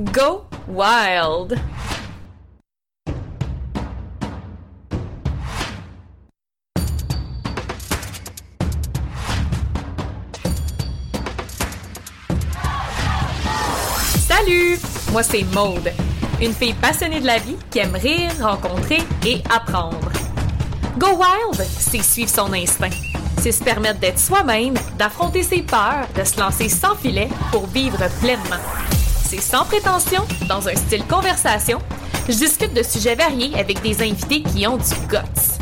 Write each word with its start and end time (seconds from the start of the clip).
Go 0.00 0.44
Wild! 0.68 1.60
Salut! 14.26 14.78
Moi 15.12 15.22
c'est 15.22 15.44
Maude, 15.52 15.92
une 16.40 16.54
fille 16.54 16.72
passionnée 16.72 17.20
de 17.20 17.26
la 17.26 17.36
vie 17.36 17.56
qui 17.70 17.80
aime 17.80 17.94
rire, 17.94 18.30
rencontrer 18.40 19.02
et 19.26 19.42
apprendre. 19.54 20.10
Go 20.96 21.08
Wild, 21.08 21.66
c'est 21.68 22.02
suivre 22.02 22.30
son 22.30 22.50
instinct. 22.54 22.88
C'est 23.42 23.52
se 23.52 23.62
permettre 23.62 24.00
d'être 24.00 24.18
soi-même, 24.18 24.74
d'affronter 24.96 25.42
ses 25.42 25.60
peurs, 25.60 26.08
de 26.16 26.24
se 26.24 26.40
lancer 26.40 26.70
sans 26.70 26.94
filet 26.94 27.28
pour 27.50 27.66
vivre 27.66 27.98
pleinement. 28.20 28.91
C'est 29.34 29.40
sans 29.40 29.64
prétention, 29.64 30.22
dans 30.46 30.68
un 30.68 30.74
style 30.74 31.06
conversation. 31.06 31.78
Je 32.28 32.34
discute 32.34 32.74
de 32.74 32.82
sujets 32.82 33.14
variés 33.14 33.58
avec 33.58 33.80
des 33.80 34.02
invités 34.02 34.42
qui 34.42 34.66
ont 34.66 34.76
du 34.76 34.94
guts. 35.08 35.56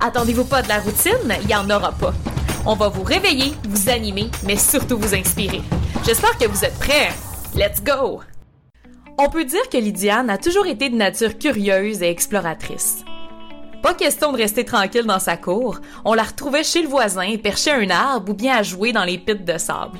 Attendez-vous 0.00 0.46
pas 0.46 0.62
de 0.62 0.68
la 0.68 0.78
routine, 0.78 1.36
il 1.42 1.46
n'y 1.46 1.54
en 1.54 1.68
aura 1.68 1.92
pas. 1.92 2.14
On 2.64 2.74
va 2.76 2.88
vous 2.88 3.02
réveiller, 3.02 3.52
vous 3.68 3.90
animer, 3.90 4.30
mais 4.46 4.56
surtout 4.56 4.96
vous 4.96 5.14
inspirer. 5.14 5.60
J'espère 6.06 6.38
que 6.38 6.46
vous 6.46 6.64
êtes 6.64 6.78
prêts. 6.78 7.10
Let's 7.54 7.84
go! 7.84 8.22
On 9.18 9.28
peut 9.28 9.44
dire 9.44 9.68
que 9.70 9.76
Lydiane 9.76 10.30
a 10.30 10.38
toujours 10.38 10.64
été 10.64 10.88
de 10.88 10.96
nature 10.96 11.36
curieuse 11.36 12.00
et 12.00 12.08
exploratrice. 12.08 13.04
Pas 13.82 13.92
question 13.92 14.32
de 14.32 14.38
rester 14.38 14.64
tranquille 14.64 15.04
dans 15.04 15.18
sa 15.18 15.36
cour, 15.36 15.78
on 16.06 16.14
la 16.14 16.22
retrouvait 16.22 16.64
chez 16.64 16.80
le 16.80 16.88
voisin, 16.88 17.36
perché 17.36 17.70
à 17.70 17.76
un 17.76 17.90
arbre 17.90 18.32
ou 18.32 18.34
bien 18.34 18.56
à 18.56 18.62
jouer 18.62 18.92
dans 18.92 19.04
les 19.04 19.18
pits 19.18 19.34
de 19.34 19.58
sable. 19.58 19.98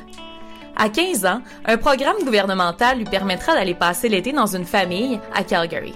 À 0.82 0.88
15 0.88 1.26
ans, 1.26 1.42
un 1.66 1.76
programme 1.76 2.24
gouvernemental 2.24 2.96
lui 2.96 3.04
permettra 3.04 3.52
d'aller 3.52 3.74
passer 3.74 4.08
l'été 4.08 4.32
dans 4.32 4.56
une 4.56 4.64
famille 4.64 5.20
à 5.34 5.44
Calgary. 5.44 5.92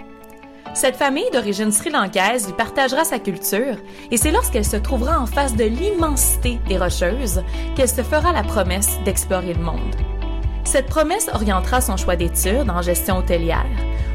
Cette 0.75 0.97
famille 0.97 1.31
d'origine 1.33 1.72
sri-lankaise 1.72 2.48
lui 2.48 2.53
partagera 2.53 3.03
sa 3.03 3.19
culture 3.19 3.77
et 4.11 4.19
c'est 4.19 4.31
lorsqu'elle 4.31 4.67
se 4.67 4.77
trouvera 4.77 5.19
en 5.19 5.25
face 5.25 5.56
de 5.56 5.64
l'immensité 5.64 6.61
des 6.69 6.77
Rocheuses 6.77 7.42
qu'elle 7.75 7.89
se 7.89 8.03
fera 8.03 8.34
la 8.34 8.42
promesse 8.42 8.98
d'explorer 9.06 9.55
le 9.55 9.62
monde. 9.62 9.97
Cette 10.64 10.89
promesse 10.89 11.30
orientera 11.33 11.80
son 11.80 11.97
choix 11.97 12.17
d'études 12.17 12.69
en 12.69 12.83
gestion 12.83 13.17
hôtelière, 13.17 13.64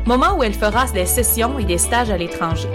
moment 0.05 0.37
où 0.37 0.43
elle 0.43 0.53
fera 0.53 0.85
des 0.85 1.07
sessions 1.07 1.57
et 1.57 1.65
des 1.65 1.79
stages 1.79 2.11
à 2.11 2.17
l'étranger. 2.17 2.69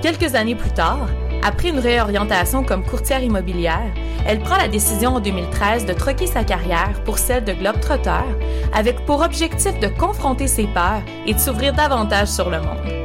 Quelques 0.00 0.34
années 0.34 0.56
plus 0.56 0.72
tard, 0.72 1.08
après 1.44 1.68
une 1.68 1.78
réorientation 1.78 2.64
comme 2.64 2.82
courtière 2.82 3.22
immobilière, 3.22 3.92
elle 4.26 4.40
prend 4.40 4.56
la 4.56 4.66
décision 4.66 5.16
en 5.16 5.20
2013 5.20 5.84
de 5.84 5.92
troquer 5.92 6.26
sa 6.26 6.42
carrière 6.42 7.02
pour 7.04 7.18
celle 7.18 7.44
de 7.44 7.52
Globetrotter, 7.52 8.24
avec 8.72 9.04
pour 9.04 9.20
objectif 9.20 9.78
de 9.78 9.88
confronter 9.88 10.48
ses 10.48 10.66
peurs 10.66 11.02
et 11.26 11.34
de 11.34 11.38
s'ouvrir 11.38 11.74
davantage 11.74 12.28
sur 12.28 12.48
le 12.48 12.60
monde. 12.60 13.04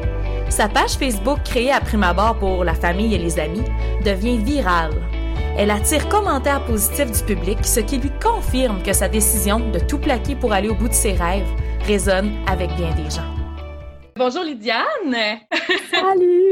Sa 0.49 0.69
page 0.69 0.93
Facebook 0.93 1.39
créée 1.43 1.71
à 1.71 1.81
prime 1.81 2.03
abord 2.03 2.39
pour 2.39 2.63
la 2.63 2.73
famille 2.73 3.13
et 3.13 3.19
les 3.19 3.39
amis 3.39 3.65
devient 4.05 4.37
virale. 4.37 4.93
Elle 5.57 5.71
attire 5.71 6.07
commentaires 6.07 6.63
positifs 6.63 7.11
du 7.11 7.35
public, 7.35 7.59
ce 7.63 7.81
qui 7.81 7.97
lui 7.97 8.11
confirme 8.23 8.81
que 8.81 8.93
sa 8.93 9.09
décision 9.09 9.59
de 9.59 9.79
tout 9.79 9.97
plaquer 9.97 10.35
pour 10.35 10.53
aller 10.53 10.69
au 10.69 10.75
bout 10.75 10.87
de 10.87 10.93
ses 10.93 11.11
rêves 11.11 11.47
résonne 11.85 12.31
avec 12.47 12.73
bien 12.77 12.91
des 12.95 13.09
gens. 13.09 13.21
Bonjour 14.15 14.43
Lydiane! 14.43 15.39
Salut! 15.91 16.48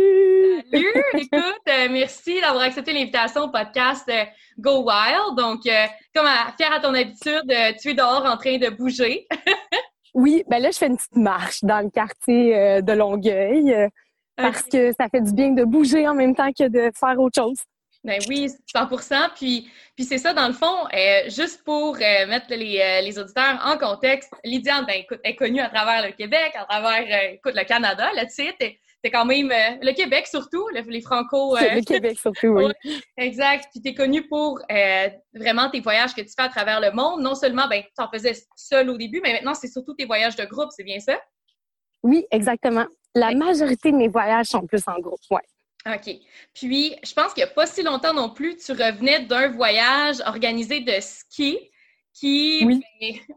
Salut! 0.71 0.93
Écoute, 1.13 1.61
euh, 1.69 1.87
merci 1.89 2.41
d'avoir 2.41 2.63
accepté 2.63 2.93
l'invitation 2.93 3.43
au 3.43 3.49
podcast 3.49 4.03
euh, 4.09 4.23
Go 4.57 4.83
Wild. 4.83 5.35
Donc, 5.37 5.65
euh, 5.65 5.85
comme 6.13 6.25
à, 6.25 6.53
fière 6.57 6.73
à 6.73 6.79
ton 6.79 6.93
habitude, 6.93 7.53
tu 7.81 7.89
es 7.89 7.93
dehors 7.93 8.25
en 8.25 8.37
train 8.37 8.57
de 8.57 8.69
bouger. 8.69 9.27
oui, 10.13 10.43
ben 10.47 10.61
là, 10.61 10.71
je 10.71 10.77
fais 10.77 10.87
une 10.87 10.97
petite 10.97 11.15
marche 11.15 11.63
dans 11.63 11.81
le 11.81 11.89
quartier 11.89 12.81
de 12.81 12.93
Longueuil 12.93 13.89
parce 14.35 14.63
que 14.63 14.91
ça 14.93 15.09
fait 15.09 15.21
du 15.21 15.33
bien 15.33 15.51
de 15.51 15.63
bouger 15.63 16.07
en 16.07 16.13
même 16.13 16.35
temps 16.35 16.51
que 16.51 16.67
de 16.67 16.91
faire 16.95 17.19
autre 17.19 17.41
chose. 17.41 17.57
Ben 18.07 18.21
oui, 18.29 18.49
100 18.73 18.87
Puis, 19.35 19.69
puis 19.95 20.05
c'est 20.05 20.17
ça, 20.17 20.33
dans 20.33 20.47
le 20.47 20.53
fond, 20.53 20.87
euh, 20.93 21.29
juste 21.29 21.63
pour 21.65 21.95
euh, 21.95 22.27
mettre 22.27 22.45
les, 22.51 22.79
euh, 22.79 23.01
les, 23.01 23.19
auditeurs 23.19 23.59
en 23.65 23.77
contexte, 23.77 24.31
Lydiane, 24.45 24.85
ben, 24.85 24.99
écoute, 24.99 25.19
est 25.25 25.35
connue 25.35 25.59
à 25.59 25.67
travers 25.67 26.05
le 26.05 26.13
Québec, 26.13 26.53
à 26.55 26.63
travers, 26.63 27.33
écoute, 27.33 27.53
le 27.55 27.65
Canada, 27.65 28.09
là, 28.15 28.25
tu 28.25 28.45
sais, 28.45 28.55
t'es, 29.01 29.11
quand 29.11 29.25
même, 29.25 29.49
le 29.49 29.93
Québec 29.93 30.27
surtout, 30.27 30.67
les 30.69 31.01
Franco... 31.01 31.55
le 31.55 31.83
Québec 31.83 32.19
surtout, 32.19 32.47
oui. 32.47 32.71
exact. 33.17 33.67
Puis 33.71 33.81
t'es 33.81 33.93
connue 33.93 34.27
pour 34.27 34.59
vraiment 35.33 35.69
tes 35.69 35.79
voyages 35.79 36.13
que 36.13 36.21
tu 36.21 36.31
fais 36.35 36.45
à 36.45 36.49
travers 36.49 36.79
le 36.79 36.91
monde. 36.91 37.21
Non 37.21 37.35
seulement, 37.35 37.67
ben, 37.67 37.81
tu 37.83 38.03
en 38.03 38.09
faisais 38.09 38.33
seul 38.55 38.89
au 38.89 38.97
début, 38.97 39.21
mais 39.23 39.33
maintenant, 39.33 39.53
c'est 39.53 39.67
surtout 39.67 39.93
tes 39.93 40.05
voyages 40.05 40.35
de 40.35 40.45
groupe, 40.45 40.69
c'est 40.75 40.83
bien 40.83 40.99
ça? 40.99 41.19
Oui, 42.03 42.25
exactement. 42.31 42.85
La 43.15 43.31
majorité 43.31 43.91
de 43.91 43.97
mes 43.97 44.07
voyages 44.07 44.47
sont 44.47 44.65
plus 44.65 44.83
en 44.87 44.99
groupe, 44.99 45.19
ouais. 45.31 45.41
OK. 45.85 46.15
Puis, 46.53 46.95
je 47.03 47.13
pense 47.13 47.33
qu'il 47.33 47.43
n'y 47.43 47.49
a 47.49 47.53
pas 47.53 47.65
si 47.65 47.81
longtemps 47.81 48.13
non 48.13 48.29
plus, 48.29 48.57
tu 48.57 48.71
revenais 48.71 49.21
d'un 49.21 49.49
voyage 49.49 50.17
organisé 50.25 50.81
de 50.81 50.93
ski 50.99 51.57
qui, 52.19 52.65
ben, 52.65 52.79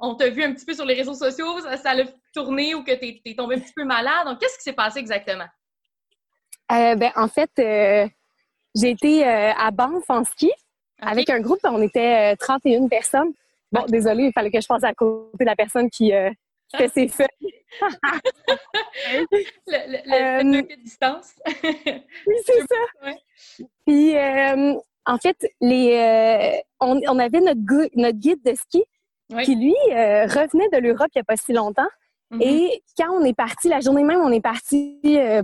on 0.00 0.14
t'a 0.14 0.28
vu 0.28 0.42
un 0.42 0.52
petit 0.52 0.64
peu 0.64 0.74
sur 0.74 0.84
les 0.84 0.94
réseaux 0.94 1.14
sociaux, 1.14 1.60
ça, 1.60 1.76
ça 1.76 1.90
a 1.90 2.04
tourné 2.32 2.74
ou 2.74 2.82
que 2.82 2.92
tu 2.92 3.20
es, 3.24 3.34
tombé 3.34 3.56
un 3.56 3.60
petit 3.60 3.72
peu 3.74 3.84
malade. 3.84 4.26
Donc, 4.26 4.38
qu'est-ce 4.38 4.56
qui 4.56 4.62
s'est 4.62 4.72
passé 4.72 4.98
exactement? 4.98 5.46
Euh, 6.72 6.94
ben, 6.94 7.10
en 7.16 7.28
fait, 7.28 7.50
euh, 7.58 8.08
j'ai 8.74 8.90
été 8.90 9.26
euh, 9.26 9.52
à 9.52 9.70
Banff 9.70 10.08
en 10.08 10.24
ski 10.24 10.50
avec 11.00 11.28
un 11.30 11.40
groupe. 11.40 11.60
On 11.64 11.82
était 11.82 12.36
31 12.36 12.88
personnes. 12.88 13.32
Bon, 13.72 13.84
désolé, 13.86 14.24
il 14.24 14.32
fallait 14.32 14.50
que 14.50 14.60
je 14.60 14.66
passe 14.66 14.84
à 14.84 14.94
côté 14.94 15.44
de 15.44 15.44
la 15.44 15.56
personne 15.56 15.90
qui, 15.90 16.12
que 16.78 16.88
c'est 16.88 17.08
fait. 17.08 17.30
le, 19.66 20.02
le, 20.46 20.58
euh, 20.58 20.76
distance. 20.82 21.32
oui, 21.64 22.36
c'est 22.44 22.60
ça. 22.68 22.76
Puis, 23.86 24.16
euh, 24.16 24.74
en 25.06 25.18
fait, 25.18 25.36
les, 25.60 25.94
euh, 25.94 26.60
on, 26.80 27.00
on, 27.08 27.18
avait 27.18 27.40
notre, 27.40 27.60
notre, 27.96 28.18
guide 28.18 28.42
de 28.44 28.54
ski 28.54 28.84
qui, 29.44 29.54
lui, 29.54 29.74
revenait 29.90 30.68
de 30.72 30.78
l'Europe 30.78 31.08
il 31.14 31.18
n'y 31.18 31.20
a 31.20 31.24
pas 31.24 31.36
si 31.36 31.52
longtemps. 31.52 31.88
Mm-hmm. 32.32 32.42
Et 32.42 32.82
quand 32.96 33.10
on 33.12 33.24
est 33.24 33.34
parti, 33.34 33.68
la 33.68 33.80
journée 33.80 34.04
même, 34.04 34.20
on 34.20 34.32
est 34.32 34.40
parti 34.40 34.98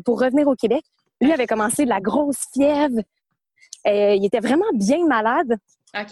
pour 0.04 0.20
revenir 0.20 0.48
au 0.48 0.54
Québec, 0.54 0.84
lui 1.20 1.32
avait 1.32 1.46
commencé 1.46 1.84
de 1.84 1.88
la 1.88 2.00
grosse 2.00 2.46
fièvre. 2.52 3.00
il 3.84 4.24
était 4.24 4.40
vraiment 4.40 4.70
bien 4.74 5.06
malade. 5.06 5.56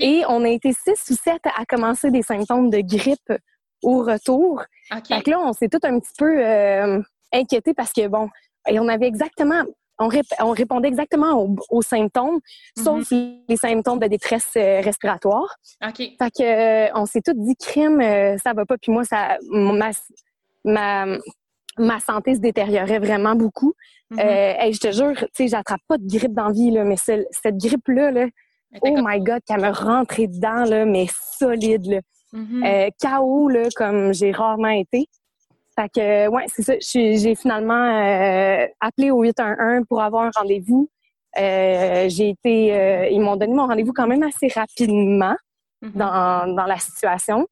Et 0.00 0.22
on 0.28 0.44
a 0.44 0.49
été 0.49 0.72
six 0.72 1.11
ou 1.11 1.15
sept 1.15 1.43
à 1.44 1.65
commencer 1.66 2.11
des 2.11 2.22
symptômes 2.22 2.71
de 2.71 2.81
grippe 2.81 3.32
au 3.82 4.03
retour. 4.03 4.62
Fait 5.06 5.22
que 5.22 5.31
là, 5.31 5.41
on 5.41 5.53
s'est 5.53 5.69
tout 5.69 5.81
un 5.82 6.00
petit 6.00 6.12
peu 6.19 6.44
euh, 6.44 7.00
inquiété 7.32 7.75
parce 7.75 7.93
que, 7.93 8.06
bon, 8.09 8.28
on 8.66 8.88
avait 8.88 9.06
exactement, 9.06 9.62
on, 9.99 10.50
répondait 10.50 10.88
exactement 10.88 11.47
aux, 11.71 11.82
symptômes, 11.82 12.41
sauf 12.77 13.10
mm-hmm. 13.10 13.38
les 13.49 13.56
symptômes 13.56 13.99
de 13.99 14.06
détresse 14.06 14.50
euh, 14.56 14.81
respiratoire. 14.81 15.56
OK. 15.87 15.97
Fait 15.97 16.31
que, 16.37 16.43
euh, 16.43 16.91
on 16.94 17.06
s'est 17.06 17.21
tout 17.21 17.34
dit, 17.34 17.56
crime, 17.56 18.00
ça 18.43 18.53
va 18.53 18.65
pas. 18.66 18.77
Puis 18.78 18.93
moi, 18.93 19.05
ça, 19.05 19.38
ma, 19.50 19.91
ma, 20.65 21.06
ma 21.78 22.00
santé 22.00 22.34
se 22.34 22.41
détériorait 22.41 22.99
vraiment 22.99 23.34
beaucoup. 23.34 23.75
Mm-hmm. 24.12 24.72
je 24.72 24.78
te 24.78 24.93
jure, 24.93 25.16
tu 25.16 25.27
sais, 25.34 25.49
j'attrape 25.49 25.81
pas 25.88 25.99
de 25.99 26.06
grippe 26.06 26.34
d'envie, 26.34 26.71
là, 26.71 26.84
mais 26.84 26.97
cette 26.97 27.56
grippe-là, 27.56 28.11
là, 28.11 28.26
oh 28.82 28.97
my 28.97 29.21
God, 29.21 29.41
qu'elle 29.47 29.61
me 29.61 29.71
rentrait 29.71 30.26
dedans, 30.26 30.65
là, 30.65 30.84
mais 30.84 31.06
solide, 31.38 31.87
là. 31.87 32.00
KO, 33.00 33.49
là, 33.49 33.69
comme 33.76 34.12
j'ai 34.12 34.32
rarement 34.32 34.69
été. 34.69 35.09
Fait 35.77 35.89
que, 35.89 36.29
ouais, 36.29 36.45
c'est 36.49 36.62
ça. 36.62 36.75
J'ai 36.81 37.35
finalement 37.35 37.75
euh, 37.75 38.67
appelé 38.81 39.11
au 39.11 39.23
811 39.23 39.85
pour 39.89 40.01
avoir 40.03 40.25
un 40.25 40.31
rendez-vous. 40.35 40.89
Euh, 41.37 42.09
j'ai 42.09 42.31
été, 42.31 42.75
euh, 42.75 43.09
ils 43.09 43.21
m'ont 43.21 43.37
donné 43.37 43.55
mon 43.55 43.67
rendez-vous 43.67 43.93
quand 43.93 44.07
même 44.07 44.23
assez 44.23 44.49
rapidement 44.49 45.35
mm-hmm. 45.83 45.97
dans, 45.97 46.55
dans 46.55 46.67
la 46.67 46.79
situation. 46.79 47.47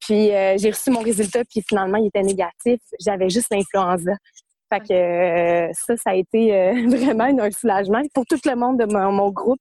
Puis 0.00 0.30
j'ai 0.56 0.70
reçu 0.70 0.90
mon 0.90 1.00
résultat, 1.00 1.44
puis 1.48 1.62
finalement 1.66 1.96
il 1.96 2.08
était 2.08 2.22
négatif. 2.22 2.80
J'avais 3.00 3.30
juste 3.30 3.46
l'influenza. 3.52 4.12
Fait 4.68 4.80
que 4.80 5.70
ça, 5.72 5.96
ça 5.96 6.10
a 6.10 6.14
été 6.14 6.50
vraiment 6.88 7.24
un 7.24 7.50
soulagement 7.52 8.02
pour 8.12 8.26
tout 8.26 8.38
le 8.44 8.56
monde 8.56 8.80
de 8.80 8.92
mon, 8.92 9.30
groupe 9.30 9.60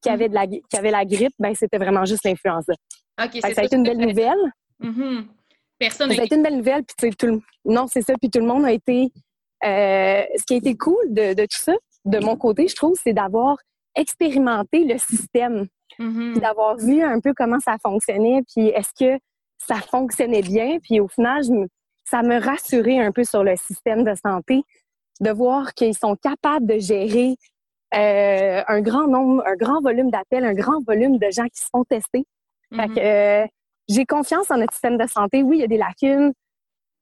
qui 0.00 0.08
avait 0.08 0.28
de 0.28 0.34
la 0.34 0.46
qui 0.46 0.76
avait 0.78 0.92
la 0.92 1.04
grippe. 1.04 1.34
Ben 1.40 1.52
c'était 1.56 1.78
vraiment 1.78 2.04
juste 2.04 2.24
l'influenza 2.24 2.74
ça, 3.18 3.60
a 3.60 3.64
été 3.64 3.76
une 3.76 3.82
belle 3.82 3.98
nouvelle. 3.98 4.52
Mm-hmm. 4.80 5.26
Personne 5.82 6.12
Ça 6.12 6.22
a 6.22 6.24
été 6.24 6.36
une 6.36 6.44
belle 6.44 6.58
nouvelle. 6.58 6.84
Puis, 6.96 7.10
tout 7.10 7.42
Non, 7.64 7.88
c'est 7.88 8.02
ça. 8.02 8.14
Puis 8.20 8.30
tout 8.30 8.38
le 8.38 8.46
monde 8.46 8.64
a 8.64 8.70
été. 8.70 9.10
Euh, 9.64 10.22
ce 10.36 10.44
qui 10.44 10.54
a 10.54 10.56
été 10.56 10.76
cool 10.76 11.02
de, 11.10 11.34
tout 11.34 11.60
ça, 11.60 11.74
de 12.04 12.18
mon 12.20 12.36
côté, 12.36 12.68
je 12.68 12.76
trouve, 12.76 12.94
c'est 13.02 13.12
d'avoir 13.12 13.56
expérimenté 13.96 14.84
le 14.84 14.98
système. 14.98 15.66
Mm-hmm. 15.98 16.40
d'avoir 16.40 16.76
vu 16.78 17.02
un 17.02 17.20
peu 17.20 17.34
comment 17.36 17.58
ça 17.60 17.76
fonctionnait. 17.82 18.42
Puis 18.54 18.68
est-ce 18.68 18.92
que 18.98 19.20
ça 19.58 19.74
fonctionnait 19.74 20.40
bien? 20.40 20.78
Puis 20.78 21.00
au 21.00 21.08
final, 21.08 21.42
ça 22.04 22.22
me 22.22 22.40
rassurait 22.40 22.98
un 22.98 23.12
peu 23.12 23.24
sur 23.24 23.44
le 23.44 23.56
système 23.56 24.02
de 24.02 24.14
santé 24.14 24.62
de 25.20 25.30
voir 25.30 25.74
qu'ils 25.74 25.94
sont 25.94 26.16
capables 26.16 26.66
de 26.66 26.78
gérer 26.78 27.36
euh, 27.94 28.62
un 28.66 28.80
grand 28.80 29.06
nombre, 29.06 29.42
un 29.46 29.54
grand 29.54 29.82
volume 29.82 30.10
d'appels, 30.10 30.44
un 30.44 30.54
grand 30.54 30.82
volume 30.86 31.18
de 31.18 31.30
gens 31.30 31.44
qui 31.44 31.60
se 31.60 31.68
font 31.70 31.84
tester. 31.84 32.24
Fait 32.74 32.88
que 32.88 32.94
mm-hmm. 32.94 33.44
euh, 33.44 33.46
j'ai 33.92 34.06
confiance 34.06 34.50
en 34.50 34.58
notre 34.58 34.72
système 34.72 34.98
de 34.98 35.06
santé. 35.06 35.42
Oui, 35.42 35.58
il 35.58 35.60
y 35.60 35.64
a 35.64 35.68
des 35.68 35.78
lacunes. 35.78 36.32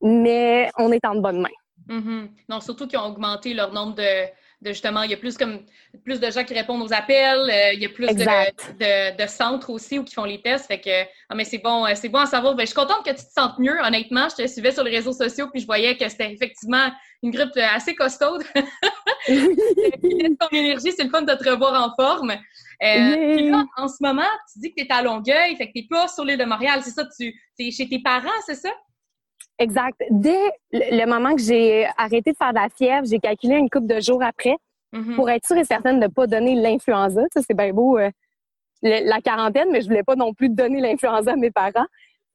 mais 0.03 0.71
on 0.79 0.93
est 0.93 1.05
en 1.05 1.17
bonne 1.17 1.41
main. 1.41 1.57
Mm 1.89 2.27
Non, 2.49 2.61
surtout 2.61 2.87
qu'ils 2.87 2.99
ont 2.99 3.07
augmenté 3.07 3.53
leur 3.53 3.73
nombre 3.73 3.95
de, 3.95 4.27
justement, 4.65 5.03
il 5.03 5.11
y 5.11 5.15
a 5.15 5.17
plus 5.17 5.37
comme 5.37 5.61
plus 6.05 6.21
de 6.21 6.31
gens 6.31 6.45
qui 6.45 6.55
répondent 6.55 6.83
aux 6.83 6.93
appels, 6.93 7.51
euh, 7.51 7.73
il 7.73 7.81
y 7.81 7.87
a 7.87 7.89
plus 7.89 8.07
de, 8.15 9.27
centres 9.27 9.71
aussi 9.71 9.99
où 9.99 10.05
qui 10.05 10.15
font 10.15 10.25
les 10.25 10.41
tests. 10.41 10.67
Fait 10.67 10.81
que 10.81 11.03
ah, 11.29 11.35
mais 11.35 11.45
c'est 11.45 11.59
bon, 11.59 11.87
euh, 11.87 11.93
c'est 11.95 12.09
bon 12.09 12.21
à 12.21 12.27
savoir. 12.27 12.55
Ben, 12.55 12.63
je 12.63 12.67
suis 12.67 12.75
contente 12.75 13.05
que 13.05 13.11
tu 13.11 13.25
te 13.25 13.33
sentes 13.33 13.59
mieux, 13.59 13.79
honnêtement. 13.83 14.29
Je 14.29 14.43
te 14.43 14.47
suivais 14.47 14.73
sur 14.73 14.85
les 14.85 14.91
réseaux 14.91 15.13
sociaux, 15.13 15.49
puis 15.53 15.61
je 15.61 15.67
voyais 15.67 15.97
que 15.97 16.09
c'était 16.09 16.33
effectivement 16.33 16.91
une 17.23 17.31
grippe 17.31 17.57
euh, 17.57 17.67
assez 17.75 17.95
costaude. 17.95 18.43
ton 19.27 20.49
énergie, 20.53 20.93
c'est 20.93 21.05
le 21.05 21.11
fun 21.11 21.23
de 21.23 21.35
te 21.35 21.49
revoir 21.49 21.83
en 21.83 21.95
forme. 21.95 22.33
Puis 22.81 23.51
là, 23.51 23.65
en 23.77 23.89
ce 23.89 23.97
moment, 24.01 24.23
tu 24.53 24.61
dis 24.61 24.71
que 24.71 24.81
tu 24.83 24.87
es 24.87 24.93
à 24.93 25.03
Longueuil, 25.03 25.57
fait 25.57 25.67
que 25.67 25.73
tu 25.73 25.81
n'es 25.81 25.87
pas 25.89 26.09
sur 26.09 26.25
l'île 26.25 26.39
de 26.39 26.45
Montréal, 26.45 26.81
c'est 26.83 26.91
ça? 26.91 27.05
Tu 27.19 27.35
es 27.59 27.71
chez 27.71 27.89
tes 27.89 28.01
parents, 28.01 28.29
c'est 28.47 28.55
ça? 28.55 28.71
Exact. 29.59 30.01
Dès 30.11 30.51
le 30.73 31.05
moment 31.05 31.35
que 31.35 31.43
j'ai 31.43 31.87
arrêté 31.99 32.33
de 32.33 32.37
faire 32.37 32.51
de 32.51 32.59
la 32.59 32.69
fièvre, 32.71 33.07
j'ai 33.07 33.19
calculé 33.19 33.57
une 33.57 33.69
couple 33.69 33.89
de 33.89 34.01
jours 34.01 34.23
après 34.23 34.57
mm-hmm. 34.95 35.15
pour 35.15 35.29
être 35.29 35.47
sûre 35.47 35.59
et 35.59 35.65
certaine 35.65 36.01
de 36.01 36.07
ne 36.07 36.11
pas 36.11 36.27
donner 36.27 36.55
l'influenza. 36.55 37.23
Ça, 37.35 37.43
c'est 37.47 37.55
bien 37.55 37.71
beau 37.71 37.99
euh, 37.99 38.11
la 38.83 39.21
quarantaine, 39.21 39.69
mais 39.71 39.83
je 39.83 39.89
voulais 39.89 40.03
pas 40.03 40.17
non 40.17 40.33
plus 40.33 40.49
donner 40.49 40.81
l'influenza 40.81 41.33
à 41.33 41.37
mes 41.37 41.51
parents. 41.51 41.87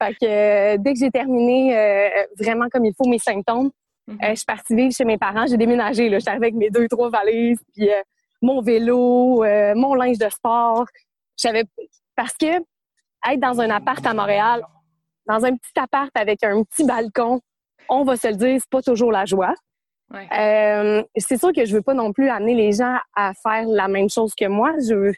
Fait 0.01 0.13
que 0.13 0.25
euh, 0.25 0.77
dès 0.77 0.93
que 0.93 0.99
j'ai 0.99 1.09
terminé 1.09 1.75
euh, 1.75 2.09
vraiment 2.39 2.67
comme 2.71 2.85
il 2.85 2.93
faut 2.95 3.09
mes 3.09 3.17
symptômes, 3.17 3.71
mm-hmm. 4.07 4.29
je 4.29 4.35
suis 4.35 4.45
partie 4.45 4.75
vivre 4.75 4.93
chez 4.93 5.05
mes 5.05 5.17
parents. 5.17 5.45
J'ai 5.47 5.57
déménagé. 5.57 6.09
Là. 6.09 6.19
J'étais 6.19 6.31
avec 6.31 6.53
mes 6.53 6.69
deux, 6.69 6.87
trois 6.87 7.09
valises, 7.09 7.59
puis 7.73 7.89
mon 8.41 8.61
vélo, 8.61 9.43
mon 9.75 9.93
linge 9.95 10.17
de 10.17 10.29
sport. 10.29 10.85
J'avais 11.37 11.65
parce 12.15 12.35
que 12.37 12.57
être 13.27 13.39
dans 13.39 13.59
un 13.59 13.69
appart 13.69 14.05
à 14.05 14.13
Montréal, 14.13 14.63
dans 15.27 15.43
un 15.43 15.55
petit 15.55 15.79
appart 15.79 16.11
avec 16.15 16.43
un 16.43 16.63
petit 16.63 16.85
balcon, 16.85 17.41
on 17.89 18.03
va 18.03 18.15
se 18.17 18.27
le 18.27 18.35
dire, 18.35 18.57
c'est 18.59 18.69
pas 18.69 18.81
toujours 18.81 19.11
la 19.11 19.25
joie. 19.25 19.53
Euh, 20.13 21.03
c'est 21.17 21.37
sûr 21.37 21.51
que 21.51 21.65
je 21.65 21.75
veux 21.75 21.81
pas 21.81 21.93
non 21.93 22.13
plus 22.13 22.29
amener 22.29 22.53
les 22.53 22.73
gens 22.73 22.97
à 23.15 23.33
faire 23.33 23.65
la 23.67 23.87
même 23.87 24.09
chose 24.09 24.33
que 24.35 24.45
moi. 24.45 24.73
Je 24.79 25.11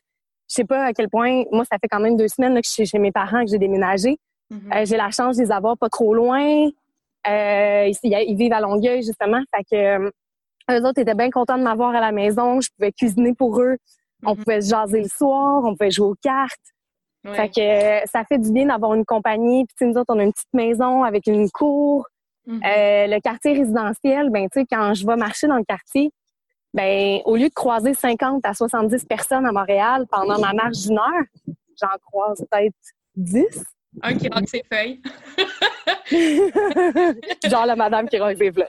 je 0.49 0.55
sais 0.55 0.63
pas 0.63 0.85
à 0.85 0.93
quel 0.93 1.09
point, 1.09 1.43
moi, 1.51 1.65
ça 1.65 1.77
fait 1.77 1.89
quand 1.89 1.99
même 1.99 2.15
deux 2.15 2.29
semaines 2.29 2.55
que 2.55 2.65
je 2.65 2.71
suis 2.71 2.85
chez 2.85 2.99
mes 2.99 3.11
parents, 3.11 3.43
que 3.43 3.51
j'ai 3.51 3.57
déménagé. 3.57 4.17
Mm-hmm. 4.49 4.73
Euh, 4.73 4.85
j'ai 4.85 4.95
la 4.95 5.11
chance 5.11 5.35
de 5.35 5.43
les 5.43 5.51
avoir 5.51 5.77
pas 5.77 5.89
trop 5.89 6.13
loin. 6.13 6.69
Euh, 7.27 7.91
ils, 8.03 8.35
vivent 8.35 8.53
à 8.53 8.59
Longueuil, 8.59 9.03
justement. 9.03 9.41
Fait 9.55 9.63
que 9.63 10.11
eux 10.71 10.85
autres 10.85 10.99
étaient 10.99 11.15
bien 11.15 11.29
contents 11.29 11.57
de 11.57 11.63
m'avoir 11.63 11.95
à 11.95 12.01
la 12.01 12.11
maison. 12.11 12.61
Je 12.61 12.69
pouvais 12.77 12.91
cuisiner 12.91 13.33
pour 13.33 13.61
eux. 13.61 13.77
On 14.23 14.33
mm-hmm. 14.33 14.43
pouvait 14.43 14.61
se 14.61 14.69
jaser 14.69 15.01
le 15.01 15.09
soir. 15.09 15.63
On 15.63 15.75
pouvait 15.75 15.91
jouer 15.91 16.07
aux 16.07 16.15
cartes. 16.21 16.59
Fait 17.33 17.49
que 17.49 17.59
euh, 17.59 18.05
ça 18.05 18.23
fait 18.23 18.37
du 18.37 18.51
bien 18.51 18.67
d'avoir 18.67 18.93
une 18.93 19.03
compagnie. 19.03 19.65
Puis 19.75 19.85
nous 19.85 19.97
autres, 19.97 20.13
on 20.15 20.19
a 20.19 20.23
une 20.23 20.31
petite 20.31 20.53
maison 20.53 21.03
avec 21.03 21.27
une 21.27 21.49
cour. 21.49 22.07
Euh, 22.47 23.07
le 23.07 23.19
quartier 23.19 23.53
résidentiel, 23.53 24.29
ben 24.29 24.47
tu 24.49 24.61
sais, 24.61 24.65
quand 24.71 24.93
je 24.93 25.05
vais 25.05 25.17
marcher 25.17 25.47
dans 25.47 25.57
le 25.57 25.65
quartier, 25.65 26.11
ben 26.73 27.19
au 27.25 27.35
lieu 27.35 27.49
de 27.49 27.53
croiser 27.53 27.93
50 27.93 28.45
à 28.45 28.53
70 28.53 29.03
personnes 29.03 29.45
à 29.45 29.51
Montréal 29.51 30.05
pendant 30.09 30.39
ma 30.39 30.53
marche 30.53 30.77
d'une 30.83 30.97
heure, 30.97 31.25
j'en 31.81 31.89
croise 32.05 32.45
peut-être 32.49 32.73
10. 33.17 33.43
Un 34.01 34.17
qui 34.17 34.29
rock 34.29 34.47
ses 34.47 34.63
feuilles. 34.71 35.01
Genre 37.49 37.65
la 37.65 37.75
madame 37.75 38.07
qui 38.07 38.19
rock 38.19 38.37
ses 38.37 38.51
feuilles. 38.51 38.65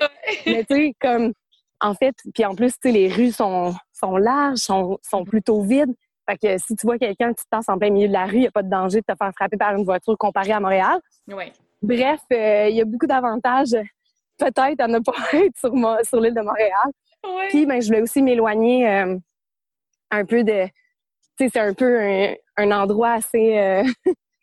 Mais 0.46 0.64
tu 0.64 0.74
sais, 0.74 0.94
comme, 1.00 1.32
en 1.80 1.94
fait, 1.94 2.14
puis 2.34 2.44
en 2.44 2.54
plus, 2.54 2.72
tu 2.72 2.78
sais, 2.82 2.92
les 2.92 3.08
rues 3.08 3.32
sont, 3.32 3.74
sont 3.92 4.16
larges, 4.16 4.58
sont, 4.58 4.98
sont 5.02 5.24
plutôt 5.24 5.62
vides. 5.62 5.94
Fait 6.28 6.36
que 6.36 6.58
si 6.58 6.76
tu 6.76 6.86
vois 6.86 6.98
quelqu'un 6.98 7.32
qui 7.32 7.42
te 7.44 7.48
tasse 7.50 7.68
en 7.68 7.78
plein 7.78 7.90
milieu 7.90 8.08
de 8.08 8.12
la 8.12 8.26
rue, 8.26 8.36
il 8.36 8.40
n'y 8.40 8.46
a 8.46 8.50
pas 8.50 8.62
de 8.62 8.70
danger 8.70 9.00
de 9.00 9.04
te 9.06 9.16
faire 9.16 9.32
frapper 9.34 9.56
par 9.56 9.74
une 9.74 9.84
voiture 9.84 10.16
comparé 10.18 10.52
à 10.52 10.60
Montréal. 10.60 10.98
Oui. 11.26 11.52
Bref, 11.80 12.20
euh, 12.32 12.68
il 12.68 12.76
y 12.76 12.80
a 12.80 12.84
beaucoup 12.84 13.06
d'avantages 13.06 13.76
peut-être 14.38 14.80
à 14.80 14.88
ne 14.88 14.98
pas 15.00 15.12
être 15.32 15.58
sur, 15.58 15.72
sur 16.04 16.20
l'île 16.20 16.34
de 16.34 16.40
Montréal. 16.40 16.92
Oui. 17.24 17.44
Puis, 17.48 17.66
ben, 17.66 17.80
je 17.80 17.88
voulais 17.88 18.02
aussi 18.02 18.22
m'éloigner 18.22 18.88
euh, 18.88 19.16
un 20.10 20.24
peu 20.24 20.44
de... 20.44 20.66
Tu 21.36 21.44
sais, 21.44 21.50
c'est 21.52 21.60
un 21.60 21.74
peu 21.74 22.00
un, 22.56 22.70
endroit 22.70 23.12
assez... 23.12 23.58
Euh, 23.58 23.82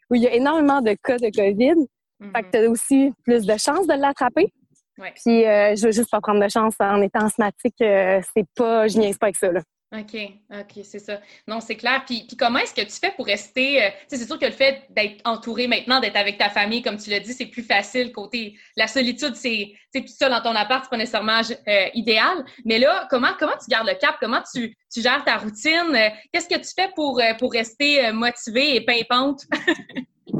où 0.09 0.15
il 0.15 0.21
y 0.21 0.27
a 0.27 0.33
énormément 0.33 0.81
de 0.81 0.95
cas 1.03 1.17
de 1.17 1.29
COVID. 1.35 1.87
Fait 2.33 2.43
que 2.43 2.51
tu 2.51 2.57
as 2.57 2.69
aussi 2.69 3.13
plus 3.23 3.45
de 3.45 3.57
chances 3.57 3.87
de 3.87 3.93
l'attraper. 3.93 4.53
Ouais. 4.97 5.11
Puis, 5.15 5.43
je 5.43 5.85
veux 5.85 5.91
juste 5.91 6.09
pas 6.09 6.21
prendre 6.21 6.43
de 6.43 6.49
chance 6.49 6.75
en 6.79 7.01
étant 7.01 7.25
asthmatique. 7.25 7.75
c'est 7.79 8.47
pas... 8.55 8.87
Je 8.87 8.97
niaise 8.97 9.17
pas 9.17 9.27
avec 9.27 9.35
ça, 9.35 9.51
là. 9.51 9.61
OK, 9.99 10.17
OK, 10.51 10.83
c'est 10.83 10.99
ça. 10.99 11.19
Non, 11.47 11.59
c'est 11.59 11.75
clair. 11.75 12.03
Puis, 12.05 12.25
puis 12.27 12.35
comment 12.35 12.59
est-ce 12.59 12.73
que 12.73 12.81
tu 12.81 12.91
fais 12.99 13.11
pour 13.15 13.25
rester. 13.25 13.83
Euh, 13.83 13.89
sais, 14.07 14.17
c'est 14.17 14.25
sûr 14.25 14.39
que 14.39 14.45
le 14.45 14.51
fait 14.51 14.83
d'être 14.89 15.21
entouré 15.25 15.67
maintenant, 15.67 15.99
d'être 15.99 16.15
avec 16.15 16.37
ta 16.37 16.49
famille, 16.49 16.81
comme 16.81 16.97
tu 16.97 17.09
l'as 17.09 17.19
dit, 17.19 17.33
c'est 17.33 17.45
plus 17.45 17.63
facile. 17.63 18.11
Côté 18.11 18.55
la 18.75 18.87
solitude, 18.87 19.35
c'est 19.35 19.73
tout 19.93 20.07
seul 20.07 20.31
dans 20.31 20.41
ton 20.41 20.55
appart, 20.55 20.83
c'est 20.83 20.89
pas 20.89 20.97
nécessairement 20.97 21.41
euh, 21.67 21.85
idéal. 21.93 22.43
Mais 22.65 22.79
là, 22.79 23.07
comment, 23.09 23.31
comment 23.39 23.53
tu 23.53 23.67
gardes 23.69 23.87
le 23.87 23.95
cap? 23.95 24.15
Comment 24.19 24.41
tu, 24.53 24.75
tu 24.91 25.01
gères 25.01 25.23
ta 25.23 25.37
routine? 25.37 25.95
Euh, 25.95 26.09
qu'est-ce 26.33 26.49
que 26.49 26.59
tu 26.59 26.71
fais 26.75 26.89
pour, 26.95 27.21
pour 27.39 27.51
rester 27.51 28.11
motivée 28.11 28.75
et 28.75 28.81
pimpante? 28.81 29.41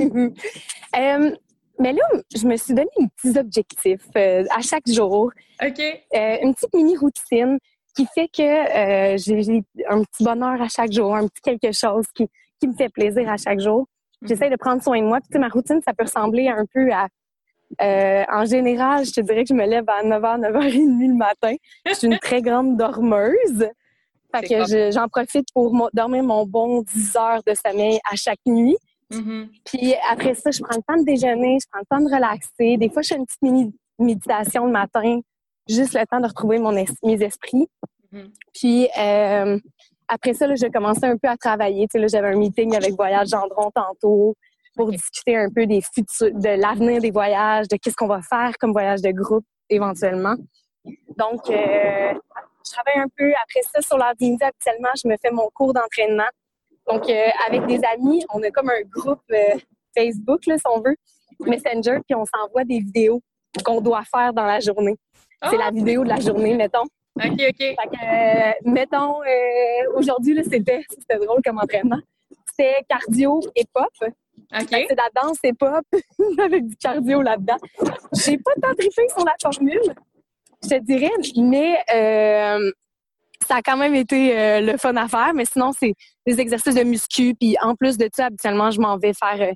mais 1.77 1.93
là, 1.93 2.03
je 2.35 2.47
me 2.47 2.57
suis 2.57 2.73
donné 2.73 2.89
un 2.99 3.07
petits 3.07 3.37
objectifs 3.37 4.07
à 4.15 4.61
chaque 4.61 4.87
jour. 4.87 5.31
OK. 5.63 5.79
une 6.13 6.53
petite 6.53 6.73
mini-routine 6.73 7.59
qui 7.95 8.05
fait 8.13 8.27
que 8.27 8.41
euh, 8.43 9.17
j'ai 9.17 9.63
un 9.89 10.03
petit 10.03 10.23
bonheur 10.23 10.61
à 10.61 10.67
chaque 10.67 10.91
jour, 10.91 11.15
un 11.15 11.27
petit 11.27 11.41
quelque 11.41 11.71
chose 11.71 12.05
qui, 12.13 12.27
qui 12.59 12.67
me 12.67 12.73
fait 12.73 12.89
plaisir 12.89 13.29
à 13.29 13.37
chaque 13.37 13.59
jour. 13.59 13.87
Mhm. 14.21 14.27
J'essaie 14.27 14.49
de 14.49 14.55
prendre 14.55 14.83
soin 14.83 14.99
de 14.99 15.05
moi. 15.05 15.19
Puis, 15.29 15.39
ma 15.39 15.47
routine, 15.47 15.81
ça 15.85 15.93
peut 15.93 16.03
ressembler 16.03 16.47
un 16.47 16.65
peu 16.71 16.91
à... 16.91 17.07
Euh, 17.81 18.23
en 18.31 18.45
général, 18.45 19.05
je 19.05 19.11
te 19.11 19.21
dirais 19.21 19.43
que 19.43 19.49
je 19.49 19.53
me 19.53 19.65
lève 19.65 19.85
à 19.87 20.03
9h, 20.03 20.39
9h30 20.41 21.07
le 21.07 21.15
matin. 21.15 21.55
Je 21.85 21.93
suis 21.93 22.07
une 22.07 22.19
très 22.19 22.41
grande 22.41 22.77
dormeuse. 22.77 23.67
Fait 24.33 24.47
que 24.47 24.91
j'en 24.91 25.07
profite 25.07 25.47
pour 25.53 25.89
dormir 25.93 26.23
mon 26.23 26.45
bon 26.45 26.81
10 26.81 27.15
heures 27.15 27.41
de 27.45 27.53
sommeil 27.53 27.99
à 28.11 28.15
chaque 28.15 28.39
nuit. 28.45 28.77
Mhm. 29.11 29.49
Puis 29.63 29.95
après 30.11 30.35
ça, 30.35 30.51
je 30.51 30.61
prends 30.61 30.75
le 30.75 30.81
temps 30.81 30.99
de 30.99 31.05
déjeuner, 31.05 31.57
je 31.61 31.67
prends 31.71 31.79
le 31.79 31.85
temps 31.97 32.03
de 32.03 32.13
relaxer. 32.13 32.77
Des 32.77 32.89
fois, 32.89 33.01
je 33.01 33.09
fais 33.09 33.15
une 33.15 33.25
petite 33.25 33.41
mini 33.41 33.73
méditation 33.97 34.65
le 34.65 34.71
matin 34.71 35.21
juste 35.67 35.93
le 35.93 36.05
temps 36.05 36.19
de 36.19 36.27
retrouver 36.27 36.59
mon 36.59 36.71
mes 36.71 37.23
esprits. 37.23 37.67
Mm-hmm. 38.13 38.29
Puis 38.53 38.89
euh, 38.97 39.59
après 40.07 40.33
ça, 40.33 40.53
j'ai 40.55 40.69
commencé 40.69 41.05
un 41.05 41.17
peu 41.17 41.27
à 41.27 41.37
travailler. 41.37 41.87
Tu 41.87 41.99
sais, 41.99 42.07
j'avais 42.07 42.29
un 42.29 42.37
meeting 42.37 42.75
avec 42.75 42.93
Voyage 42.93 43.29
Gendron 43.29 43.71
tantôt 43.71 44.35
pour 44.75 44.91
discuter 44.91 45.37
un 45.37 45.49
peu 45.49 45.65
des 45.65 45.81
futurs, 45.81 46.31
de 46.33 46.61
l'avenir 46.61 47.01
des 47.01 47.11
voyages, 47.11 47.67
de 47.67 47.77
qu'est-ce 47.77 47.95
qu'on 47.95 48.07
va 48.07 48.21
faire 48.21 48.51
comme 48.59 48.71
voyage 48.71 49.01
de 49.01 49.11
groupe 49.11 49.45
éventuellement. 49.69 50.35
Donc, 51.17 51.49
euh, 51.49 52.13
je 52.13 52.71
travaille 52.71 53.01
un 53.01 53.07
peu. 53.17 53.31
Après 53.43 53.61
ça, 53.71 53.81
sur 53.81 53.97
l'ordinateur, 53.97 54.49
habituellement, 54.49 54.89
je 55.01 55.07
me 55.07 55.15
fais 55.21 55.31
mon 55.31 55.49
cours 55.53 55.73
d'entraînement. 55.73 56.29
Donc, 56.87 57.09
euh, 57.09 57.27
avec 57.47 57.65
des 57.65 57.81
amis, 57.85 58.23
on 58.33 58.43
a 58.43 58.51
comme 58.51 58.69
un 58.69 58.81
groupe 58.87 59.23
Facebook, 59.97 60.45
là, 60.45 60.57
si 60.57 60.63
on 60.69 60.81
veut, 60.81 60.95
Messenger, 61.39 61.99
puis 62.07 62.15
on 62.15 62.25
s'envoie 62.25 62.63
des 62.63 62.79
vidéos 62.79 63.21
qu'on 63.63 63.81
doit 63.81 64.03
faire 64.03 64.33
dans 64.33 64.45
la 64.45 64.59
journée. 64.59 64.97
C'est 65.49 65.57
la 65.57 65.67
ah! 65.67 65.71
vidéo 65.71 66.03
de 66.03 66.09
la 66.09 66.19
journée, 66.19 66.55
mettons. 66.55 66.83
OK, 67.17 67.31
OK. 67.31 67.57
Fait 67.57 67.75
que, 67.75 68.03
euh, 68.03 68.51
mettons, 68.65 69.21
euh, 69.21 69.97
aujourd'hui, 69.97 70.37
c'était, 70.43 70.81
c'était 70.89 71.23
drôle 71.25 71.41
comme 71.43 71.59
entraînement. 71.59 71.99
C'était 72.49 72.83
cardio 72.89 73.39
et 73.55 73.63
pop. 73.73 73.85
OK. 74.01 74.09
C'est 74.69 74.91
de 74.91 74.97
la 74.97 75.21
danse 75.21 75.37
et 75.43 75.53
pop 75.53 75.85
avec 76.39 76.67
du 76.67 76.75
cardio 76.75 77.21
là-dedans. 77.21 77.57
J'ai 78.13 78.37
pas 78.37 78.51
tant 78.61 78.73
trippé 78.77 79.03
sur 79.15 79.25
la 79.25 79.35
formule, 79.41 79.95
je 80.63 80.69
te 80.69 80.79
dirais, 80.81 81.11
mais 81.37 81.77
euh, 81.93 82.71
ça 83.47 83.55
a 83.55 83.61
quand 83.61 83.77
même 83.77 83.95
été 83.95 84.61
le 84.61 84.77
fun 84.77 84.95
à 84.95 85.07
faire. 85.07 85.33
Mais 85.33 85.45
sinon, 85.45 85.71
c'est 85.71 85.93
des 86.25 86.39
exercices 86.39 86.75
de 86.75 86.83
muscu. 86.83 87.33
Puis 87.35 87.55
en 87.61 87.75
plus 87.75 87.97
de 87.97 88.09
ça, 88.13 88.25
habituellement, 88.25 88.71
je 88.71 88.81
m'en 88.81 88.97
vais 88.97 89.13
faire 89.13 89.53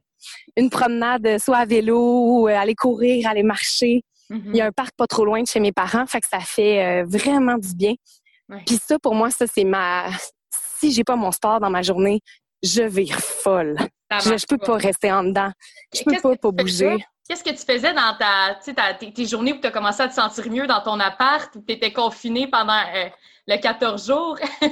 une 0.55 0.69
promenade, 0.69 1.37
soit 1.39 1.57
à 1.57 1.65
vélo, 1.65 2.41
ou 2.41 2.47
aller 2.47 2.75
courir, 2.75 3.27
aller 3.27 3.43
marcher. 3.43 4.03
Il 4.29 4.55
y 4.55 4.61
a 4.61 4.65
un 4.65 4.71
parc 4.71 4.95
pas 4.95 5.07
trop 5.07 5.25
loin 5.25 5.41
de 5.41 5.47
chez 5.47 5.59
mes 5.59 5.71
parents, 5.71 6.05
fait 6.05 6.21
que 6.21 6.27
ça 6.27 6.39
fait 6.39 7.01
euh, 7.01 7.05
vraiment 7.05 7.57
du 7.57 7.73
bien. 7.75 7.95
Puis 8.65 8.77
ça, 8.77 8.97
pour 8.99 9.15
moi, 9.15 9.29
ça, 9.29 9.45
c'est 9.47 9.63
ma... 9.63 10.09
Si 10.51 10.91
j'ai 10.91 11.03
pas 11.03 11.15
mon 11.15 11.31
sport 11.31 11.59
dans 11.59 11.69
ma 11.69 11.81
journée, 11.81 12.21
je 12.63 12.83
vire 12.83 13.19
folle. 13.19 13.77
Je, 14.11 14.37
je, 14.37 14.45
peux 14.47 14.57
pas. 14.57 14.77
rester 14.77 15.11
en 15.11 15.23
dedans. 15.23 15.51
Je 15.93 16.03
peux 16.03 16.19
pas 16.21 16.35
pas 16.35 16.51
bouger. 16.51 16.97
Qu'est-ce 17.27 17.43
que 17.43 17.51
tu 17.51 17.57
faisais 17.57 17.93
dans 17.93 18.17
ta, 18.17 18.57
ta 18.73 18.93
tes, 18.95 19.25
journées 19.25 19.53
où 19.53 19.59
tu 19.59 19.67
as 19.67 19.71
commencé 19.71 20.01
à 20.01 20.07
te 20.07 20.15
sentir 20.15 20.49
mieux 20.49 20.65
dans 20.65 20.81
ton 20.81 20.99
appart, 20.99 21.55
où 21.55 21.61
tu 21.61 21.73
étais 21.73 21.93
confiné 21.93 22.47
pendant 22.47 22.81
euh, 22.95 23.07
le 23.45 23.57
14 23.57 24.07
jours? 24.07 24.39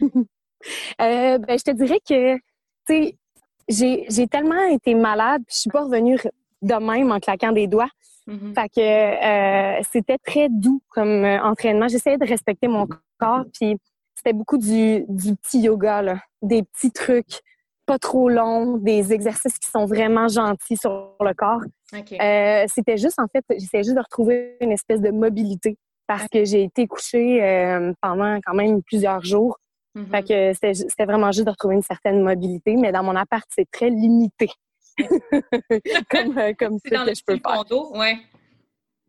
euh, 0.00 1.38
ben, 1.38 1.58
je 1.58 1.64
te 1.64 1.72
dirais 1.72 1.98
que, 2.08 2.36
tu 2.86 3.16
sais, 3.68 4.06
j'ai 4.08 4.28
tellement 4.28 4.68
été 4.68 4.94
malade, 4.94 5.42
puis 5.46 5.54
je 5.56 5.60
suis 5.62 5.70
pas 5.70 5.82
revenue 5.82 6.16
de 6.62 6.74
même 6.74 7.10
en 7.10 7.18
claquant 7.18 7.50
des 7.50 7.66
doigts. 7.66 7.90
Mm-hmm. 8.28 8.54
Fait 8.54 8.68
que 8.68 8.80
euh, 9.78 9.82
c'était 9.92 10.18
très 10.18 10.48
doux 10.48 10.82
comme 10.88 11.24
euh, 11.24 11.42
entraînement. 11.42 11.88
J'essayais 11.88 12.18
de 12.18 12.26
respecter 12.26 12.68
mon 12.68 12.86
corps, 13.18 13.44
puis 13.52 13.76
c'était 14.14 14.32
beaucoup 14.32 14.58
du, 14.58 15.04
du 15.08 15.36
petit 15.36 15.60
yoga, 15.60 16.02
là, 16.02 16.20
des 16.42 16.62
petits 16.62 16.90
trucs 16.90 17.40
pas 17.86 17.98
trop 17.98 18.28
longs, 18.28 18.78
des 18.78 19.12
exercices 19.12 19.58
qui 19.58 19.68
sont 19.68 19.86
vraiment 19.86 20.26
gentils 20.28 20.76
sur 20.76 21.14
le 21.20 21.32
corps. 21.34 21.62
Euh, 21.94 22.64
c'était 22.68 22.96
juste, 22.96 23.18
en 23.18 23.28
fait, 23.28 23.44
j'essayais 23.48 23.84
juste 23.84 23.94
de 23.94 24.02
retrouver 24.02 24.56
une 24.60 24.72
espèce 24.72 25.00
de 25.00 25.10
mobilité 25.10 25.78
parce 26.08 26.26
que 26.28 26.44
j'ai 26.44 26.64
été 26.64 26.86
couchée 26.86 27.42
euh, 27.42 27.92
pendant 28.02 28.38
quand 28.44 28.54
même 28.54 28.82
plusieurs 28.82 29.24
jours. 29.24 29.58
Mm-hmm. 29.94 30.10
Fait 30.10 30.22
que 30.22 30.82
c'était 30.84 31.04
vraiment 31.04 31.30
juste 31.30 31.46
de 31.46 31.50
retrouver 31.50 31.76
une 31.76 31.82
certaine 31.82 32.22
mobilité, 32.22 32.74
mais 32.74 32.90
dans 32.90 33.04
mon 33.04 33.14
appart, 33.14 33.46
c'est 33.54 33.70
très 33.70 33.88
limité. 33.88 34.50
comme 36.10 36.38
euh, 36.38 36.52
comme 36.58 36.78
ça 36.78 37.04
que 37.04 37.14
je 37.14 37.22
peux 37.24 37.34
faire. 37.34 37.64
condo, 37.64 37.96
ouais. 37.96 38.18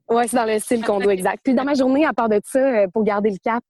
Ouais, 0.10 0.28
c'est 0.28 0.38
dans 0.38 0.46
le 0.46 0.60
style 0.60 0.84
condo, 0.84 1.10
exact. 1.10 1.42
Puis 1.44 1.54
dans 1.54 1.66
ma 1.66 1.74
journée, 1.74 2.06
à 2.06 2.14
part 2.14 2.30
de 2.30 2.40
ça, 2.44 2.88
pour 2.94 3.04
garder 3.04 3.30
le 3.30 3.38
cap, 3.44 3.64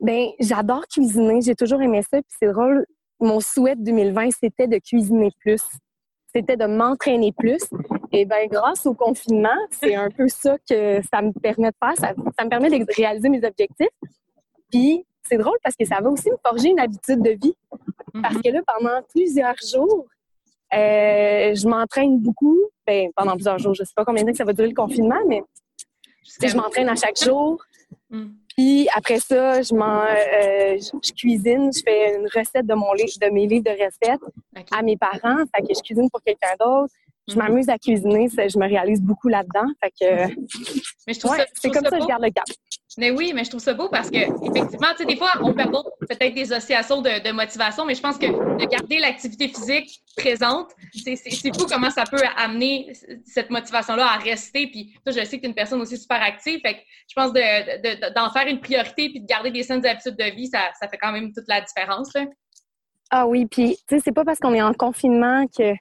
ben 0.00 0.28
j'adore 0.40 0.86
cuisiner. 0.88 1.40
J'ai 1.40 1.54
toujours 1.54 1.80
aimé 1.82 2.02
ça. 2.02 2.18
Puis 2.18 2.36
c'est 2.38 2.52
drôle, 2.52 2.84
mon 3.20 3.40
souhait 3.40 3.76
de 3.76 3.84
2020, 3.84 4.30
c'était 4.32 4.66
de 4.66 4.78
cuisiner 4.78 5.30
plus. 5.40 5.62
C'était 6.34 6.56
de 6.56 6.66
m'entraîner 6.66 7.32
plus. 7.32 7.62
Et 8.12 8.24
bien, 8.24 8.46
grâce 8.46 8.86
au 8.86 8.94
confinement, 8.94 9.56
c'est 9.70 9.94
un 9.94 10.10
peu 10.10 10.28
ça 10.28 10.56
que 10.68 11.00
ça 11.10 11.22
me 11.22 11.32
permet 11.32 11.70
de 11.70 11.76
faire. 11.82 11.96
Ça, 11.96 12.44
me 12.44 12.48
permet 12.48 12.70
de 12.70 12.84
réaliser 12.94 13.28
mes 13.28 13.44
objectifs. 13.44 13.88
Puis, 14.70 15.06
c'est 15.22 15.38
drôle 15.38 15.56
parce 15.62 15.76
que 15.76 15.84
ça 15.86 16.00
va 16.00 16.10
aussi 16.10 16.30
me 16.30 16.36
forger 16.46 16.70
une 16.70 16.80
habitude 16.80 17.22
de 17.22 17.30
vie. 17.30 17.54
Parce 18.22 18.36
que 18.36 18.48
là, 18.50 18.60
pendant 18.66 19.02
plusieurs 19.08 19.56
jours, 19.70 20.06
euh, 20.74 21.54
je 21.54 21.68
m'entraîne 21.68 22.18
beaucoup. 22.18 22.58
Ben, 22.86 23.10
pendant 23.16 23.34
plusieurs 23.34 23.58
jours, 23.58 23.74
je 23.74 23.82
sais 23.82 23.92
pas 23.94 24.04
combien 24.04 24.22
de 24.22 24.30
temps 24.30 24.36
ça 24.36 24.44
va 24.44 24.52
durer 24.52 24.68
le 24.68 24.74
confinement, 24.74 25.20
mais 25.26 25.42
je 26.42 26.56
m'entraîne 26.56 26.88
à 26.88 26.94
chaque 26.94 27.22
jour. 27.22 27.62
Mm. 28.10 28.26
Puis 28.56 28.88
après 28.94 29.20
ça, 29.20 29.60
je, 29.60 29.74
euh, 29.74 30.78
je, 30.78 31.12
cuisine, 31.12 31.70
je 31.74 31.82
fais 31.84 32.16
une 32.16 32.26
recette 32.34 32.66
de 32.66 32.74
mon 32.74 32.92
livre, 32.94 33.10
de 33.20 33.30
mes 33.30 33.46
livres 33.46 33.64
de 33.64 33.70
recettes 33.70 34.20
à 34.72 34.82
mes 34.82 34.96
parents. 34.96 35.44
Fait 35.54 35.62
que 35.62 35.74
je 35.74 35.82
cuisine 35.82 36.08
pour 36.10 36.22
quelqu'un 36.22 36.54
d'autre. 36.58 36.92
Je 37.28 37.34
mhm. 37.34 37.42
m'amuse 37.42 37.68
à 37.68 37.76
cuisiner, 37.76 38.28
je 38.28 38.58
me 38.58 38.68
réalise 38.68 39.02
beaucoup 39.02 39.28
là-dedans. 39.28 39.66
Fait 39.82 39.90
que, 39.90 40.34
mais 41.06 41.12
je 41.12 41.18
trouve 41.18 41.36
c'est 41.54 41.70
comme 41.70 41.84
ça, 41.84 41.90
que 41.90 42.00
je 42.00 42.06
garde 42.06 42.22
le 42.22 42.30
cap. 42.30 42.44
Mais 42.98 43.10
oui, 43.10 43.32
mais 43.34 43.44
je 43.44 43.50
trouve 43.50 43.60
ça 43.60 43.74
beau 43.74 43.88
parce 43.90 44.10
que 44.10 44.16
effectivement, 44.16 44.88
tu 44.92 44.98
sais, 44.98 45.04
des 45.04 45.16
fois, 45.16 45.30
on 45.42 45.52
perd 45.52 45.70
peut-être 46.08 46.34
des 46.34 46.52
oscillations 46.52 47.02
de, 47.02 47.32
motivation, 47.32 47.84
mais 47.84 47.94
je 47.94 48.00
pense 48.00 48.16
que 48.16 48.26
de 48.26 48.64
garder 48.66 48.98
l'activité 48.98 49.48
physique 49.48 50.00
présente, 50.16 50.70
c'est 50.94 51.16
fou 51.54 51.66
comment 51.68 51.90
ça 51.90 52.04
peut 52.10 52.22
amener 52.36 52.92
cette 53.24 53.50
motivation-là 53.50 54.06
à 54.06 54.16
rester. 54.16 54.68
Puis 54.68 54.94
toi, 55.04 55.12
je 55.12 55.24
sais 55.24 55.36
que 55.36 55.42
tu 55.42 55.46
es 55.46 55.48
une 55.48 55.54
personne 55.54 55.80
aussi 55.80 55.98
super 55.98 56.22
active. 56.22 56.60
Fait 56.60 56.74
que 56.74 56.80
je 57.08 57.14
pense 57.14 57.32
d'en 57.32 58.30
faire 58.30 58.46
une 58.46 58.60
priorité 58.60 59.10
puis 59.10 59.20
de 59.20 59.26
garder 59.26 59.50
des 59.50 59.62
saines 59.62 59.84
habitudes 59.84 60.16
de 60.16 60.34
vie, 60.34 60.46
ça, 60.46 60.60
ça 60.80 60.88
fait 60.88 60.96
quand 60.96 61.12
même 61.12 61.32
toute 61.32 61.48
la 61.48 61.60
différence. 61.60 62.14
Là. 62.14 62.24
Ah 63.10 63.26
oui, 63.26 63.46
puis 63.46 63.76
tu 63.88 63.96
sais, 63.96 64.02
c'est 64.04 64.12
pas 64.12 64.24
parce 64.24 64.38
qu'on 64.38 64.54
est 64.54 64.62
en 64.62 64.72
confinement 64.72 65.46
que 65.46 65.74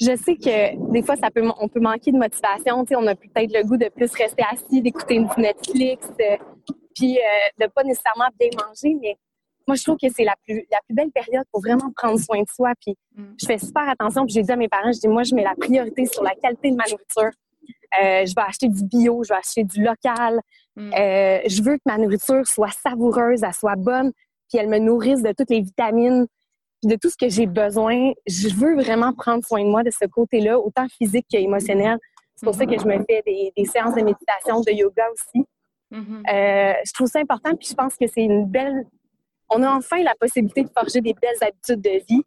je 0.00 0.16
sais 0.16 0.36
que 0.36 0.90
des 0.92 1.02
fois, 1.02 1.16
ça 1.16 1.30
peut, 1.30 1.42
on 1.60 1.68
peut 1.68 1.80
manquer 1.80 2.10
de 2.10 2.18
motivation. 2.18 2.84
on 2.90 3.06
a 3.06 3.14
peut-être 3.14 3.52
le 3.52 3.62
goût 3.62 3.76
de 3.76 3.88
plus 3.88 4.10
rester 4.12 4.42
assis, 4.50 4.82
d'écouter 4.82 5.14
une 5.14 5.28
Netflix, 5.36 6.08
euh, 6.20 6.36
puis 6.94 7.18
euh, 7.18 7.64
de 7.64 7.70
pas 7.70 7.84
nécessairement 7.84 8.28
bien 8.38 8.48
manger. 8.66 8.96
Mais 9.00 9.16
moi, 9.68 9.76
je 9.76 9.84
trouve 9.84 9.96
que 9.96 10.08
c'est 10.12 10.24
la 10.24 10.34
plus, 10.44 10.66
la 10.70 10.78
plus 10.86 10.94
belle 10.94 11.12
période 11.12 11.44
pour 11.52 11.60
vraiment 11.60 11.92
prendre 11.96 12.18
soin 12.18 12.42
de 12.42 12.48
soi. 12.48 12.72
Puis 12.80 12.96
mm. 13.16 13.34
je 13.40 13.46
fais 13.46 13.58
super 13.58 13.88
attention. 13.88 14.24
Puis 14.24 14.34
j'ai 14.34 14.42
dit 14.42 14.52
à 14.52 14.56
mes 14.56 14.68
parents, 14.68 14.90
je 14.92 14.98
dis, 14.98 15.08
moi, 15.08 15.22
je 15.22 15.34
mets 15.34 15.44
la 15.44 15.54
priorité 15.54 16.06
sur 16.06 16.24
la 16.24 16.34
qualité 16.34 16.72
de 16.72 16.76
ma 16.76 16.84
nourriture. 16.84 17.30
Euh, 18.02 18.26
je 18.26 18.34
vais 18.34 18.42
acheter 18.42 18.68
du 18.68 18.84
bio, 18.84 19.22
je 19.22 19.28
vais 19.28 19.38
acheter 19.38 19.62
du 19.62 19.82
local. 19.82 20.40
Mm. 20.76 20.90
je 20.92 21.62
veux 21.62 21.76
que 21.76 21.82
ma 21.86 21.98
nourriture 21.98 22.44
soit 22.48 22.72
savoureuse, 22.82 23.44
elle 23.44 23.54
soit 23.54 23.76
bonne, 23.76 24.10
puis 24.48 24.58
elle 24.58 24.68
me 24.68 24.78
nourrisse 24.78 25.22
de 25.22 25.30
toutes 25.30 25.50
les 25.50 25.60
vitamines 25.60 26.26
de 26.86 26.96
tout 26.96 27.10
ce 27.10 27.16
que 27.16 27.28
j'ai 27.28 27.46
besoin. 27.46 28.12
Je 28.26 28.48
veux 28.54 28.74
vraiment 28.74 29.12
prendre 29.12 29.44
soin 29.44 29.62
de 29.62 29.68
moi 29.68 29.82
de 29.82 29.90
ce 29.90 30.06
côté-là, 30.06 30.58
autant 30.58 30.86
physique 30.88 31.26
qu'émotionnel. 31.28 31.98
C'est 32.36 32.44
pour 32.44 32.54
ça 32.54 32.66
que 32.66 32.78
je 32.78 32.84
me 32.84 32.98
fais 33.04 33.22
des, 33.26 33.64
séances 33.64 33.94
de 33.94 34.02
méditation, 34.02 34.60
de 34.60 34.72
yoga 34.72 35.04
aussi. 35.12 35.46
Mm-hmm. 35.92 36.22
Euh, 36.32 36.74
je 36.84 36.92
trouve 36.92 37.06
ça 37.06 37.20
important, 37.20 37.54
puis 37.56 37.68
je 37.68 37.74
pense 37.74 37.94
que 37.96 38.06
c'est 38.06 38.22
une 38.22 38.46
belle. 38.46 38.86
On 39.50 39.62
a 39.62 39.70
enfin 39.70 40.02
la 40.02 40.14
possibilité 40.18 40.64
de 40.64 40.70
forger 40.76 41.00
des 41.00 41.14
belles 41.14 41.36
habitudes 41.40 41.80
de 41.80 42.02
vie. 42.08 42.22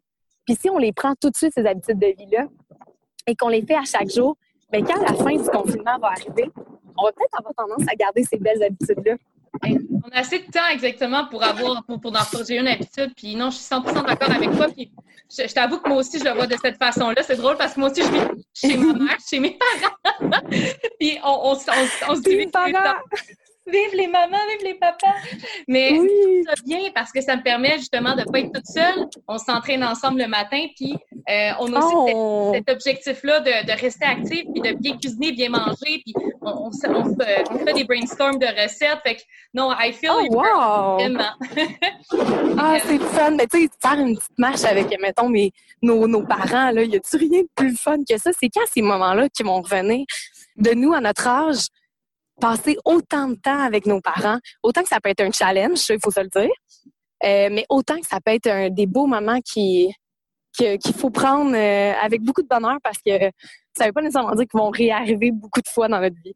Puis 0.46 0.56
si 0.56 0.70
on 0.70 0.78
les 0.78 0.92
prend 0.92 1.14
tout 1.20 1.30
de 1.30 1.36
suite, 1.36 1.52
ces 1.54 1.66
habitudes 1.66 1.98
de 1.98 2.14
vie-là, 2.16 2.46
et 3.26 3.34
qu'on 3.34 3.48
les 3.48 3.64
fait 3.64 3.76
à 3.76 3.84
chaque 3.84 4.10
jour, 4.10 4.36
bien, 4.72 4.82
quand 4.82 5.00
la 5.00 5.14
fin 5.14 5.36
du 5.36 5.48
confinement 5.50 5.98
va 5.98 6.08
arriver, 6.08 6.50
on 6.96 7.04
va 7.04 7.12
peut-être 7.12 7.38
avoir 7.38 7.54
tendance 7.54 7.86
à 7.90 7.94
garder 7.94 8.22
ces 8.24 8.38
belles 8.38 8.62
habitudes-là. 8.62 9.16
On 9.64 10.08
a 10.12 10.20
assez 10.20 10.38
de 10.40 10.50
temps 10.50 10.66
exactement 10.72 11.26
pour 11.26 11.42
avoir 11.42 11.84
pour, 11.84 12.00
pour 12.00 12.12
en 12.12 12.24
forger 12.24 12.58
une 12.58 12.68
habitude. 12.68 13.12
Puis 13.16 13.34
non, 13.34 13.50
je 13.50 13.56
suis 13.56 13.74
100% 13.74 14.06
d'accord 14.06 14.30
avec 14.30 14.50
toi. 14.52 14.68
Puis 14.68 14.90
je, 15.30 15.52
t'avoue 15.52 15.78
que 15.78 15.88
moi 15.88 15.98
aussi, 15.98 16.18
je 16.18 16.24
le 16.24 16.32
vois 16.32 16.46
de 16.46 16.56
cette 16.62 16.76
façon-là. 16.76 17.22
C'est 17.22 17.36
drôle 17.36 17.56
parce 17.56 17.74
que 17.74 17.80
moi 17.80 17.90
aussi, 17.90 18.02
je 18.02 18.10
vis 18.10 18.44
chez 18.54 18.76
ma 18.76 18.92
mère, 18.94 19.16
chez 19.28 19.40
mes 19.40 19.58
parents. 19.58 20.30
puis 21.00 21.18
on, 21.24 21.28
on, 21.28 21.52
on, 21.52 22.10
on 22.12 22.14
se 22.16 22.20
dit 22.22 22.36
vive 23.70 23.94
les 23.94 24.06
mamans, 24.06 24.38
vive 24.50 24.66
les 24.66 24.74
papas. 24.74 25.14
Mais 25.66 25.98
ça 26.46 26.54
bien 26.64 26.90
parce 26.94 27.12
que 27.12 27.20
ça 27.20 27.36
me 27.36 27.42
permet 27.42 27.78
justement 27.78 28.14
de 28.14 28.20
ne 28.20 28.24
pas 28.24 28.40
être 28.40 28.52
toute 28.52 28.66
seule. 28.66 29.08
On 29.26 29.38
s'entraîne 29.38 29.84
ensemble 29.84 30.20
le 30.20 30.28
matin, 30.28 30.66
puis 30.76 30.96
euh, 31.28 31.50
on 31.60 31.72
a 31.74 31.78
aussi 31.78 31.94
oh. 32.14 32.52
cet, 32.54 32.70
objectif-là 32.70 33.40
de, 33.40 33.66
de, 33.66 33.80
rester 33.80 34.06
actif, 34.06 34.44
puis 34.52 34.60
de 34.60 34.72
bien 34.78 34.96
cuisiner, 34.96 35.32
bien 35.32 35.50
manger, 35.50 36.02
puis 36.04 36.14
on, 36.40 36.70
on, 36.70 36.72
fait 36.72 37.72
des 37.74 37.84
brainstorms 37.84 38.38
de 38.38 38.46
recettes. 38.46 39.00
Fait 39.04 39.16
que 39.16 39.22
non, 39.54 39.70
I 39.78 39.92
feel 39.92 40.10
oh, 40.12 40.26
wow. 40.30 40.94
vraiment. 40.94 41.32
ah, 42.58 42.78
c'est 42.84 42.98
fun. 42.98 43.30
Mais 43.32 43.46
tu 43.46 43.62
sais, 43.62 43.68
faire 43.80 43.98
une 43.98 44.16
petite 44.16 44.38
marche 44.38 44.64
avec, 44.64 44.86
mettons, 45.00 45.28
mes, 45.28 45.52
nos, 45.82 46.06
nos 46.06 46.24
parents, 46.24 46.70
là, 46.70 46.82
y 46.82 46.96
a-tu 46.96 47.16
rien 47.16 47.42
de 47.42 47.48
plus 47.54 47.76
fun 47.76 47.98
que 48.08 48.16
ça? 48.18 48.30
C'est 48.38 48.48
quand 48.48 48.66
ces 48.72 48.82
moments-là 48.82 49.28
qui 49.28 49.42
vont 49.42 49.60
revenir 49.60 50.06
de 50.56 50.72
nous 50.72 50.92
à 50.92 51.00
notre 51.00 51.26
âge? 51.26 51.66
Passer 52.40 52.76
autant 52.84 53.28
de 53.28 53.34
temps 53.34 53.60
avec 53.60 53.86
nos 53.86 54.00
parents, 54.00 54.38
autant 54.62 54.82
que 54.82 54.88
ça 54.88 55.00
peut 55.00 55.10
être 55.10 55.20
un 55.20 55.32
challenge, 55.32 55.84
il 55.88 55.98
faut 56.02 56.10
se 56.10 56.20
le 56.20 56.28
dire, 56.28 56.50
euh, 57.24 57.48
mais 57.50 57.64
autant 57.68 57.98
que 57.98 58.06
ça 58.06 58.18
peut 58.24 58.32
être 58.32 58.46
un, 58.46 58.70
des 58.70 58.86
beaux 58.86 59.06
moments 59.06 59.40
qui 59.40 59.92
qu'il 60.56 60.94
faut 60.94 61.10
prendre 61.10 61.54
euh, 61.54 61.92
avec 62.02 62.22
beaucoup 62.22 62.42
de 62.42 62.48
bonheur 62.48 62.78
parce 62.82 62.98
que 62.98 63.16
ça 63.76 63.84
ne 63.84 63.86
veut 63.86 63.92
pas 63.92 64.02
nécessairement 64.02 64.34
dire 64.34 64.46
qu'ils 64.50 64.58
vont 64.58 64.70
réarriver 64.70 65.30
beaucoup 65.30 65.60
de 65.60 65.68
fois 65.68 65.86
dans 65.86 66.00
notre 66.00 66.16
vie 66.24 66.34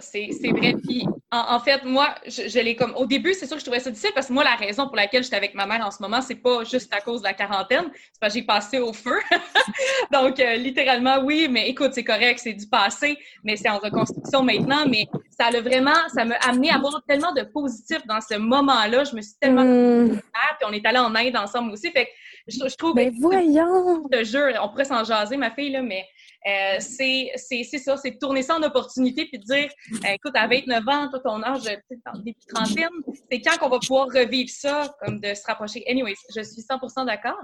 c'est 0.00 0.28
vrai. 0.50 0.74
Puis, 0.82 1.04
en, 1.30 1.58
fait, 1.60 1.84
moi, 1.84 2.14
je, 2.26 2.58
l'ai 2.60 2.76
comme. 2.76 2.94
Au 2.94 3.06
début, 3.06 3.34
c'est 3.34 3.46
sûr 3.46 3.56
que 3.56 3.60
je 3.60 3.64
trouvais 3.64 3.80
ça 3.80 3.90
difficile 3.90 4.12
parce 4.14 4.26
que 4.26 4.32
moi, 4.32 4.44
la 4.44 4.54
raison 4.54 4.86
pour 4.86 4.96
laquelle 4.96 5.22
j'étais 5.22 5.36
avec 5.36 5.54
ma 5.54 5.66
mère 5.66 5.84
en 5.86 5.90
ce 5.90 6.02
moment, 6.02 6.20
c'est 6.20 6.36
pas 6.36 6.64
juste 6.64 6.92
à 6.92 7.00
cause 7.00 7.20
de 7.20 7.26
la 7.26 7.32
quarantaine, 7.32 7.90
c'est 7.94 8.20
parce 8.20 8.34
que 8.34 8.40
j'ai 8.40 8.46
passé 8.46 8.78
au 8.78 8.92
feu. 8.92 9.18
Donc, 10.12 10.38
euh, 10.40 10.56
littéralement, 10.56 11.20
oui, 11.24 11.48
mais 11.50 11.68
écoute, 11.68 11.92
c'est 11.94 12.04
correct, 12.04 12.40
c'est 12.42 12.52
du 12.52 12.66
passé, 12.66 13.16
mais 13.44 13.56
c'est 13.56 13.70
en 13.70 13.78
reconstruction 13.78 14.42
maintenant. 14.42 14.84
Mais 14.86 15.06
ça 15.30 15.46
a 15.46 15.60
vraiment, 15.60 15.96
ça 16.14 16.24
m'a 16.24 16.36
amené 16.46 16.70
à 16.70 16.76
avoir 16.76 17.02
tellement 17.08 17.32
de 17.32 17.42
positif 17.42 18.06
dans 18.06 18.20
ce 18.20 18.36
moment-là. 18.36 19.04
Je 19.04 19.16
me 19.16 19.22
suis 19.22 19.34
tellement. 19.40 19.64
Mm. 19.64 20.20
Puis, 20.20 20.68
on 20.68 20.72
est 20.72 20.84
allé 20.84 20.98
en 20.98 21.14
Inde 21.14 21.36
ensemble 21.36 21.72
aussi. 21.72 21.90
Fait 21.90 22.04
que 22.04 22.10
je, 22.48 22.76
trouve. 22.76 22.94
Mais 22.94 23.10
voyons! 23.18 24.04
Je 24.12 24.18
te 24.18 24.24
jure, 24.24 24.60
on 24.62 24.68
pourrait 24.68 24.84
s'en 24.84 25.04
jaser, 25.04 25.36
ma 25.36 25.50
fille, 25.50 25.70
là, 25.70 25.82
mais 25.82 26.04
euh, 26.46 26.76
c'est 26.80 27.32
ça, 27.78 27.96
c'est 27.96 28.12
de 28.12 28.18
tourner 28.18 28.42
ça 28.42 28.56
en 28.56 28.62
opportunité 28.62 29.26
puis 29.26 29.38
de 29.38 29.44
dire, 29.44 29.70
euh, 29.92 30.08
écoute, 30.14 30.32
à 30.34 30.46
29 30.46 30.88
ans, 30.88 31.08
toi, 31.10 31.20
ton 31.20 31.42
âge, 31.42 31.62
début 31.62 32.34
trentaine, 32.52 32.88
c'est 33.30 33.40
quand 33.40 33.58
qu'on 33.58 33.68
va 33.68 33.78
pouvoir 33.78 34.08
revivre 34.08 34.50
ça, 34.50 34.94
comme 35.00 35.20
de 35.20 35.34
se 35.34 35.42
rapprocher. 35.46 35.84
Anyways, 35.88 36.16
je 36.34 36.42
suis 36.42 36.62
100% 36.62 37.06
d'accord. 37.06 37.38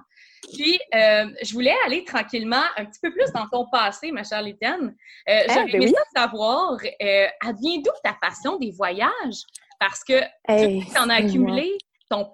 Puis, 0.52 0.78
euh, 0.94 1.26
je 1.42 1.52
voulais 1.52 1.74
aller 1.86 2.04
tranquillement 2.04 2.62
un 2.76 2.84
petit 2.84 3.00
peu 3.02 3.12
plus 3.12 3.30
dans 3.32 3.48
ton 3.48 3.66
passé, 3.70 4.12
ma 4.12 4.24
chère 4.24 4.42
Lydiane. 4.42 4.94
Euh, 5.28 5.40
ah, 5.48 5.54
J'aurais 5.54 5.70
aimé 5.70 5.92
savoir, 6.14 6.72
euh, 7.02 7.26
vient 7.60 7.78
d'où 7.78 7.90
ta 8.02 8.16
passion 8.20 8.56
des 8.58 8.70
voyages? 8.70 9.42
Parce 9.78 10.02
que 10.02 10.20
tu 10.48 10.98
en 10.98 11.08
as 11.08 11.14
accumulé, 11.14 11.78
ton, 12.10 12.32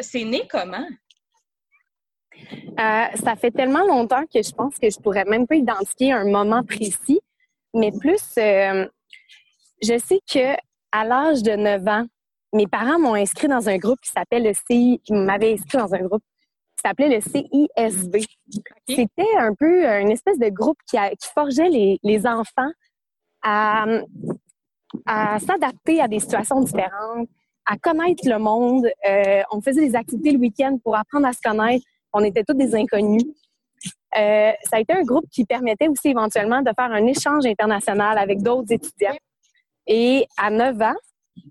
c'est 0.00 0.24
né 0.24 0.46
comment? 0.48 0.86
Euh, 2.52 3.04
ça 3.14 3.36
fait 3.36 3.50
tellement 3.50 3.84
longtemps 3.86 4.24
que 4.32 4.42
je 4.42 4.52
pense 4.52 4.76
que 4.78 4.90
je 4.90 4.98
pourrais 4.98 5.24
même 5.24 5.46
pas 5.46 5.56
identifier 5.56 6.12
un 6.12 6.24
moment 6.24 6.62
précis, 6.62 7.20
mais 7.74 7.92
plus, 7.92 8.22
euh, 8.38 8.86
je 9.82 9.98
sais 9.98 10.20
que 10.30 10.54
à 10.92 11.04
l'âge 11.04 11.42
de 11.42 11.52
9 11.52 11.88
ans, 11.88 12.06
mes 12.52 12.66
parents 12.66 12.98
m'ont 12.98 13.14
inscrit 13.14 13.48
dans 13.48 13.68
un 13.68 13.78
groupe 13.78 14.00
qui 14.00 14.10
s'appelle 14.10 14.44
le 14.44 14.52
CI, 14.52 15.00
m'avait 15.10 15.54
inscrit 15.54 15.78
dans 15.78 15.92
un 15.94 16.02
groupe 16.02 16.22
qui 16.76 16.88
s'appelait 16.88 17.16
le 17.16 17.20
CISB. 17.20 18.16
C'était 18.88 19.36
un 19.38 19.54
peu 19.54 19.84
une 19.84 20.10
espèce 20.10 20.38
de 20.38 20.48
groupe 20.50 20.78
qui, 20.88 20.96
forgeait 21.34 21.68
les, 21.68 22.26
enfants 22.26 22.70
à, 23.42 23.86
à 25.06 25.38
s'adapter 25.40 26.00
à 26.00 26.08
des 26.08 26.20
situations 26.20 26.60
différentes, 26.60 27.28
à 27.66 27.76
connaître 27.76 28.28
le 28.28 28.38
monde. 28.38 28.86
Euh, 29.08 29.42
on 29.50 29.60
faisait 29.60 29.86
des 29.86 29.96
activités 29.96 30.32
le 30.32 30.38
week-end 30.38 30.76
pour 30.82 30.96
apprendre 30.96 31.26
à 31.26 31.32
se 31.32 31.40
connaître 31.42 31.84
on 32.14 32.24
était 32.24 32.44
tous 32.44 32.54
des 32.54 32.74
inconnus. 32.74 33.24
Euh, 34.16 34.52
ça 34.62 34.76
a 34.76 34.80
été 34.80 34.94
un 34.94 35.02
groupe 35.02 35.28
qui 35.30 35.44
permettait 35.44 35.88
aussi 35.88 36.08
éventuellement 36.08 36.62
de 36.62 36.70
faire 36.78 36.90
un 36.90 37.04
échange 37.06 37.44
international 37.44 38.16
avec 38.16 38.42
d'autres 38.42 38.72
étudiants. 38.72 39.16
Et 39.86 40.26
à 40.38 40.50
9 40.50 40.80
ans, 40.80 40.94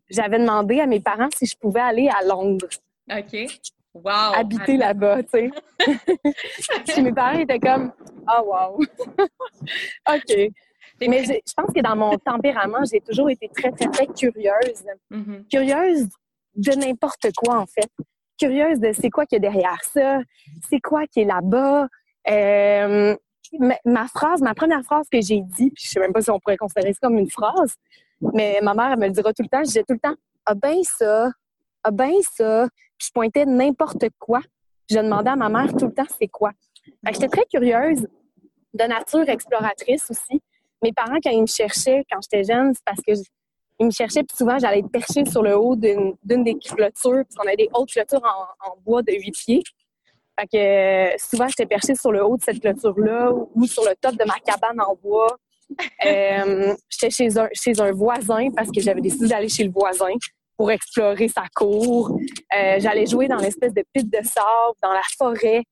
j'avais 0.09 0.39
demandé 0.39 0.79
à 0.79 0.87
mes 0.87 1.01
parents 1.01 1.29
si 1.35 1.45
je 1.45 1.55
pouvais 1.57 1.81
aller 1.81 2.09
à 2.09 2.25
Londres. 2.25 2.67
OK. 3.11 3.35
wow. 3.93 4.33
habiter 4.33 4.77
là-bas, 4.77 5.23
tu 5.23 5.29
sais. 5.29 5.51
Puis 6.87 7.01
mes 7.03 7.11
parents 7.11 7.37
étaient 7.37 7.59
comme 7.59 7.91
Ah, 8.25 8.41
wow! 8.41 8.79
OK. 10.09 10.51
Mais 11.05 11.25
je, 11.25 11.33
je 11.33 11.53
pense 11.55 11.73
que 11.75 11.81
dans 11.81 11.97
mon 11.97 12.17
tempérament, 12.17 12.85
j'ai 12.89 13.01
toujours 13.01 13.29
été 13.29 13.49
très, 13.49 13.71
très, 13.71 13.89
très 13.89 14.07
curieuse. 14.07 14.85
Mhm. 15.09 15.45
Curieuse 15.51 16.07
de 16.55 16.71
n'importe 16.71 17.27
quoi, 17.35 17.59
en 17.59 17.65
fait. 17.65 17.89
Curieuse 18.39 18.79
de 18.79 18.91
c'est 18.93 19.09
quoi 19.09 19.25
qu'il 19.25 19.37
y 19.41 19.45
a 19.45 19.51
derrière 19.51 19.79
ça, 19.83 20.19
c'est 20.69 20.79
quoi 20.79 21.05
qui 21.07 21.21
est 21.21 21.25
là-bas. 21.25 21.87
Euh, 22.29 23.15
ma, 23.85 24.07
phrase, 24.07 24.41
ma 24.41 24.53
première 24.53 24.83
phrase 24.83 25.07
que 25.11 25.21
j'ai 25.21 25.41
dit, 25.41 25.71
puis 25.71 25.83
je 25.85 25.89
sais 25.89 25.99
même 25.99 26.13
pas 26.13 26.21
si 26.21 26.31
on 26.31 26.39
pourrait 26.39 26.57
considérer 26.57 26.93
ça 26.93 26.99
comme 27.03 27.17
une 27.17 27.29
phrase, 27.29 27.75
mais 28.33 28.59
ma 28.61 28.73
mère, 28.73 28.97
me 28.97 29.07
le 29.07 29.11
dira 29.11 29.33
tout 29.33 29.43
le 29.43 29.49
temps, 29.49 29.59
je 29.59 29.67
disais 29.67 29.83
tout 29.83 29.93
le 29.93 29.99
temps 29.99 30.15
Ah 30.45 30.55
ben 30.55 30.77
ça, 30.83 31.29
ah 31.83 31.91
ben 31.91 32.13
ça. 32.21 32.67
Puis 32.97 33.07
je 33.07 33.11
pointais 33.11 33.45
n'importe 33.45 34.05
quoi. 34.19 34.41
Je 34.89 34.97
demandais 34.97 35.31
à 35.31 35.35
ma 35.35 35.49
mère 35.49 35.73
tout 35.75 35.85
le 35.87 35.93
temps 35.93 36.05
c'est 36.17 36.27
quoi. 36.27 36.51
J'étais 37.11 37.29
très 37.29 37.45
curieuse, 37.45 38.07
de 38.73 38.83
nature 38.83 39.27
exploratrice 39.29 40.09
aussi. 40.09 40.41
Mes 40.81 40.91
parents, 40.91 41.17
quand 41.23 41.31
ils 41.31 41.41
me 41.41 41.47
cherchaient, 41.47 42.03
quand 42.11 42.19
j'étais 42.21 42.43
jeune, 42.43 42.73
c'est 42.73 42.83
parce 42.83 43.01
que 43.01 43.13
ils 43.83 43.87
me 43.87 43.91
cherchaient, 43.91 44.23
puis 44.23 44.35
souvent, 44.37 44.57
j'allais 44.59 44.79
être 44.79 44.89
perchée 44.91 45.25
sur 45.25 45.41
le 45.43 45.57
haut 45.57 45.75
d'une 45.75 46.15
des 46.23 46.55
clôtures, 46.55 47.23
parce 47.25 47.35
qu'on 47.37 47.47
a 47.51 47.55
des 47.55 47.69
hautes 47.73 47.89
clôtures 47.91 48.21
en, 48.23 48.71
en 48.71 48.75
bois 48.85 49.01
de 49.01 49.11
huit 49.13 49.31
pieds. 49.31 49.63
Fait 50.39 50.47
que 50.47 50.57
euh, 50.57 51.15
souvent, 51.17 51.47
j'étais 51.47 51.65
perchée 51.67 51.95
sur 51.95 52.11
le 52.11 52.25
haut 52.25 52.37
de 52.37 52.43
cette 52.43 52.59
clôture-là 52.59 53.31
ou, 53.53 53.65
sur 53.65 53.83
le 53.83 53.93
top 54.01 54.15
de 54.15 54.25
ma 54.25 54.33
cabane 54.43 54.81
en 54.81 54.95
bois. 54.95 55.37
Euh, 56.05 56.73
j'étais 56.89 57.09
chez 57.11 57.37
un, 57.37 57.47
chez 57.53 57.79
un 57.79 57.91
voisin 57.91 58.49
parce 58.55 58.69
que 58.71 58.81
j'avais 58.81 59.01
décidé 59.01 59.27
d'aller 59.27 59.49
chez 59.49 59.63
le 59.63 59.71
voisin 59.71 60.13
pour 60.57 60.71
explorer 60.71 61.27
sa 61.27 61.43
cour. 61.55 62.17
Euh, 62.57 62.75
J'allais 62.79 63.05
jouer 63.05 63.27
dans 63.27 63.37
l'espèce 63.37 63.73
de 63.73 63.83
pit 63.93 64.09
de 64.09 64.23
sable, 64.23 64.75
dans 64.81 64.91
la 64.93 65.01
forêt. 65.17 65.63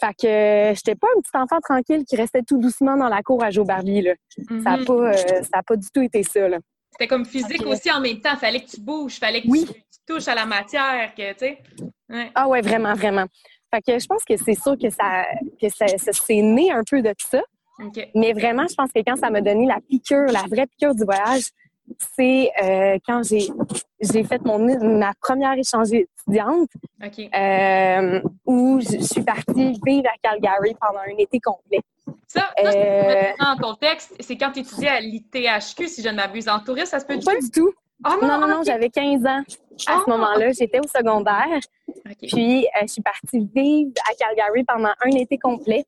Fait 0.00 0.12
que 0.20 0.74
j'étais 0.76 0.94
pas 0.96 1.08
un 1.16 1.20
petit 1.20 1.36
enfant 1.36 1.60
tranquille 1.62 2.04
qui 2.04 2.16
restait 2.16 2.42
tout 2.42 2.58
doucement 2.58 2.96
dans 2.96 3.08
la 3.08 3.22
cour 3.22 3.42
à 3.44 3.48
au 3.56 3.64
Barbie. 3.64 4.02
Là. 4.02 4.14
Ça 4.48 4.54
n'a 4.54 4.76
Mhm. 4.78 4.84
pas, 4.84 4.92
euh, 4.92 5.62
pas 5.66 5.76
du 5.76 5.88
tout 5.94 6.02
été 6.02 6.22
ça. 6.22 6.48
Là. 6.48 6.58
C'était 6.94 7.08
comme 7.08 7.24
physique 7.24 7.66
aussi 7.66 7.90
en 7.90 8.00
même 8.00 8.20
temps. 8.20 8.36
Fallait 8.36 8.60
que 8.60 8.70
tu 8.70 8.80
bouges, 8.80 9.18
fallait 9.18 9.42
que 9.42 9.48
Oui. 9.48 9.64
tu, 9.66 9.72
tu 9.72 9.98
touches 10.06 10.28
à 10.28 10.34
la 10.36 10.46
matière, 10.46 11.12
que 11.16 11.32
tu 11.32 11.38
sais. 11.40 11.58
Ouais. 12.08 12.30
Ah 12.36 12.46
ouais, 12.46 12.60
vraiment, 12.60 12.94
vraiment. 12.94 13.24
Fait 13.74 13.82
que 13.82 13.98
je 13.98 14.06
pense 14.06 14.24
que 14.24 14.36
c'est 14.36 14.54
sûr 14.54 14.76
que 14.78 14.88
ça, 14.90 15.24
que 15.60 15.68
ça, 15.68 15.88
ça 15.98 16.12
s'est 16.12 16.40
né 16.42 16.70
un 16.70 16.82
peu 16.88 17.02
de 17.02 17.12
ça. 17.18 17.42
Mais 18.14 18.32
vraiment, 18.32 18.66
je 18.68 18.74
pense 18.74 18.92
que 18.92 19.00
quand 19.04 19.16
ça 19.16 19.30
m'a 19.30 19.40
donné 19.40 19.66
la 19.66 19.80
piqûre, 19.80 20.26
la 20.26 20.42
vraie 20.48 20.66
piqûre 20.68 20.94
du 20.94 21.02
voyage, 21.04 21.42
c'est 22.16 22.50
euh, 22.62 22.98
quand 23.04 23.22
j'ai 23.24 23.48
j'ai 24.00 24.22
fait 24.22 24.40
mon 24.44 24.58
ma 24.98 25.12
première 25.20 25.54
échangée 25.58 26.06
étudiante 26.26 26.68
euh, 27.34 28.20
où 28.46 28.80
je 28.80 28.98
suis 29.02 29.22
partie 29.22 29.72
vivre 29.84 30.08
à 30.08 30.16
Calgary 30.22 30.74
pendant 30.80 31.00
un 31.00 31.18
été 31.18 31.40
complet. 31.40 31.80
Ça, 32.26 32.50
ça 32.56 32.62
peux 32.62 32.68
Euh, 32.68 33.32
en 33.40 33.56
contexte. 33.56 34.14
C'est 34.20 34.36
quand 34.36 34.52
tu 34.52 34.60
étudiais 34.60 34.88
à 34.88 35.00
l'ITHQ, 35.00 35.88
si 35.88 36.02
je 36.02 36.08
ne 36.08 36.16
m'abuse, 36.16 36.48
en 36.48 36.60
tourisme, 36.60 36.86
ça 36.86 37.00
se 37.00 37.06
peut 37.06 37.18
Pas 37.24 37.38
du 37.38 37.50
tout. 37.50 37.72
Ah 38.02 38.16
Non, 38.20 38.38
non, 38.38 38.48
non, 38.48 38.62
j'avais 38.64 38.90
15 38.90 39.24
ans 39.24 39.40
à 39.40 39.42
Ah, 39.86 40.02
ce 40.04 40.10
moment-là. 40.10 40.52
J'étais 40.52 40.80
au 40.80 40.88
secondaire. 40.88 41.60
Puis, 42.22 42.64
euh, 42.66 42.80
je 42.82 42.86
suis 42.86 43.02
partie 43.02 43.48
vivre 43.54 43.92
à 44.10 44.14
Calgary 44.14 44.64
pendant 44.64 44.92
un 45.04 45.10
été 45.16 45.38
complet. 45.38 45.84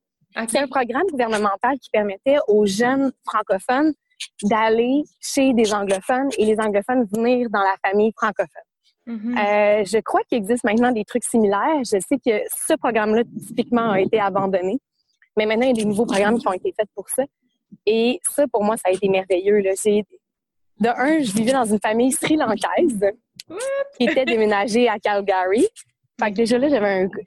C'est 0.49 0.58
un 0.58 0.68
programme 0.68 1.06
gouvernemental 1.11 1.78
qui 1.78 1.88
permettait 1.90 2.37
aux 2.46 2.66
jeunes 2.66 3.11
francophones 3.26 3.94
d'aller 4.42 5.02
chez 5.20 5.52
des 5.54 5.73
anglophones 5.73 6.28
et 6.38 6.44
les 6.44 6.58
anglophones 6.61 7.06
venir 7.12 7.49
dans 7.50 7.61
la 7.61 7.75
famille 7.85 8.12
francophone. 8.16 8.62
Mhm. 9.06 9.38
Euh, 9.38 9.85
je 9.85 9.99
crois 10.00 10.20
qu'il 10.28 10.38
existe 10.38 10.64
maintenant 10.64 10.90
des 10.90 11.04
trucs 11.04 11.25
similaires. 11.25 11.78
Je 11.85 11.99
sais 12.00 12.18
que 12.18 12.42
ce 12.54 12.75
programme-là, 12.75 13.23
typiquement, 13.46 13.92
a 13.92 14.00
été 14.00 14.20
abandonné. 14.20 14.78
Mais 15.36 15.46
maintenant, 15.46 15.64
il 15.66 15.76
y 15.76 15.80
a 15.80 15.82
des 15.82 15.84
nouveaux 15.84 16.06
programmes 16.06 16.38
qui 16.38 16.48
ont 16.48 16.52
été 16.52 16.72
faits 16.76 16.88
pour 16.94 17.08
ça. 17.08 17.24
Et 17.84 18.20
ça, 18.30 18.46
pour 18.48 18.64
moi, 18.64 18.76
ça 18.76 18.90
a 18.90 18.92
été 18.92 19.08
merveilleux. 19.08 19.58
Là. 19.58 19.72
De 19.72 20.88
un, 20.88 21.22
je 21.22 21.32
vivais 21.32 21.52
dans 21.52 21.64
une 21.64 21.80
famille 21.80 22.12
sri-lankaise 22.12 23.12
qui 23.98 24.04
était 24.04 24.25
déménagée 24.25 24.88
à 24.88 24.99
Calgary. 24.99 25.66
Fait 26.18 26.30
que 26.30 26.36
déjà 26.36 26.58
là, 26.58 26.68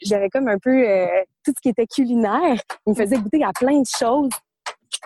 j'avais 0.01 0.29
comme 0.29 0.47
un 0.47 0.57
peu 0.57 0.87
euh, 0.87 1.05
tout 1.43 1.53
ce 1.55 1.61
qui 1.61 1.69
était 1.69 1.85
culinaire. 1.85 2.59
Il 2.87 2.91
me 2.91 2.95
faisait 2.95 3.17
goûter 3.17 3.43
à 3.43 3.51
plein 3.53 3.79
de 3.79 3.87
choses. 3.87 4.31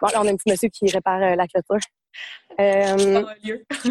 Bon, 0.02 0.08
là, 0.08 0.22
on 0.22 0.28
a 0.28 0.32
un 0.32 0.36
petit 0.36 0.50
monsieur 0.50 0.70
qui 0.70 0.90
répare 0.90 1.22
euh, 1.22 1.36
la 1.36 1.48
clôture. 1.48 1.86
Euh, 2.60 3.24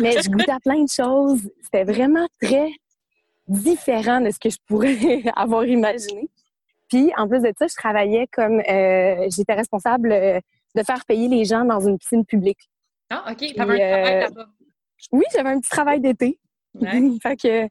mais 0.01 0.13
je 0.23 0.31
goûtais 0.31 0.51
à 0.51 0.61
plein 0.61 0.83
de 0.83 0.89
choses. 0.89 1.51
C'était 1.63 1.85
vraiment 1.85 2.27
très 2.41 2.71
différent 3.49 4.21
de 4.21 4.31
ce 4.31 4.39
que 4.39 4.49
je 4.49 4.57
pourrais 4.67 5.23
avoir 5.37 5.67
imaginé. 5.67 6.29
Puis, 6.93 7.11
en 7.17 7.27
plus 7.27 7.41
de 7.41 7.51
ça, 7.59 7.67
je 7.67 7.75
travaillais 7.75 8.27
comme... 8.31 8.61
euh, 8.61 9.27
J'étais 9.35 9.55
responsable 9.55 10.13
euh, 10.13 10.39
de 10.75 10.83
faire 10.83 11.05
payer 11.07 11.27
les 11.29 11.47
gens 11.47 11.65
dans 11.65 11.81
une 11.81 11.97
piscine 11.99 12.25
publique. 12.27 12.69
Ah, 13.09 13.25
OK. 13.31 13.55
T'avais 13.57 13.61
un 13.61 13.65
travail 13.65 13.83
euh, 13.83 14.21
là-bas. 14.21 14.47
Oui, 15.13 15.25
j'avais 15.35 15.49
un 15.49 15.61
petit 15.61 15.71
travail 15.71 16.01
d'été. 16.01 16.39
Ouais. 16.79 17.01
fait 17.23 17.37
que 17.37 17.69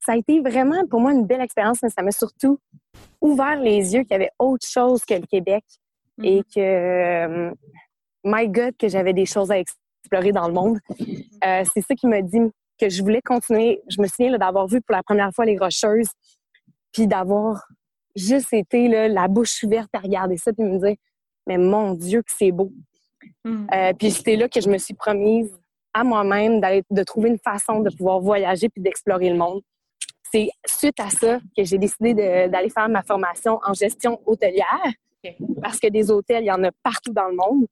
ça 0.00 0.12
a 0.12 0.16
été 0.16 0.40
vraiment 0.40 0.86
pour 0.86 1.00
moi 1.00 1.12
une 1.12 1.26
belle 1.26 1.42
expérience, 1.42 1.80
mais 1.82 1.90
ça 1.90 2.02
m'a 2.02 2.12
surtout 2.12 2.58
ouvert 3.20 3.56
les 3.60 3.94
yeux 3.94 4.02
qu'il 4.04 4.12
y 4.12 4.14
avait 4.14 4.30
autre 4.38 4.66
chose 4.66 5.04
que 5.04 5.14
le 5.14 5.26
Québec 5.26 5.64
et 6.22 6.38
Mhm. 6.38 6.44
que, 6.54 7.54
my 8.24 8.48
God, 8.48 8.74
que 8.78 8.88
j'avais 8.88 9.12
des 9.12 9.26
choses 9.26 9.50
à 9.50 9.58
explorer 9.58 10.32
dans 10.32 10.46
le 10.48 10.54
monde. 10.54 10.78
Euh, 11.44 11.62
c'est 11.74 11.82
ça 11.82 11.94
qui 11.94 12.06
m'a 12.06 12.22
dit 12.22 12.40
que 12.80 12.88
je 12.88 13.02
voulais 13.02 13.22
continuer. 13.22 13.82
Je 13.88 14.00
me 14.00 14.06
souviens 14.06 14.36
d'avoir 14.38 14.66
vu 14.66 14.80
pour 14.80 14.94
la 14.96 15.02
première 15.02 15.30
fois 15.34 15.44
les 15.44 15.58
Rocheuses, 15.58 16.08
puis 16.92 17.06
d'avoir 17.06 17.66
juste 18.14 18.52
été 18.52 18.88
là, 18.88 19.08
la 19.08 19.28
bouche 19.28 19.62
ouverte 19.62 19.90
à 19.94 19.98
regarder 19.98 20.36
ça, 20.36 20.52
puis 20.52 20.64
me 20.64 20.78
dire, 20.78 20.96
mais 21.46 21.58
mon 21.58 21.94
Dieu, 21.94 22.22
que 22.22 22.32
c'est 22.32 22.52
beau. 22.52 22.72
Mhm. 23.44 23.66
Euh, 23.72 23.92
puis 23.98 24.10
c'était 24.10 24.36
là 24.36 24.48
que 24.48 24.60
je 24.60 24.68
me 24.68 24.78
suis 24.78 24.94
promise 24.94 25.52
à 25.94 26.04
moi-même 26.04 26.60
d'aller 26.60 26.82
de 26.90 27.02
trouver 27.02 27.30
une 27.30 27.38
façon 27.38 27.80
de 27.80 27.90
pouvoir 27.90 28.20
voyager 28.20 28.68
puis 28.68 28.82
d'explorer 28.82 29.30
le 29.30 29.36
monde. 29.36 29.60
C'est 30.32 30.48
suite 30.66 30.98
à 30.98 31.10
ça 31.10 31.40
que 31.56 31.64
j'ai 31.64 31.78
décidé 31.78 32.14
d'aller 32.14 32.70
faire 32.70 32.88
ma 32.88 33.02
formation 33.02 33.60
en 33.64 33.74
gestion 33.74 34.20
hôtelière 34.24 34.92
parce 35.60 35.78
que 35.78 35.88
des 35.88 36.10
hôtels, 36.10 36.44
il 36.44 36.46
y 36.46 36.52
en 36.52 36.64
a 36.64 36.70
partout 36.82 37.12
dans 37.12 37.28
le 37.28 37.36
monde. 37.36 37.66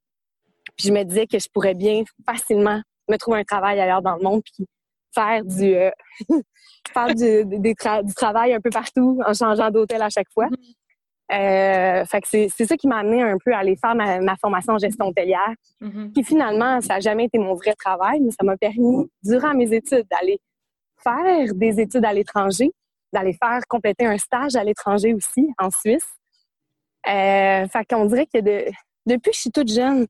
Puis 0.77 0.89
je 0.89 0.93
me 0.93 1.03
disais 1.03 1.27
que 1.27 1.39
je 1.39 1.49
pourrais 1.53 1.75
bien 1.75 2.03
facilement 2.27 2.83
me 3.09 3.17
trouver 3.17 3.41
un 3.41 3.45
travail 3.45 3.81
ailleurs 3.81 4.03
dans 4.03 4.17
le 4.17 4.23
monde 4.23 4.43
puis 4.45 4.67
faire 5.15 5.45
du 5.45 5.75
euh, 5.75 5.91
faire 6.93 7.15
du, 7.15 7.45
des 7.59 7.75
tra- 7.75 8.05
du 8.05 8.15
travail 8.15 8.53
un 8.53 8.61
peu 8.61 8.71
partout 8.71 9.21
en 9.27 9.35
changeant 9.35 9.71
d'hôtel 9.71 10.03
à 10.03 10.09
chaque 10.11 10.31
fois. 10.33 10.49
Euh, 11.33 12.05
fait 12.07 12.21
que 12.21 12.27
c'est 12.29 12.67
ça 12.67 12.77
qui 12.77 12.89
m'a 12.89 12.99
amené 12.99 13.23
un 13.23 13.39
peu 13.39 13.53
à 13.55 13.59
aller 13.59 13.77
faire 13.77 13.95
ma, 13.95 14.21
ma 14.21 14.37
formation 14.37 14.73
en 14.73 14.79
gestion 14.79 15.07
hôtelière. 15.07 15.55
Puis 16.13 16.25
finalement, 16.25 16.81
ça 16.81 16.95
n'a 16.95 17.01
jamais 17.01 17.27
été 17.27 17.39
mon 17.39 17.55
vrai 17.55 17.75
travail, 17.75 18.21
mais 18.21 18.31
ça 18.33 18.45
m'a 18.45 18.57
permis, 18.57 19.09
durant 19.23 19.55
mes 19.55 19.73
études, 19.73 20.07
d'aller 20.11 20.41
faire 21.03 21.55
des 21.55 21.81
études 21.81 22.05
à 22.05 22.13
l'étranger, 22.13 22.73
d'aller 23.13 23.33
faire 23.33 23.61
compléter 23.69 24.07
un 24.07 24.19
stage 24.19 24.57
à 24.57 24.65
l'étranger 24.65 25.15
aussi, 25.15 25.49
en 25.59 25.71
Suisse. 25.71 26.09
Euh, 27.07 27.67
fait 27.69 27.85
qu'on 27.89 28.07
dirait 28.07 28.27
que 28.27 28.41
de, 28.41 28.65
depuis 29.07 29.31
que 29.31 29.37
je 29.37 29.41
suis 29.41 29.51
toute 29.51 29.73
jeune, 29.73 30.07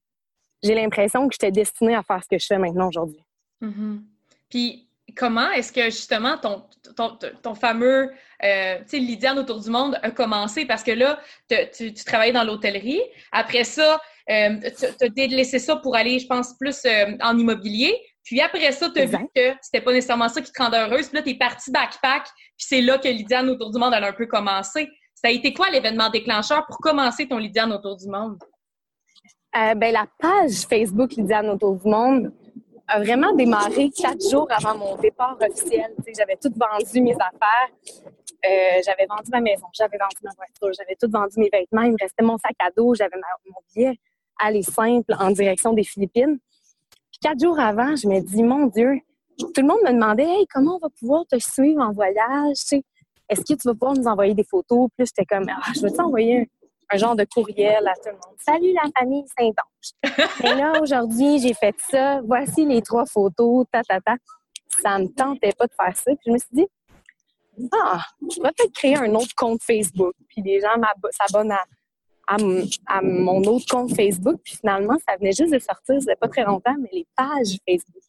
j'ai 0.63 0.75
l'impression 0.75 1.29
que 1.29 1.35
j'étais 1.35 1.53
destinée 1.53 1.95
à 1.95 2.03
faire 2.03 2.23
ce 2.23 2.29
que 2.29 2.39
je 2.39 2.47
fais 2.47 2.59
maintenant 2.59 2.89
aujourd'hui. 2.89 3.23
Mhm. 3.61 4.03
Puis, 4.49 4.89
comment 5.15 5.51
est-ce 5.53 5.73
que 5.73 5.85
justement 5.85 6.39
ton, 6.39 6.65
ton, 6.97 7.19
ton 7.43 7.55
fameux, 7.55 8.11
euh, 8.45 8.79
tu 8.81 8.89
sais, 8.89 8.99
Lydiane 8.99 9.39
autour 9.39 9.61
du 9.61 9.71
monde 9.71 9.99
a 10.03 10.11
commencé? 10.11 10.65
Parce 10.67 10.83
que 10.83 10.93
là, 10.93 11.19
te- 11.49 11.71
tu, 11.77 11.93
tu 11.93 12.05
travaillais 12.05 12.33
dans 12.33 12.45
l'hôtellerie. 12.45 13.01
Après 13.33 13.65
ça, 13.65 14.01
euh, 14.31 14.57
tu 14.79 15.05
as 15.05 15.09
délaissé 15.09 15.59
ça 15.59 15.77
pour 15.77 15.97
aller, 15.97 16.19
je 16.19 16.27
pense, 16.27 16.55
plus 16.59 16.85
euh, 16.85 17.17
en 17.23 17.39
immobilier. 17.39 17.95
Puis 18.25 18.41
après 18.41 18.71
ça, 18.73 18.91
tu 18.91 19.01
as 19.01 19.07
vu 19.07 19.19
que 19.35 19.53
c'était 19.63 19.81
pas 19.81 19.93
nécessairement 19.93 20.29
ça 20.29 20.41
qui 20.41 20.53
te 20.53 20.63
rendait 20.63 20.79
heureuse. 20.79 21.09
Puis 21.09 21.17
là, 21.17 21.23
tu 21.23 21.31
es 21.31 21.35
partie 21.35 21.71
backpack. 21.71 22.25
Puis 22.25 22.67
c'est 22.69 22.81
là 22.81 22.99
que 22.99 23.09
Lydiane 23.09 23.49
autour 23.51 23.71
du 23.71 23.79
monde, 23.79 23.93
elle 23.97 24.05
a 24.05 24.09
un 24.09 24.13
peu 24.13 24.27
commencé. 24.27 24.89
Ça 25.15 25.29
a 25.29 25.31
été 25.31 25.53
quoi 25.53 25.71
l'événement 25.71 26.11
déclencheur 26.11 26.65
pour 26.67 26.79
commencer 26.79 27.27
ton 27.27 27.39
Lydiane 27.39 27.73
autour 27.73 27.97
du 27.97 28.09
monde? 28.09 28.39
Euh, 29.57 29.75
ben, 29.75 29.93
la 29.93 30.07
page 30.19 30.65
Facebook 30.69 31.13
Lydiane 31.15 31.49
Autour 31.49 31.75
du 31.75 31.89
Monde 31.89 32.33
vraiment 32.99 33.33
démarré 33.35 33.91
quatre 33.91 34.29
jours 34.29 34.49
avant 34.51 34.77
mon 34.77 34.97
départ 34.97 35.37
officiel. 35.41 35.95
J'avais 36.17 36.37
tout 36.37 36.53
vendu 36.55 37.01
mes 37.01 37.15
affaires. 37.15 37.71
Euh, 38.45 38.81
j'avais 38.85 39.07
vendu 39.07 39.31
ma 39.31 39.41
maison, 39.41 39.67
j'avais 39.75 39.99
vendu 39.99 40.17
ma 40.23 40.31
voiture, 40.35 40.73
j'avais 40.73 40.97
tout 40.99 41.11
vendu 41.11 41.35
mes 41.37 41.51
vêtements. 41.53 41.83
Il 41.83 41.93
me 41.93 41.97
restait 42.01 42.25
mon 42.25 42.39
sac 42.39 42.55
à 42.59 42.71
dos, 42.75 42.95
j'avais 42.95 43.17
mon 43.17 43.61
billet 43.75 43.99
aller 44.39 44.63
simple 44.63 45.15
en 45.19 45.31
direction 45.31 45.73
des 45.73 45.85
Philippines. 45.85 46.39
Puis 47.11 47.21
quatre 47.21 47.41
jours 47.41 47.61
avant, 47.61 47.95
je 47.97 48.09
me 48.09 48.21
dis, 48.21 48.43
mon 48.43 48.67
Dieu, 48.67 49.01
tout 49.39 49.61
le 49.61 49.67
monde 49.67 49.81
me 49.85 49.93
demandait, 49.93 50.25
hey, 50.25 50.47
comment 50.53 50.77
on 50.77 50.79
va 50.79 50.89
pouvoir 50.99 51.27
te 51.27 51.39
suivre 51.39 51.83
en 51.83 51.93
voyage? 51.93 52.57
Est-ce 53.29 53.41
que 53.41 53.55
tu 53.55 53.69
vas 53.69 53.75
pouvoir 53.75 53.95
nous 53.95 54.07
envoyer 54.07 54.35
des 54.35 54.45
photos? 54.45 54.89
Puis 54.97 55.07
j'étais 55.07 55.25
comme, 55.25 55.47
ah, 55.49 55.73
je 55.75 55.83
vais 55.83 55.91
t'envoyer 55.91 56.49
un, 56.93 56.99
genre 56.99 57.17
de 57.17 57.25
courriel 57.25 57.87
à 57.87 57.95
tout 57.95 58.09
le 58.09 58.13
monde. 58.13 58.37
Salut 58.39 58.73
la 58.73 58.91
famille 58.99 59.25
Saint-Onge. 59.39 60.45
Et 60.45 60.55
là, 60.61 60.81
aujourd'hui, 60.81 61.39
j'ai 61.39 61.55
fait 61.55 61.75
ça. 61.79 62.21
Voici 62.23 62.65
les 62.65 62.83
trois 62.83 63.07
photos, 63.07 63.67
ta, 63.73 63.83
ta, 63.83 64.01
ta. 64.01 64.17
Ça 64.83 64.99
me 64.99 65.09
tentait 65.09 65.53
pas 65.53 65.67
de 65.67 65.73
faire 65.73 65.97
ça. 65.97 66.11
Puis 66.13 66.25
je 66.27 66.31
me 66.31 66.39
suis 66.39 66.49
dit, 66.53 66.67
ah, 67.73 68.03
je 68.23 68.37
pourrais 68.37 68.53
peut-être 68.53 68.73
créer 68.73 68.97
un 68.97 69.15
autre 69.15 69.35
compte 69.37 69.63
Facebook. 69.63 70.15
Puis 70.29 70.43
les 70.43 70.61
gens 70.61 70.69
s'abonnent 71.11 71.53
à, 71.53 71.65
à, 72.27 73.03
mon 73.03 73.43
autre 73.45 73.67
compte 73.69 73.95
Facebook. 73.95 74.41
Puis 74.45 74.57
finalement, 74.57 74.97
ça 75.07 75.17
venait 75.17 75.33
juste 75.33 75.53
de 75.53 75.59
sortir, 75.59 76.01
ça 76.01 76.17
pas 76.17 76.29
très 76.29 76.45
longtemps, 76.45 76.75
mais 76.79 76.89
les 76.93 77.07
pages 77.17 77.59
Facebook. 77.69 78.03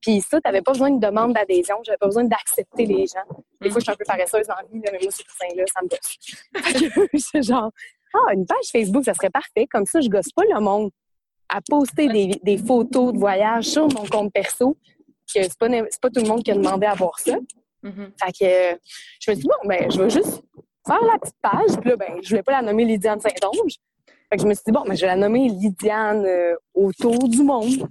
Puis 0.00 0.20
ça, 0.20 0.40
tu 0.40 0.48
n'avais 0.48 0.62
pas 0.62 0.72
besoin 0.72 0.90
de 0.90 1.00
demande 1.00 1.34
d'adhésion, 1.34 1.76
j'avais 1.84 1.98
pas 1.98 2.06
besoin 2.06 2.24
d'accepter 2.24 2.86
les 2.86 3.06
gens. 3.06 3.24
Des 3.60 3.70
fois, 3.70 3.80
je 3.80 3.84
suis 3.84 3.92
un 3.92 3.96
peu 3.96 4.04
paresseuse 4.04 4.46
dans 4.46 4.54
la 4.54 4.62
vie, 4.62 4.80
mais 4.80 4.98
moi, 5.02 5.10
c'est 5.10 5.56
là 5.56 5.64
ça 5.72 5.80
me 5.82 5.88
gosse. 5.88 7.08
c'est 7.32 7.42
genre, 7.42 7.70
ah, 8.14 8.32
une 8.34 8.46
page 8.46 8.66
Facebook, 8.72 9.04
ça 9.04 9.14
serait 9.14 9.30
parfait. 9.30 9.66
Comme 9.66 9.86
ça, 9.86 10.00
je 10.00 10.08
gosse 10.08 10.30
pas 10.34 10.44
le 10.44 10.60
monde 10.60 10.90
à 11.48 11.60
poster 11.60 12.08
des, 12.42 12.58
photos 12.58 13.12
de 13.12 13.18
voyage 13.18 13.64
sur 13.64 13.88
mon 13.88 14.06
compte 14.06 14.32
perso. 14.32 14.76
Que 15.32 15.42
c'est 15.42 15.58
pas, 15.58 15.68
pas 15.68 16.10
tout 16.10 16.22
le 16.22 16.28
monde 16.28 16.42
qui 16.42 16.50
a 16.50 16.54
demandé 16.54 16.86
à 16.86 16.94
voir 16.94 17.18
ça. 17.18 17.36
Mm-hmm. 17.82 18.10
Fait 18.18 18.32
que 18.32 18.80
je 19.20 19.30
me 19.30 19.34
suis 19.34 19.42
dit, 19.42 19.48
bon, 19.48 19.68
ben, 19.68 19.90
je 19.90 20.02
vais 20.02 20.10
juste 20.10 20.42
faire 20.86 21.02
la 21.02 21.18
petite 21.18 21.36
page. 21.42 21.80
Puis 21.80 21.90
là, 21.90 21.96
ben, 21.96 22.18
je 22.22 22.28
voulais 22.28 22.42
pas 22.42 22.52
la 22.52 22.62
nommer 22.62 22.84
Lydiane 22.84 23.20
Saint-Onge. 23.20 23.74
Fait 24.30 24.36
que 24.36 24.42
je 24.42 24.46
me 24.46 24.54
suis 24.54 24.64
dit, 24.66 24.72
bon, 24.72 24.84
ben, 24.86 24.94
je 24.94 25.00
vais 25.02 25.06
la 25.06 25.16
nommer 25.16 25.48
Lydiane 25.48 26.24
euh, 26.24 26.54
autour 26.74 27.28
du 27.28 27.42
monde. 27.42 27.88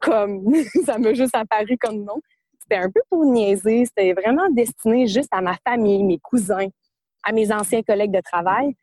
Comme, 0.00 0.42
ça 0.84 0.98
m'a 0.98 1.14
juste 1.14 1.34
apparu 1.34 1.76
comme 1.78 2.04
nom. 2.04 2.20
C'était 2.60 2.76
un 2.82 2.90
peu 2.90 3.00
pour 3.08 3.24
niaiser. 3.24 3.84
C'était 3.84 4.12
vraiment 4.12 4.48
destiné 4.50 5.06
juste 5.06 5.28
à 5.30 5.40
ma 5.40 5.56
famille, 5.66 6.02
mes 6.02 6.18
cousins, 6.18 6.68
à 7.22 7.32
mes 7.32 7.52
anciens 7.52 7.82
collègues 7.82 8.12
de 8.12 8.20
travail. 8.20 8.74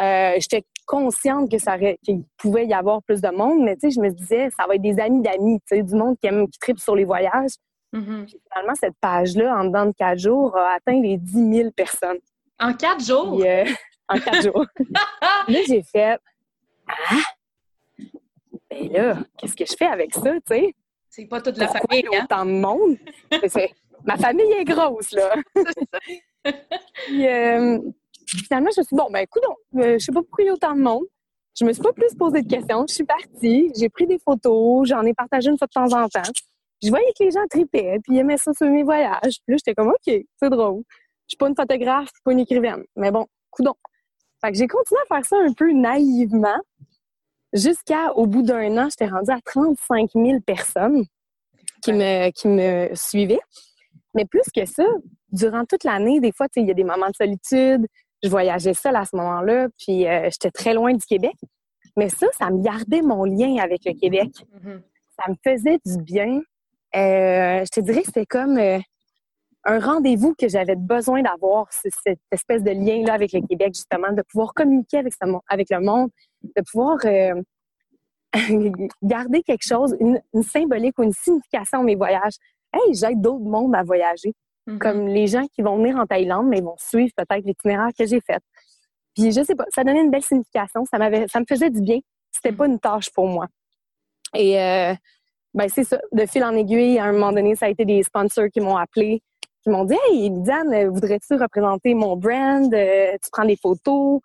Euh, 0.00 0.32
j'étais 0.38 0.64
consciente 0.86 1.50
que 1.50 1.58
ça 1.58 1.78
qu'il 1.78 2.22
pouvait 2.36 2.66
y 2.66 2.74
avoir 2.74 3.02
plus 3.02 3.20
de 3.20 3.28
monde, 3.28 3.62
mais 3.64 3.76
tu 3.76 3.88
sais, 3.88 3.90
je 3.90 4.00
me 4.00 4.10
disais, 4.10 4.50
ça 4.50 4.66
va 4.66 4.74
être 4.74 4.82
des 4.82 5.00
amis 5.00 5.22
d'amis, 5.22 5.58
tu 5.60 5.76
sais, 5.76 5.82
du 5.82 5.94
monde 5.94 6.16
qui 6.20 6.26
aime, 6.26 6.48
qui 6.48 6.58
tripe 6.58 6.78
sur 6.78 6.94
les 6.94 7.04
voyages. 7.04 7.52
Mm-hmm. 7.92 8.28
Finalement, 8.28 8.74
cette 8.78 8.94
page-là, 9.00 9.56
en 9.58 9.64
dedans 9.64 9.86
de 9.86 9.92
quatre 9.92 10.18
jours, 10.18 10.56
a 10.56 10.74
atteint 10.74 11.00
les 11.00 11.16
10 11.16 11.56
000 11.56 11.70
personnes. 11.70 12.18
En 12.60 12.74
quatre 12.74 13.04
jours? 13.04 13.40
Euh, 13.44 13.64
en 14.08 14.18
quatre 14.18 14.42
jours. 14.42 14.66
là, 15.48 15.58
j'ai 15.66 15.82
fait, 15.82 16.18
ah, 16.88 17.16
ben 18.80 18.92
là, 18.92 19.18
qu'est-ce 19.38 19.56
que 19.56 19.64
je 19.64 19.74
fais 19.76 19.86
avec 19.86 20.14
ça, 20.14 20.32
tu 20.34 20.40
sais? 20.48 20.74
C'est 21.08 21.26
pas 21.26 21.40
toute 21.40 21.56
la 21.56 21.68
famille, 21.68 22.04
il 22.04 22.12
y 22.12 22.16
a 22.16 22.24
autant 22.24 22.44
de 22.44 22.50
monde? 22.50 22.96
Ma 24.04 24.16
famille 24.16 24.52
est 24.52 24.64
grosse, 24.64 25.12
là. 25.12 25.34
Puis, 27.06 27.26
euh, 27.26 27.78
finalement, 28.26 28.70
je 28.74 28.80
me 28.80 28.84
suis 28.84 28.94
dit, 28.94 28.94
bon, 28.94 29.08
ben 29.10 29.20
écoute, 29.20 29.42
euh, 29.76 29.98
je 29.98 30.04
sais 30.04 30.12
pas 30.12 30.22
pourquoi 30.22 30.44
il 30.44 30.46
y 30.46 30.50
a 30.50 30.52
autant 30.52 30.74
de 30.74 30.80
monde. 30.80 31.04
Je 31.58 31.64
me 31.64 31.72
suis 31.72 31.82
pas 31.82 31.92
plus 31.92 32.14
posé 32.14 32.42
de 32.42 32.48
questions. 32.48 32.84
Je 32.88 32.94
suis 32.94 33.04
partie, 33.04 33.72
j'ai 33.78 33.88
pris 33.88 34.06
des 34.06 34.18
photos, 34.18 34.86
j'en 34.88 35.02
ai 35.02 35.14
partagé 35.14 35.50
une 35.50 35.58
fois 35.58 35.66
de 35.66 35.72
temps 35.72 35.98
en 35.98 36.08
temps. 36.08 36.30
Je 36.82 36.90
voyais 36.90 37.12
que 37.18 37.24
les 37.24 37.30
gens 37.30 37.46
tripaient, 37.48 37.98
puis 38.04 38.16
ils 38.16 38.18
aimaient 38.18 38.36
ça 38.36 38.52
sur 38.52 38.68
mes 38.68 38.82
voyages. 38.82 39.18
Puis 39.22 39.48
là, 39.48 39.56
j'étais 39.56 39.74
comme, 39.74 39.88
OK, 39.88 40.04
c'est 40.36 40.50
drôle. 40.50 40.82
Je 41.26 41.32
suis 41.32 41.36
pas 41.38 41.48
une 41.48 41.56
photographe, 41.56 42.04
je 42.04 42.10
suis 42.10 42.22
pas 42.22 42.32
une 42.32 42.40
écrivaine. 42.40 42.84
Mais 42.94 43.10
bon, 43.10 43.26
coudon. 43.50 43.74
Fait 44.44 44.52
que 44.52 44.58
j'ai 44.58 44.68
continué 44.68 45.00
à 45.08 45.14
faire 45.14 45.24
ça 45.24 45.36
un 45.38 45.52
peu 45.52 45.72
naïvement. 45.72 46.58
Jusqu'à, 47.52 48.12
au 48.12 48.26
bout 48.26 48.42
d'un 48.42 48.76
an, 48.76 48.88
j'étais 48.90 49.06
rendue 49.06 49.30
à 49.30 49.40
35 49.44 50.10
000 50.14 50.40
personnes 50.40 51.04
qui 51.82 51.92
me, 51.92 52.30
qui 52.30 52.48
me 52.48 52.90
suivaient. 52.94 53.40
Mais 54.14 54.24
plus 54.24 54.42
que 54.54 54.64
ça, 54.64 54.84
durant 55.30 55.64
toute 55.64 55.84
l'année, 55.84 56.20
des 56.20 56.32
fois, 56.32 56.46
il 56.56 56.66
y 56.66 56.70
a 56.70 56.74
des 56.74 56.84
moments 56.84 57.08
de 57.08 57.14
solitude, 57.14 57.86
je 58.22 58.28
voyageais 58.28 58.74
seule 58.74 58.96
à 58.96 59.04
ce 59.04 59.14
moment-là, 59.16 59.68
puis 59.78 60.06
euh, 60.06 60.28
j'étais 60.30 60.50
très 60.50 60.74
loin 60.74 60.92
du 60.92 61.04
Québec. 61.04 61.36
Mais 61.96 62.08
ça, 62.08 62.26
ça 62.38 62.50
me 62.50 62.62
gardait 62.62 63.02
mon 63.02 63.24
lien 63.24 63.56
avec 63.62 63.84
le 63.84 63.92
Québec. 63.92 64.30
Mm-hmm. 64.30 64.80
Ça 65.18 65.30
me 65.30 65.34
faisait 65.42 65.78
du 65.84 66.02
bien. 66.02 66.40
Euh, 66.94 67.64
je 67.64 67.70
te 67.70 67.80
dirais 67.80 68.00
que 68.00 68.06
c'était 68.06 68.26
comme 68.26 68.58
euh, 68.58 68.78
un 69.66 69.80
rendez-vous 69.80 70.34
que 70.34 70.48
j'avais 70.48 70.76
besoin 70.76 71.22
d'avoir, 71.22 71.66
cette 71.72 72.20
espèce 72.30 72.62
de 72.62 72.70
lien-là 72.70 73.12
avec 73.12 73.32
le 73.32 73.40
Québec, 73.40 73.74
justement, 73.74 74.12
de 74.12 74.22
pouvoir 74.22 74.54
communiquer 74.54 74.98
avec, 74.98 75.12
avec 75.48 75.68
le 75.70 75.80
monde, 75.80 76.10
de 76.42 76.62
pouvoir 76.62 76.98
garder 79.02 79.42
quelque 79.42 79.66
chose, 79.66 79.96
une, 80.00 80.20
une, 80.32 80.42
symbolique 80.44 80.98
ou 80.98 81.02
une 81.02 81.12
signification 81.12 81.80
à 81.80 81.82
mes 81.82 81.96
voyages. 81.96 82.34
Hey, 82.72 82.94
j'aide 82.94 83.20
d'autres 83.20 83.44
mondes 83.44 83.74
à 83.74 83.82
voyager. 83.82 84.32
Mm-hmm. 84.66 84.78
Comme 84.78 85.08
les 85.08 85.26
gens 85.26 85.46
qui 85.54 85.62
vont 85.62 85.76
venir 85.76 85.96
en 85.96 86.06
Thaïlande, 86.06 86.46
mais 86.46 86.58
ils 86.58 86.64
vont 86.64 86.76
suivre 86.78 87.12
peut-être 87.16 87.44
l'itinéraire 87.44 87.90
que 87.98 88.06
j'ai 88.06 88.20
fait. 88.20 88.42
Puis 89.16 89.32
je 89.32 89.42
sais 89.42 89.54
pas, 89.54 89.64
ça 89.74 89.82
donnait 89.82 90.02
une 90.02 90.10
belle 90.10 90.22
signification, 90.22 90.84
ça 90.84 90.98
m'avait, 90.98 91.26
ça 91.28 91.40
me 91.40 91.46
faisait 91.48 91.70
du 91.70 91.80
bien. 91.80 91.98
C'était 92.30 92.52
pas 92.52 92.66
une 92.66 92.78
tâche 92.78 93.10
pour 93.10 93.26
moi. 93.26 93.46
Et 94.34 94.60
euh, 94.60 94.94
ben 95.54 95.68
c'est 95.68 95.84
ça, 95.84 95.98
de 96.12 96.26
fil 96.26 96.44
en 96.44 96.54
aiguille, 96.54 96.98
à 96.98 97.04
un 97.04 97.12
moment 97.12 97.32
donné, 97.32 97.56
ça 97.56 97.66
a 97.66 97.68
été 97.70 97.84
des 97.84 98.02
sponsors 98.02 98.48
qui 98.52 98.60
m'ont 98.60 98.76
appelé, 98.76 99.22
qui 99.66 99.70
m'ont 99.70 99.84
dit 99.84 99.96
Hey, 100.08 100.30
Diane, 100.30 100.88
voudrais-tu 100.88 101.34
représenter 101.34 101.94
mon 101.94 102.16
brand? 102.16 102.72
Euh, 102.72 103.12
tu 103.22 103.30
prends 103.32 103.44
des 103.44 103.56
photos, 103.56 104.20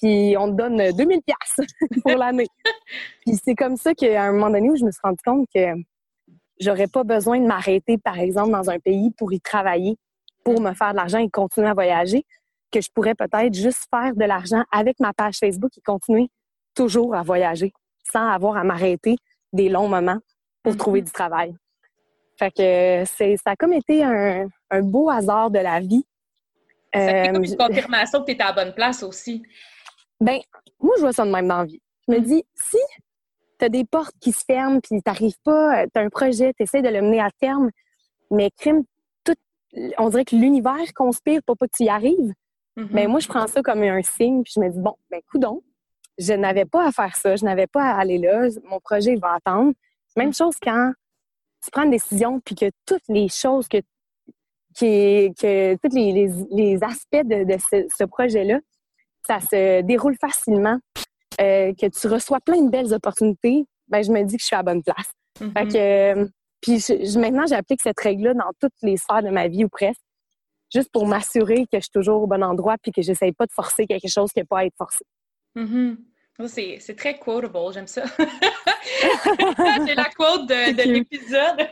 puis 0.00 0.36
on 0.38 0.48
te 0.48 0.56
donne 0.56 0.92
2000 0.92 1.22
pièces 1.22 1.66
pour 2.02 2.12
l'année. 2.12 2.46
puis 3.26 3.36
c'est 3.42 3.56
comme 3.56 3.76
ça 3.76 3.94
qu'à 3.94 4.22
un 4.22 4.32
moment 4.32 4.50
donné 4.50 4.70
où 4.70 4.76
je 4.76 4.84
me 4.84 4.92
suis 4.92 5.00
rendu 5.02 5.18
compte 5.24 5.48
que 5.52 5.74
j'aurais 6.60 6.86
pas 6.86 7.02
besoin 7.02 7.40
de 7.40 7.46
m'arrêter, 7.46 7.98
par 7.98 8.18
exemple, 8.18 8.52
dans 8.52 8.70
un 8.70 8.78
pays 8.78 9.10
pour 9.18 9.32
y 9.32 9.40
travailler, 9.40 9.96
pour 10.44 10.60
me 10.60 10.72
faire 10.72 10.92
de 10.92 10.96
l'argent 10.96 11.18
et 11.18 11.28
continuer 11.28 11.68
à 11.68 11.74
voyager, 11.74 12.24
que 12.70 12.80
je 12.80 12.88
pourrais 12.94 13.16
peut-être 13.16 13.54
juste 13.54 13.88
faire 13.90 14.14
de 14.14 14.24
l'argent 14.24 14.62
avec 14.70 15.00
ma 15.00 15.12
page 15.12 15.38
Facebook 15.38 15.76
et 15.76 15.80
continuer 15.80 16.28
toujours 16.74 17.16
à 17.16 17.22
voyager 17.22 17.72
sans 18.12 18.28
avoir 18.28 18.56
à 18.56 18.62
m'arrêter 18.62 19.16
des 19.52 19.68
longs 19.68 19.88
moments 19.88 20.20
pour 20.62 20.76
trouver 20.76 21.02
du 21.02 21.10
travail. 21.10 21.56
Fait 22.38 22.50
que 22.50 23.04
c'est, 23.06 23.36
ça 23.36 23.52
a 23.52 23.56
comme 23.56 23.72
été 23.72 24.04
un, 24.04 24.48
beau 24.82 25.10
hasard 25.10 25.50
de 25.50 25.58
la 25.58 25.80
vie. 25.80 26.04
Ça 26.92 27.00
fait 27.00 27.32
comme 27.32 27.44
une 27.44 27.52
euh, 27.52 27.68
confirmation 27.68 28.20
que 28.20 28.26
tu 28.26 28.32
étais 28.32 28.42
à 28.42 28.54
la 28.54 28.64
bonne 28.64 28.74
place 28.74 29.02
aussi. 29.02 29.42
Ben, 30.20 30.38
moi, 30.80 30.94
je 30.96 31.02
vois 31.02 31.12
ça 31.12 31.24
de 31.24 31.30
même 31.30 31.48
dans 31.48 31.58
la 31.58 31.64
vie. 31.64 31.80
Je 32.08 32.14
me 32.14 32.20
mm. 32.20 32.22
dis, 32.22 32.44
si 32.54 32.78
tu 33.58 33.70
des 33.70 33.84
portes 33.84 34.14
qui 34.20 34.32
se 34.32 34.44
ferment, 34.44 34.80
puis 34.80 35.02
t'arrives 35.02 35.38
pas, 35.44 35.82
euh, 35.82 35.86
tu 35.92 35.98
as 35.98 36.02
un 36.02 36.08
projet, 36.08 36.52
tu 36.54 36.62
essaies 36.62 36.82
de 36.82 36.88
le 36.88 37.00
mener 37.02 37.20
à 37.20 37.30
terme, 37.40 37.70
mais 38.30 38.50
crime, 38.50 38.84
tout, 39.24 39.34
on 39.98 40.08
dirait 40.10 40.24
que 40.24 40.36
l'univers 40.36 40.92
conspire 40.94 41.40
pour 41.46 41.56
pas 41.56 41.66
que 41.66 41.76
tu 41.76 41.84
y 41.84 41.88
arrives. 41.88 42.32
Mm-hmm. 42.76 42.88
Mais 42.92 43.06
moi, 43.06 43.20
je 43.20 43.28
prends 43.28 43.46
ça 43.46 43.62
comme 43.62 43.82
un 43.82 44.02
signe, 44.02 44.42
puis 44.42 44.52
je 44.56 44.60
me 44.60 44.70
dis, 44.70 44.78
bon, 44.78 44.94
ben, 45.10 45.20
coudon, 45.30 45.62
je 46.18 46.32
n'avais 46.34 46.64
pas 46.66 46.86
à 46.86 46.92
faire 46.92 47.16
ça, 47.16 47.36
je 47.36 47.44
n'avais 47.44 47.66
pas 47.66 47.82
à 47.82 48.00
aller 48.00 48.18
là, 48.18 48.48
mon 48.64 48.80
projet 48.80 49.16
va 49.16 49.34
attendre. 49.34 49.72
Même 50.16 50.32
chose 50.32 50.56
quand 50.62 50.92
tu 51.62 51.70
prends 51.70 51.84
une 51.84 51.90
décision, 51.90 52.40
puis 52.40 52.54
que 52.54 52.70
toutes 52.86 53.06
les 53.08 53.28
choses 53.28 53.68
que, 53.68 53.78
qui, 54.74 55.32
que 55.40 55.74
tous 55.76 55.94
les, 55.94 56.28
les, 56.50 56.82
aspects 56.82 57.26
de, 57.26 57.44
de 57.44 57.58
ce, 57.58 57.86
ce 57.96 58.04
projet-là, 58.04 58.60
ça 59.26 59.40
se 59.40 59.82
déroule 59.82 60.16
facilement. 60.20 60.78
Euh, 61.40 61.74
que 61.74 61.86
tu 61.86 62.06
reçois 62.08 62.40
plein 62.40 62.62
de 62.62 62.70
belles 62.70 62.94
opportunités, 62.94 63.66
ben 63.88 64.02
je 64.02 64.10
me 64.10 64.22
dis 64.22 64.36
que 64.36 64.40
je 64.40 64.46
suis 64.46 64.56
à 64.56 64.60
la 64.60 64.62
bonne 64.62 64.82
place. 64.82 65.12
Fait 65.38 65.44
mm-hmm. 65.44 65.72
que, 65.72 66.20
euh, 66.20 66.28
puis 66.62 66.78
je, 66.78 67.18
maintenant, 67.18 67.44
j'applique 67.46 67.82
cette 67.82 68.00
règle-là 68.00 68.32
dans 68.32 68.50
toutes 68.58 68.72
les 68.82 68.96
sphères 68.96 69.22
de 69.22 69.28
ma 69.28 69.46
vie 69.46 69.64
ou 69.64 69.68
presque, 69.68 70.00
juste 70.74 70.90
pour 70.90 71.06
m'assurer 71.06 71.66
que 71.66 71.76
je 71.76 71.80
suis 71.80 71.90
toujours 71.92 72.22
au 72.22 72.26
bon 72.26 72.42
endroit 72.42 72.76
puis 72.82 72.90
que 72.90 73.02
j'essaye 73.02 73.32
pas 73.32 73.44
de 73.44 73.52
forcer 73.52 73.86
quelque 73.86 74.08
chose 74.08 74.32
qui 74.32 74.40
n'a 74.40 74.46
pas 74.46 74.60
à 74.60 74.64
être 74.64 74.76
forcé. 74.78 75.04
Mm-hmm. 75.56 75.96
C'est 76.48 76.96
très 76.96 77.18
quotable, 77.18 77.72
j'aime 77.72 77.86
ça. 77.86 78.04
C'est 79.86 79.94
la 79.94 80.10
quote 80.16 80.48
de, 80.48 80.82
l'épisode. 80.82 81.68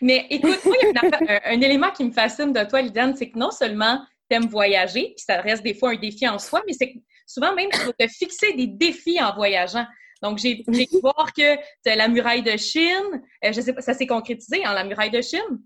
Mais 0.00 0.26
écoute, 0.30 0.64
moi, 0.64 0.76
il 0.80 0.92
y 0.94 0.98
a 0.98 1.40
un, 1.46 1.56
un, 1.56 1.60
élément 1.60 1.90
qui 1.90 2.04
me 2.04 2.12
fascine 2.12 2.52
de 2.52 2.64
toi, 2.64 2.82
Lidiane, 2.82 3.16
c'est 3.16 3.30
que 3.30 3.38
non 3.38 3.50
seulement 3.50 4.00
tu 4.30 4.36
aimes 4.36 4.46
voyager, 4.46 5.12
puis 5.16 5.24
ça 5.26 5.40
reste 5.40 5.62
des 5.62 5.74
fois 5.74 5.90
un 5.90 5.96
défi 5.96 6.28
en 6.28 6.38
soi, 6.38 6.62
mais 6.66 6.72
c'est 6.72 6.92
que 6.92 6.98
souvent 7.26 7.54
même, 7.54 7.68
tu 7.70 7.78
vas 7.80 7.92
te 7.92 8.06
fixer 8.08 8.52
des 8.54 8.66
défis 8.66 9.20
en 9.20 9.34
voyageant. 9.34 9.86
Donc, 10.22 10.38
j'ai 10.38 10.62
pu 10.64 10.86
voir 11.02 11.32
que 11.32 11.56
tu 11.56 11.90
as 11.90 11.96
la 11.96 12.08
muraille 12.08 12.42
de 12.42 12.56
Chine. 12.56 13.22
Euh, 13.44 13.52
je 13.52 13.60
sais 13.60 13.72
pas, 13.72 13.82
ça 13.82 13.94
s'est 13.94 14.06
concrétisé, 14.06 14.66
en 14.66 14.70
hein, 14.70 14.74
la 14.74 14.84
muraille 14.84 15.10
de 15.10 15.20
Chine? 15.20 15.60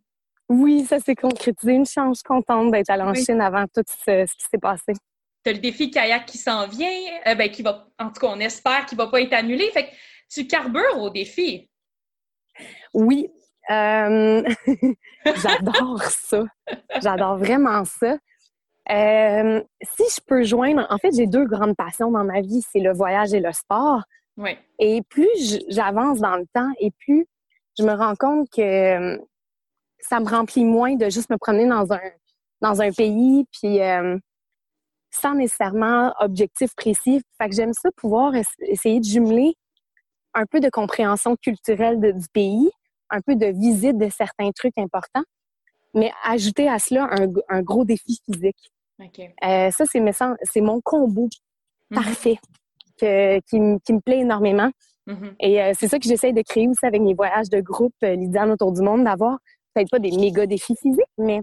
Oui, 0.48 0.84
ça 0.84 0.98
s'est 0.98 1.14
concrétisé. 1.14 1.72
Une 1.72 1.86
chance 1.86 2.22
contente 2.22 2.72
d'être 2.72 2.90
allée 2.90 3.02
en 3.02 3.14
Chine 3.14 3.40
avant 3.40 3.64
tout 3.66 3.82
ce, 3.86 4.24
qui 4.24 4.46
s'est 4.50 4.58
passé. 4.58 4.92
Tu 5.44 5.50
as 5.50 5.52
le 5.54 5.58
défi 5.58 5.90
kayak 5.90 6.26
qui 6.26 6.38
s'en 6.38 6.66
vient, 6.66 6.88
euh, 7.26 7.34
ben, 7.34 7.50
qui 7.50 7.62
va, 7.62 7.86
en 7.98 8.08
tout 8.08 8.20
cas, 8.20 8.28
on 8.28 8.40
espère 8.40 8.86
qu'il 8.86 8.98
ne 8.98 9.04
va 9.04 9.10
pas 9.10 9.20
être 9.20 9.32
annulé. 9.32 9.70
Fait 9.70 9.86
que 9.86 9.90
tu 10.30 10.46
carbures 10.46 10.98
au 10.98 11.10
défi. 11.10 11.70
Oui. 12.92 13.30
Euh, 13.70 14.42
j'adore 15.24 16.02
ça. 16.02 16.42
J'adore 17.00 17.38
vraiment 17.38 17.84
ça. 17.84 18.16
Euh, 18.90 19.62
si 19.82 20.02
je 20.14 20.20
peux 20.26 20.42
joindre, 20.42 20.86
en 20.90 20.98
fait, 20.98 21.10
j'ai 21.14 21.26
deux 21.26 21.44
grandes 21.44 21.76
passions 21.76 22.10
dans 22.10 22.24
ma 22.24 22.40
vie, 22.40 22.62
c'est 22.72 22.80
le 22.80 22.92
voyage 22.92 23.32
et 23.32 23.40
le 23.40 23.52
sport. 23.52 24.02
Oui. 24.36 24.56
Et 24.78 25.02
plus 25.08 25.60
j'avance 25.68 26.18
dans 26.18 26.36
le 26.36 26.46
temps 26.52 26.70
et 26.80 26.90
plus 26.90 27.26
je 27.78 27.84
me 27.84 27.92
rends 27.92 28.16
compte 28.16 28.48
que 28.50 29.18
ça 30.00 30.18
me 30.18 30.28
remplit 30.28 30.64
moins 30.64 30.96
de 30.96 31.08
juste 31.10 31.30
me 31.30 31.36
promener 31.36 31.68
dans 31.68 31.92
un, 31.92 32.00
dans 32.60 32.82
un 32.82 32.90
pays, 32.90 33.46
puis 33.52 33.80
euh, 33.80 34.18
sans 35.10 35.34
nécessairement 35.34 36.14
objectif 36.20 36.74
précis. 36.74 37.22
Fait 37.38 37.48
que 37.48 37.54
j'aime 37.54 37.72
ça 37.72 37.90
pouvoir 37.96 38.32
essayer 38.60 39.00
de 39.00 39.04
jumeler 39.04 39.54
un 40.34 40.46
peu 40.46 40.60
de 40.60 40.68
compréhension 40.70 41.36
culturelle 41.36 42.00
du 42.00 42.28
pays, 42.32 42.70
un 43.10 43.20
peu 43.20 43.34
de 43.34 43.46
visite 43.46 43.98
de 43.98 44.08
certains 44.08 44.50
trucs 44.52 44.78
importants, 44.78 45.24
mais 45.94 46.12
ajouter 46.24 46.68
à 46.68 46.78
cela 46.78 47.08
un, 47.48 47.62
gros 47.62 47.84
défi 47.84 48.20
physique. 48.24 48.70
Euh, 49.44 49.70
ça, 49.70 49.84
c'est 49.86 50.60
mon 50.60 50.80
combo 50.80 51.26
mm-hmm. 51.26 51.94
parfait 51.94 52.38
qui, 52.98 53.58
me 53.60 54.00
plaît 54.00 54.20
énormément. 54.20 54.70
Mm-hmm. 55.06 55.34
Et 55.40 55.62
euh, 55.62 55.72
c'est 55.76 55.88
ça 55.88 55.98
que 55.98 56.06
j'essaie 56.06 56.32
de 56.32 56.42
créer 56.42 56.68
aussi 56.68 56.84
avec 56.84 57.00
mes 57.00 57.14
voyages 57.14 57.48
de 57.48 57.60
groupe 57.60 57.94
euh, 58.04 58.14
Lydiane 58.14 58.50
autour 58.50 58.72
du 58.72 58.82
monde, 58.82 59.04
d'avoir 59.04 59.38
peut-être 59.74 59.90
pas 59.90 59.98
des 59.98 60.12
méga 60.12 60.46
défis 60.46 60.76
physiques, 60.76 61.00
mais 61.18 61.40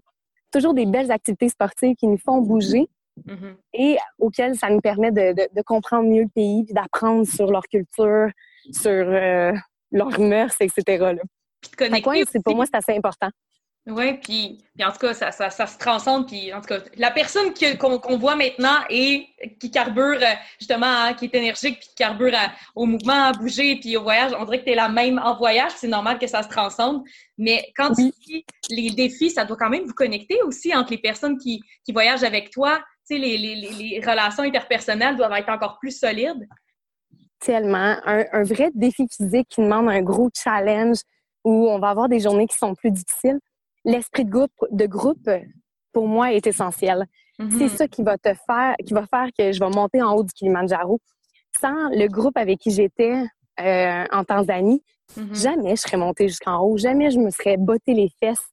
toujours 0.51 0.73
des 0.73 0.85
belles 0.85 1.11
activités 1.11 1.49
sportives 1.49 1.95
qui 1.95 2.07
nous 2.07 2.17
font 2.17 2.41
bouger 2.41 2.87
mm-hmm. 3.25 3.55
et 3.73 3.97
auxquelles 4.19 4.55
ça 4.55 4.69
nous 4.69 4.81
permet 4.81 5.11
de, 5.11 5.61
comprendre 5.63 6.09
mieux 6.09 6.23
le 6.23 6.29
pays 6.29 6.63
puis 6.63 6.73
d'apprendre 6.73 7.27
sur 7.27 7.51
leur 7.51 7.63
culture, 7.63 8.29
sur 8.71 8.91
euh, 8.91 9.51
leurs 9.91 10.19
mœurs, 10.19 10.55
etc. 10.59 10.83
Là. 10.87 11.21
Puis 11.61 12.41
pour 12.43 12.55
moi, 12.55 12.65
c'est 12.65 12.77
assez 12.77 12.95
important. 12.95 13.29
Oui, 13.89 14.15
puis, 14.15 14.57
en 14.83 14.91
tout 14.91 14.97
cas, 14.97 15.13
ça, 15.13 15.31
ça, 15.31 15.49
ça, 15.49 15.65
se 15.65 15.77
transcende. 15.77 16.27
Puis 16.27 16.53
en 16.53 16.59
tout 16.59 16.67
cas, 16.67 16.79
la 16.97 17.09
personne 17.09 17.53
qu'on 17.79 18.17
voit 18.17 18.35
maintenant 18.35 18.79
et 18.89 19.27
qui 19.61 19.71
carbure 19.71 20.19
justement, 20.59 20.85
hein, 20.87 21.13
qui 21.13 21.25
est 21.25 21.35
énergique, 21.35 21.79
puis 21.79 21.87
qui 21.89 21.95
carbure 21.95 22.33
au 22.75 22.85
mouvement, 22.85 23.27
à 23.27 23.31
bouger, 23.31 23.77
puis 23.79 23.95
au 23.95 24.03
voyage, 24.03 24.33
on 24.37 24.43
dirait 24.43 24.59
que 24.59 24.65
tu 24.65 24.71
es 24.71 24.75
la 24.75 24.89
même 24.89 25.21
en 25.23 25.37
voyage. 25.37 25.71
C'est 25.77 25.87
normal 25.87 26.19
que 26.19 26.27
ça 26.27 26.43
se 26.43 26.49
transcende. 26.49 27.01
Mais 27.37 27.71
quand 27.77 27.93
tu 27.93 28.11
dis 28.25 28.45
les 28.69 28.89
défis, 28.89 29.29
ça 29.29 29.45
doit 29.45 29.57
quand 29.57 29.69
même 29.69 29.85
vous 29.85 29.93
connecter 29.93 30.41
aussi 30.43 30.75
entre 30.75 30.91
les 30.91 30.97
personnes 30.97 31.37
qui, 31.37 31.61
qui 31.85 31.93
voyagent 31.93 32.25
avec 32.25 32.49
toi. 32.49 32.81
Les, 33.09 33.37
les, 33.37 33.55
les, 33.55 34.01
relations 34.05 34.43
interpersonnelles 34.43 35.15
doivent 35.15 35.33
être 35.33 35.49
encore 35.49 35.77
plus 35.79 35.97
solides. 35.97 36.47
Tellement. 37.39 37.97
Un, 38.05 38.25
un 38.31 38.43
vrai 38.43 38.69
défi 38.73 39.05
physique 39.09 39.47
qui 39.49 39.61
demande 39.61 39.89
un 39.89 40.01
gros 40.01 40.29
challenge 40.33 40.97
où 41.43 41.69
on 41.69 41.79
va 41.79 41.89
avoir 41.89 42.09
des 42.09 42.19
journées 42.19 42.47
qui 42.47 42.57
sont 42.57 42.75
plus 42.75 42.91
difficiles 42.91 43.39
l'esprit 43.87 44.25
de 44.25 44.29
groupe, 44.29 44.51
de 44.69 44.85
groupe, 44.85 45.29
pour 45.93 46.07
moi, 46.07 46.33
est 46.33 46.45
essentiel. 46.45 47.07
Mm-hmm. 47.39 47.57
C'est 47.57 47.69
ça 47.69 47.87
qui 47.87 48.03
va 48.03 48.17
te 48.17 48.33
faire, 48.45 48.75
qui 48.85 48.93
va 48.93 49.05
faire 49.07 49.29
que 49.37 49.51
je 49.51 49.59
vais 49.59 49.69
monter 49.69 50.01
en 50.01 50.13
haut 50.13 50.23
du 50.23 50.33
Kilimanjaro. 50.33 50.99
Sans 51.59 51.89
le 51.89 52.07
groupe 52.07 52.37
avec 52.37 52.59
qui 52.59 52.69
j'étais 52.69 53.23
euh, 53.59 54.05
en 54.11 54.23
Tanzanie, 54.23 54.83
mm-hmm. 55.15 55.41
jamais 55.41 55.75
je 55.75 55.81
serais 55.81 55.97
montée 55.97 56.27
jusqu'en 56.27 56.59
haut. 56.59 56.77
Jamais 56.77 57.09
je 57.09 57.17
me 57.17 57.31
serais 57.31 57.57
botté 57.57 57.93
les 57.93 58.09
fesses 58.19 58.45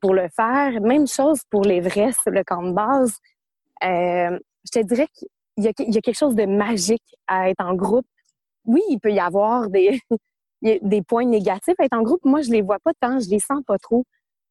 pour 0.00 0.14
le 0.14 0.28
faire. 0.34 0.80
Même 0.80 1.06
chose 1.06 1.42
pour 1.50 1.62
l'Everest, 1.62 2.22
le 2.26 2.42
camp 2.42 2.62
de 2.62 2.72
base. 2.72 3.18
Euh, 3.84 4.38
je 4.64 4.80
te 4.80 4.84
dirais 4.84 5.08
qu'il 5.14 5.28
y, 5.64 5.68
a 5.68 6.00
quelque 6.00 6.16
chose 6.16 6.34
de 6.34 6.46
magique 6.46 7.16
à 7.26 7.50
être 7.50 7.64
en 7.64 7.74
groupe. 7.74 8.06
Oui, 8.64 8.80
il 8.88 8.98
peut 8.98 9.12
y 9.12 9.20
avoir 9.20 9.68
des, 9.68 10.00
des 10.62 11.02
points 11.02 11.24
négatifs 11.24 11.74
à 11.78 11.84
être 11.84 11.96
en 11.96 12.02
groupe. 12.02 12.24
Moi, 12.24 12.42
je 12.42 12.50
les 12.50 12.62
vois 12.62 12.78
pas 12.78 12.92
tant, 13.00 13.18
je 13.18 13.28
les 13.28 13.40
sens 13.40 13.62
pas 13.66 13.78
trop 13.78 14.04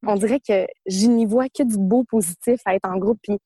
on 0.06 0.16
dirait 0.16 0.40
que 0.40 0.66
je 0.86 1.06
n'y 1.06 1.26
vois 1.26 1.48
que 1.48 1.62
du 1.62 1.78
beau 1.78 2.04
positif 2.04 2.60
à 2.64 2.74
être 2.74 2.88
en 2.88 2.98
groupe. 2.98 3.18
Puis 3.22 3.38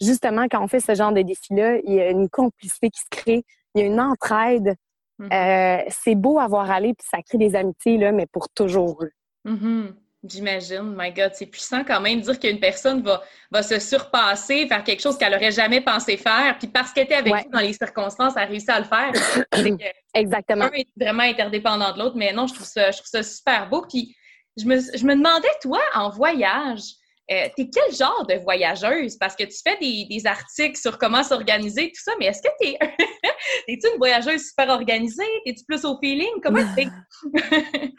justement, 0.00 0.46
quand 0.50 0.62
on 0.62 0.68
fait 0.68 0.80
ce 0.80 0.94
genre 0.94 1.12
de 1.12 1.22
défi-là, 1.22 1.78
il 1.84 1.94
y 1.94 2.00
a 2.00 2.10
une 2.10 2.28
complicité 2.28 2.90
qui 2.90 3.00
se 3.00 3.08
crée, 3.10 3.44
il 3.74 3.80
y 3.80 3.84
a 3.84 3.86
une 3.86 4.00
entraide. 4.00 4.74
Mm-hmm. 5.18 5.32
Euh, 5.32 5.84
c'est 5.88 6.14
beau 6.14 6.38
à 6.38 6.48
voir 6.48 6.70
aller, 6.70 6.92
puis 6.94 7.06
ça 7.10 7.22
crée 7.22 7.38
des 7.38 7.54
amitiés, 7.56 7.96
là, 7.96 8.12
mais 8.12 8.26
pour 8.26 8.48
toujours. 8.50 9.02
Mm-hmm. 9.46 9.94
J'imagine, 10.28 10.94
my 10.96 11.12
God, 11.12 11.32
c'est 11.34 11.46
puissant 11.46 11.84
quand 11.84 12.00
même 12.00 12.20
de 12.20 12.24
dire 12.24 12.38
qu'une 12.38 12.58
personne 12.58 13.02
va, 13.02 13.22
va 13.50 13.62
se 13.62 13.78
surpasser, 13.78 14.66
faire 14.66 14.82
quelque 14.82 15.00
chose 15.00 15.16
qu'elle 15.16 15.32
n'aurait 15.32 15.52
jamais 15.52 15.80
pensé 15.80 16.16
faire, 16.16 16.56
puis 16.58 16.68
parce 16.68 16.92
qu'elle 16.92 17.04
était 17.04 17.14
avec 17.14 17.32
vous 17.32 17.50
dans 17.50 17.60
les 17.60 17.72
circonstances, 17.72 18.34
elle 18.36 18.42
a 18.42 18.46
réussi 18.46 18.70
à 18.70 18.80
le 18.80 18.86
faire. 18.86 19.12
Exactement. 20.14 20.64
Un 20.64 20.72
est 20.72 20.88
vraiment 20.98 21.22
interdépendant 21.22 21.92
de 21.92 21.98
l'autre, 21.98 22.16
mais 22.16 22.32
non, 22.32 22.46
je 22.46 22.54
trouve 22.54 22.66
ça, 22.66 22.90
je 22.90 22.98
trouve 22.98 23.08
ça 23.08 23.22
super 23.22 23.68
beau. 23.68 23.84
Puis 23.88 24.16
je 24.56 24.64
me, 24.64 24.78
je 24.78 25.04
me 25.04 25.14
demandais, 25.14 25.48
toi, 25.60 25.80
en 25.94 26.10
voyage, 26.10 26.82
euh, 27.30 27.48
t'es 27.56 27.68
quel 27.68 27.94
genre 27.94 28.26
de 28.28 28.34
voyageuse? 28.34 29.16
Parce 29.16 29.34
que 29.34 29.44
tu 29.44 29.56
fais 29.66 29.76
des, 29.78 30.06
des 30.08 30.26
articles 30.26 30.78
sur 30.78 30.98
comment 30.98 31.22
s'organiser, 31.22 31.88
tout 31.88 32.02
ça, 32.02 32.12
mais 32.18 32.26
est-ce 32.26 32.42
que 32.42 32.48
t'es 32.60 32.78
es-tu 33.68 33.88
une 33.92 33.98
voyageuse 33.98 34.48
super 34.48 34.68
organisée? 34.68 35.24
Es-tu 35.44 35.64
plus 35.64 35.84
au 35.84 35.98
feeling? 35.98 36.40
Comment 36.42 36.62
t'es? 36.74 36.86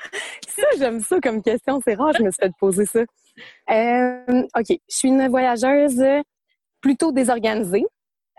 ça, 0.48 0.68
j'aime 0.78 1.02
ça 1.02 1.20
comme 1.22 1.42
question. 1.42 1.80
C'est 1.84 1.96
rare, 1.96 2.14
je 2.18 2.24
me 2.24 2.32
suis 2.32 2.40
fait 2.40 2.52
poser 2.60 2.86
ça. 2.86 3.02
Euh, 3.72 4.44
OK. 4.58 4.66
Je 4.70 4.78
suis 4.88 5.10
une 5.10 5.28
voyageuse 5.28 6.02
plutôt 6.82 7.12
désorganisée. 7.12 7.86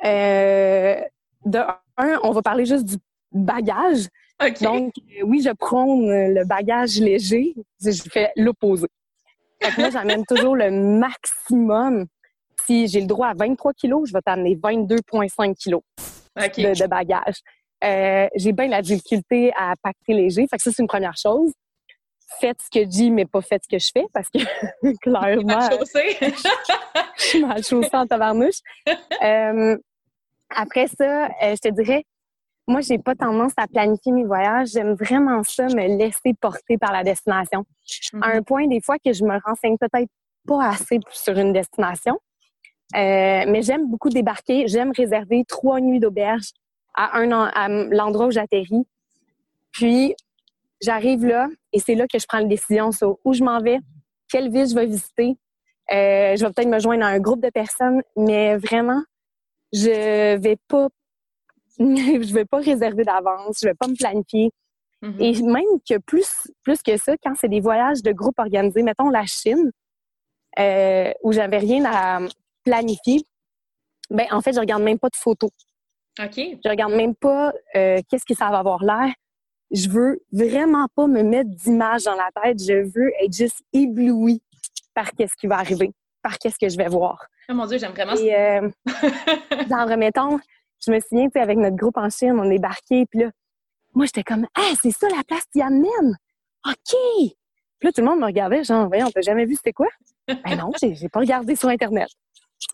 Euh, 0.05 1.01
de 1.45 1.59
un, 1.97 2.19
on 2.23 2.31
va 2.31 2.43
parler 2.43 2.65
juste 2.65 2.85
du 2.85 2.97
bagage. 3.33 4.09
Donc, 4.61 4.93
euh, 4.97 5.25
oui, 5.25 5.43
je 5.43 5.51
prône 5.51 6.09
le 6.09 6.45
bagage 6.45 6.99
léger. 7.01 7.55
Je 7.85 8.03
fais 8.11 8.31
l'opposé. 8.37 8.87
Moi, 9.79 9.91
j'amène 9.91 10.25
toujours 10.25 10.57
le 10.57 10.71
maximum. 10.71 12.07
Si 12.67 12.89
j'ai 12.89 13.01
le 13.01 13.07
droit 13.07 13.29
à 13.29 13.35
23 13.35 13.73
kilos, 13.73 14.09
je 14.09 14.13
vais 14.13 14.21
t'amener 14.21 14.57
22,5 14.57 15.55
kilos 15.55 15.83
de, 16.37 16.87
bagage. 16.87 17.37
Euh, 17.85 18.29
j'ai 18.35 18.53
bien 18.53 18.69
la 18.69 18.83
difficulté 18.83 19.53
à 19.57 19.75
pacter 19.83 20.13
léger. 20.13 20.47
Fait 20.49 20.57
que 20.57 20.63
ça, 20.63 20.71
c'est 20.73 20.83
une 20.83 20.89
première 20.89 21.17
chose. 21.17 21.53
Faites 22.41 22.61
ce 22.61 22.69
que 22.71 22.85
je 22.85 22.89
dis, 22.89 23.11
mais 23.11 23.25
pas 23.25 23.41
faites 23.41 23.63
ce 23.65 23.69
que 23.69 23.79
je 23.79 23.89
fais, 23.93 24.07
parce 24.13 24.29
que 24.29 24.39
clairement, 25.01 25.61
je 27.17 27.23
suis 27.23 27.45
mal 27.45 27.65
chaussée 27.65 27.89
en 27.95 28.07
tabarnouche. 28.07 28.59
après 30.51 30.89
ça, 30.89 31.29
je 31.41 31.57
te 31.57 31.69
dirais, 31.69 32.05
moi, 32.69 32.83
j'ai 32.83 32.99
pas 32.99 33.15
tendance 33.15 33.53
à 33.57 33.67
planifier 33.67 34.13
mes 34.13 34.25
voyages. 34.25 34.69
J'aime 34.69 34.93
vraiment 34.93 35.43
ça, 35.43 35.65
me 35.65 35.97
laisser 35.97 36.35
porter 36.39 36.77
par 36.77 36.93
la 36.93 37.03
destination. 37.03 37.65
À 38.21 38.33
un 38.33 38.37
mhm. 38.37 38.45
point, 38.45 38.67
des 38.69 38.81
fois, 38.81 38.97
que 38.99 39.13
je 39.13 39.25
me 39.25 39.41
renseigne 39.45 39.77
peut-être 39.79 40.11
pas 40.47 40.69
assez 40.69 41.01
sur 41.11 41.37
une 41.39 41.53
destination. 41.53 42.19
Euh, 42.95 43.45
mais 43.49 43.63
j'aime 43.63 43.89
beaucoup 43.89 44.11
débarquer. 44.11 44.69
J'aime 44.69 44.93
réserver 44.95 45.45
trois 45.49 45.81
nuits 45.81 45.99
d'auberge 45.99 46.51
à 46.95 47.19
un 47.19 47.33
à 47.33 47.69
l'endroit 47.69 48.27
où 48.27 48.31
j'atterris. 48.31 48.87
Puis, 49.73 50.15
j'arrive 50.83 51.25
là 51.25 51.49
et 51.73 51.81
c'est 51.81 51.95
là 51.95 52.07
que 52.07 52.19
je 52.19 52.27
prends 52.27 52.39
la 52.39 52.45
décision 52.45 52.93
sur 52.93 53.19
où 53.25 53.33
je 53.33 53.43
m'en 53.43 53.61
vais, 53.61 53.79
quelle 54.31 54.51
ville 54.51 54.69
je 54.69 54.75
vais 54.75 54.87
visiter. 54.87 55.37
Euh, 55.91 56.37
je 56.37 56.45
vais 56.45 56.53
peut-être 56.53 56.69
me 56.69 56.79
joindre 56.79 57.05
à 57.05 57.09
un 57.09 57.19
groupe 57.19 57.43
de 57.43 57.51
personnes, 57.51 58.03
mais 58.17 58.57
vraiment, 58.57 59.03
je 59.73 60.37
vais 60.37 60.59
pas 60.69 60.89
je 62.25 62.35
vais 62.35 62.45
pas 62.45 62.59
réserver 62.59 63.05
d'avance, 63.05 63.59
je 63.63 63.69
vais 63.69 63.75
pas 63.75 63.89
me 63.89 63.97
planifier. 63.97 64.51
Mm-hmm. 65.03 65.21
Et 65.21 65.43
même 65.43 65.81
que 65.89 65.99
plus, 65.99 66.51
plus 66.65 66.83
que 66.83 66.97
ça, 66.97 67.15
quand 67.23 67.35
c'est 67.39 67.49
des 67.49 67.61
voyages 67.61 68.03
de 68.03 68.13
groupe 68.13 68.39
organisés, 68.39 68.83
mettons 68.83 69.11
la 69.11 69.25
Chine, 69.27 69.71
euh, 70.59 71.13
où 71.23 71.33
j'avais 71.33 71.59
rien 71.59 71.85
à 71.87 72.21
planifier, 72.65 73.23
ben 74.11 74.27
en 74.31 74.41
fait, 74.41 74.53
je 74.53 74.61
regarde 74.61 74.83
même 74.83 74.99
pas 74.99 75.09
de 75.09 75.17
photos. 75.17 75.51
OK. 76.21 76.35
Je 76.37 76.69
regarde 76.69 76.93
même 76.93 77.15
pas 77.15 77.53
euh, 77.77 78.01
qu'est-ce 78.09 78.25
que 78.25 78.35
ça 78.35 78.51
va 78.51 78.59
avoir 78.59 78.83
l'air. 78.83 79.13
Je 79.71 79.89
veux 79.89 80.21
vraiment 80.33 80.87
pas 80.97 81.07
me 81.07 81.23
mettre 81.23 81.51
d'images 81.51 82.05
dans 82.05 82.15
la 82.15 82.31
tête. 82.43 82.59
Je 82.59 82.91
veux 82.93 83.13
être 83.23 83.33
juste 83.33 83.61
éblouie 83.73 84.43
par 84.95 85.13
qu'est-ce 85.13 85.37
qui 85.37 85.47
va 85.47 85.59
arriver, 85.59 85.93
par 86.23 86.39
qu'est-ce 86.39 86.59
que 86.59 86.69
je 86.69 86.77
vais 86.77 86.89
voir. 86.89 87.27
Oh 87.51 87.55
mon 87.55 87.67
Dieu, 87.67 87.79
j'aime 87.79 87.93
vraiment 87.93 88.15
Et, 88.17 88.35
euh, 88.35 88.69
genre, 89.71 89.97
mettons, 89.97 90.39
je 90.85 90.91
me 90.93 91.01
souviens, 91.01 91.27
tu 91.27 91.33
sais, 91.35 91.41
avec 91.41 91.59
notre 91.59 91.77
groupe 91.77 91.97
en 91.97 92.11
Chine, 92.11 92.39
on 92.39 92.45
est 92.45 92.57
débarqué, 92.57 93.07
puis 93.07 93.21
là, 93.21 93.31
moi, 93.95 94.07
j'étais 94.07 94.23
comme, 94.23 94.47
ah, 94.55 94.73
c'est 94.81 94.91
ça 94.91 95.09
la 95.09 95.25
place 95.25 95.45
qui 95.53 95.61
amène. 95.61 96.17
OK! 96.67 96.95
Puis 97.79 97.87
là, 97.87 97.93
tout 97.93 98.01
le 98.01 98.07
monde 98.07 98.21
me 98.21 98.27
regardait, 98.27 98.65
genre, 98.65 98.87
voyons, 98.89 99.11
t'as 99.11 99.23
jamais 99.23 99.45
vu 99.45 99.55
c'était 99.55 99.73
quoi? 99.73 99.89
ben 100.29 100.57
non, 100.57 100.71
j'ai 100.81 101.09
pas 101.09 101.21
regardé 101.21 101.57
sur 101.57 101.69
Internet. 101.69 102.09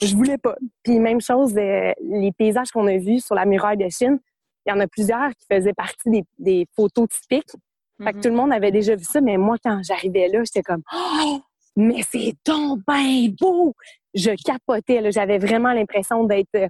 Je 0.02 0.14
voulais 0.16 0.38
pas. 0.38 0.56
Puis 0.82 0.98
même 0.98 1.20
chose, 1.20 1.54
euh, 1.56 1.92
les 2.00 2.32
paysages 2.32 2.70
qu'on 2.70 2.86
a 2.86 2.96
vus 2.96 3.20
sur 3.20 3.34
la 3.34 3.44
muraille 3.44 3.76
de 3.76 3.88
Chine, 3.88 4.18
il 4.66 4.70
y 4.70 4.72
en 4.72 4.80
a 4.80 4.86
plusieurs 4.86 5.30
qui 5.30 5.46
faisaient 5.50 5.74
partie 5.74 6.10
des, 6.10 6.24
des 6.38 6.66
photos 6.74 7.08
typiques. 7.08 7.52
Fait 8.02 8.12
que 8.12 8.18
mm-hmm. 8.18 8.22
tout 8.22 8.28
le 8.28 8.34
monde 8.34 8.52
avait 8.52 8.72
déjà 8.72 8.96
vu 8.96 9.04
ça, 9.04 9.20
mais 9.20 9.36
moi, 9.36 9.56
quand 9.62 9.80
j'arrivais 9.84 10.28
là, 10.28 10.42
j'étais 10.44 10.62
comme, 10.62 10.82
oh, 10.92 11.40
mais 11.76 12.02
c'est 12.10 12.34
donc 12.46 12.80
bien 12.88 13.28
beau! 13.38 13.74
Je 14.14 14.30
capotais, 14.42 15.12
j'avais 15.12 15.38
vraiment 15.38 15.72
l'impression 15.72 16.24
d'être 16.24 16.68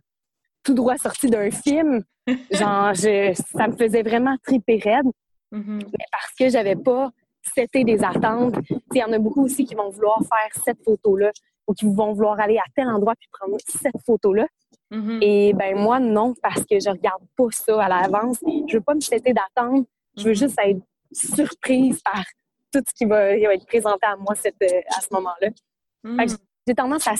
tout 0.64 0.74
droit 0.74 0.96
sorti 0.96 1.28
d'un 1.28 1.50
film. 1.50 2.02
Genre, 2.50 2.94
ça 2.94 3.68
me 3.68 3.76
faisait 3.76 4.02
vraiment 4.02 4.36
triper 4.42 4.78
raide. 4.78 5.06
Mm-hmm. 5.52 5.82
Mais 5.92 6.04
parce 6.10 6.32
que 6.38 6.48
j'avais 6.48 6.76
pas 6.76 7.10
c'était 7.54 7.84
des 7.84 8.02
attentes. 8.02 8.54
Il 8.92 8.98
y 8.98 9.04
en 9.04 9.12
a 9.12 9.18
beaucoup 9.18 9.44
aussi 9.44 9.64
qui 9.64 9.74
vont 9.74 9.90
vouloir 9.90 10.18
faire 10.20 10.62
cette 10.64 10.82
photo-là 10.82 11.30
ou 11.66 11.74
qui 11.74 11.84
vont 11.84 12.12
vouloir 12.12 12.38
aller 12.40 12.58
à 12.58 12.64
tel 12.74 12.88
endroit 12.88 13.14
puis 13.18 13.28
prendre 13.32 13.56
cette 13.66 13.96
photo-là. 14.06 14.46
Mm-hmm. 14.90 15.18
Et 15.22 15.52
ben 15.54 15.76
moi, 15.76 16.00
non, 16.00 16.34
parce 16.42 16.64
que 16.64 16.78
je 16.78 16.90
regarde 16.90 17.22
pas 17.36 17.50
ça 17.50 17.82
à 17.82 17.88
l'avance. 17.88 18.38
Je 18.68 18.76
veux 18.76 18.82
pas 18.82 18.94
me 18.94 19.00
setter 19.00 19.32
d'attente. 19.32 19.86
Je 20.16 20.24
veux 20.24 20.32
mm-hmm. 20.32 20.38
juste 20.38 20.58
être 20.62 20.80
surprise 21.12 22.00
par 22.02 22.24
tout 22.72 22.82
ce 22.86 22.94
qui 22.94 23.04
va, 23.04 23.32
être 23.32 23.66
présenté 23.66 24.06
à 24.06 24.16
moi 24.16 24.34
cette, 24.34 24.62
à 24.62 25.00
ce 25.00 25.08
moment-là. 25.12 26.26
J'ai 26.66 26.74
tendance 26.74 27.06
à, 27.06 27.14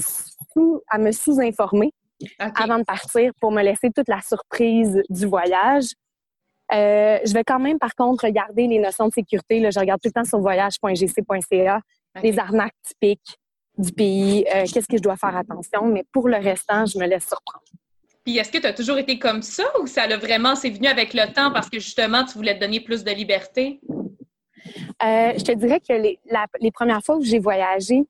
à 0.89 0.99
me 0.99 1.13
sous-informer 1.13 1.93
avant 2.38 2.79
de 2.79 2.85
partir 2.85 3.33
pour 3.40 3.53
me 3.53 3.62
laisser 3.62 3.90
toute 3.90 4.09
la 4.09 4.20
surprise 4.20 5.03
du 5.09 5.27
voyage. 5.27 5.87
Euh, 6.72 7.18
je 7.24 7.33
vais 7.33 7.44
quand 7.44 7.59
même, 7.59 7.79
par 7.79 7.94
contre, 7.94 8.24
regarder 8.24 8.66
les 8.66 8.79
notions 8.79 9.09
de 9.09 9.12
sécurité. 9.12 9.61
Là, 9.61 9.70
je 9.70 9.79
regarde 9.79 10.00
tout 10.00 10.09
le 10.09 10.12
temps 10.12 10.24
sur 10.24 10.38
voyage.gc.ca, 10.40 11.81
les 12.22 12.38
arnaques 12.38 12.74
typiques. 12.83 13.38
du 13.77 13.92
pays, 13.92 14.46
euh, 14.55 14.64
qu'est-ce 14.72 14.87
que 14.87 14.96
je 14.96 15.03
dois 15.03 15.16
faire 15.16 15.37
attention, 15.37 15.87
mais 15.87 16.05
pour 16.12 16.29
le 16.29 16.37
restant, 16.37 16.87
je 16.87 16.96
me 16.96 17.07
laisse 17.07 17.27
surprendre. 17.27 17.64
Puis 18.24 18.38
est-ce 18.38 18.50
que 18.50 18.59
tu 18.59 18.66
as 18.66 18.72
toujours 18.72 18.98
été 18.98 19.18
comme 19.18 19.42
ça 19.42 19.64
ou 19.83 19.87
ça 19.87 20.05
a 20.05 20.16
vraiment, 20.16 20.55
c'est 20.55 20.70
venu 20.70 20.87
avec 20.87 21.12
le 21.12 21.31
temps 21.33 21.53
parce 21.53 21.68
que 21.68 21.79
justement, 21.79 22.24
tu 22.24 22.35
voulais 22.35 22.55
te 22.55 22.61
donner 22.61 22.81
plus 22.81 23.05
de 23.05 23.11
liberté? 23.11 23.81
Euh, 25.03 25.33
je 25.37 25.42
te 25.42 25.53
dirais 25.53 25.81
que 25.81 25.92
les, 25.92 26.18
les 26.61 26.70
premières 26.70 27.03
fois 27.05 27.16
où 27.16 27.22
j'ai 27.22 27.40
voyagé, 27.40 28.05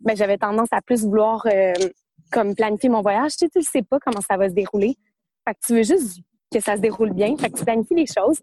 ben, 0.00 0.16
j'avais 0.16 0.38
tendance 0.38 0.68
à 0.70 0.80
plus 0.82 1.02
vouloir 1.02 1.46
euh, 1.46 1.72
comme 2.30 2.54
planifier 2.54 2.88
mon 2.88 3.02
voyage. 3.02 3.32
Tu 3.32 3.46
sais, 3.46 3.48
tu 3.48 3.58
ne 3.58 3.64
sais 3.64 3.82
pas 3.82 3.98
comment 3.98 4.20
ça 4.20 4.36
va 4.36 4.48
se 4.48 4.54
dérouler. 4.54 4.96
Fait 5.46 5.54
que 5.54 5.60
tu 5.66 5.74
veux 5.74 5.82
juste 5.82 6.20
que 6.52 6.60
ça 6.60 6.76
se 6.76 6.80
déroule 6.80 7.12
bien. 7.12 7.36
Fait 7.36 7.50
que 7.50 7.58
tu 7.58 7.64
planifies 7.64 7.94
les 7.94 8.06
choses. 8.06 8.40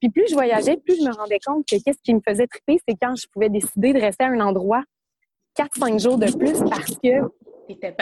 Puis 0.00 0.08
plus 0.08 0.28
je 0.30 0.34
voyageais, 0.34 0.76
plus 0.78 0.96
je 0.96 1.06
me 1.06 1.14
rendais 1.14 1.38
compte 1.44 1.66
que 1.66 1.76
qu'est-ce 1.76 2.00
qui 2.02 2.14
me 2.14 2.20
faisait 2.26 2.46
triper, 2.46 2.80
c'est 2.88 2.96
quand 3.00 3.14
je 3.16 3.26
pouvais 3.28 3.50
décider 3.50 3.92
de 3.92 4.00
rester 4.00 4.24
à 4.24 4.28
un 4.28 4.40
endroit 4.40 4.82
4-5 5.58 6.00
jours 6.00 6.16
de 6.16 6.30
plus 6.36 6.58
parce 6.70 6.96
que 7.02 7.30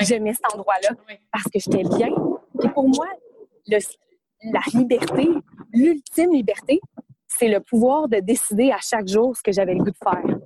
j'aimais 0.02 0.32
cet 0.32 0.54
endroit-là, 0.54 0.90
parce 1.32 1.44
que 1.44 1.58
j'étais 1.58 1.82
bien. 1.82 2.08
Et 2.62 2.68
pour 2.68 2.88
moi, 2.88 3.06
le, 3.66 3.78
la 4.52 4.60
liberté, 4.72 5.28
l'ultime 5.72 6.32
liberté, 6.32 6.80
c'est 7.26 7.48
le 7.48 7.60
pouvoir 7.60 8.08
de 8.08 8.20
décider 8.20 8.70
à 8.70 8.78
chaque 8.80 9.08
jour 9.08 9.36
ce 9.36 9.42
que 9.42 9.52
j'avais 9.52 9.74
le 9.74 9.82
goût 9.82 9.90
de 9.90 9.96
faire. 9.96 10.38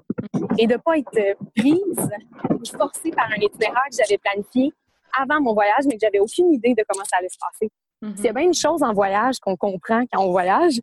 Et 0.59 0.67
de 0.67 0.73
ne 0.75 0.79
pas 0.79 0.99
être 0.99 1.37
prise 1.57 2.11
ou 2.51 2.77
forcée 2.77 3.11
par 3.11 3.27
un 3.31 3.41
itinéraire 3.41 3.85
que 3.91 3.97
j'avais 3.97 4.19
planifié 4.19 4.73
avant 5.19 5.41
mon 5.41 5.55
voyage, 5.55 5.85
mais 5.87 5.95
que 5.95 6.01
j'avais 6.01 6.21
aucune 6.21 6.53
idée 6.53 6.75
de 6.75 6.83
comment 6.89 7.05
ça 7.05 7.19
allait 7.19 7.29
se 7.29 7.39
passer. 7.39 7.71
Mm-hmm. 8.03 8.17
S'il 8.17 8.25
y 8.25 8.29
a 8.29 8.33
bien 8.33 8.45
une 8.45 8.55
chose 8.55 8.83
en 8.83 8.93
voyage 8.93 9.39
qu'on 9.41 9.57
comprend 9.57 10.05
quand 10.11 10.25
on 10.25 10.31
voyage, 10.31 10.81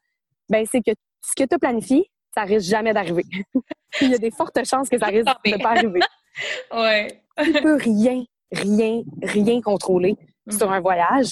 ben 0.49 0.65
c'est 0.69 0.81
que 0.81 0.91
ce 1.25 1.33
que 1.35 1.47
tu 1.47 1.55
as 1.55 1.59
planifié, 1.59 2.09
ça 2.33 2.43
risque 2.43 2.69
jamais 2.69 2.93
d'arriver. 2.93 3.25
Il 4.01 4.11
y 4.11 4.15
a 4.15 4.17
des 4.19 4.31
fortes 4.31 4.63
chances 4.65 4.87
que 4.87 4.99
ça 4.99 5.07
risque 5.07 5.25
de 5.25 5.51
ne 5.51 5.61
pas 5.61 5.71
arriver. 5.71 5.99
ouais. 6.73 7.21
tu 7.43 7.53
peux 7.53 7.75
rien, 7.75 8.23
rien, 8.51 9.01
rien 9.23 9.61
contrôler 9.61 10.15
mm-hmm. 10.47 10.57
sur 10.57 10.71
un 10.71 10.79
voyage, 10.79 11.31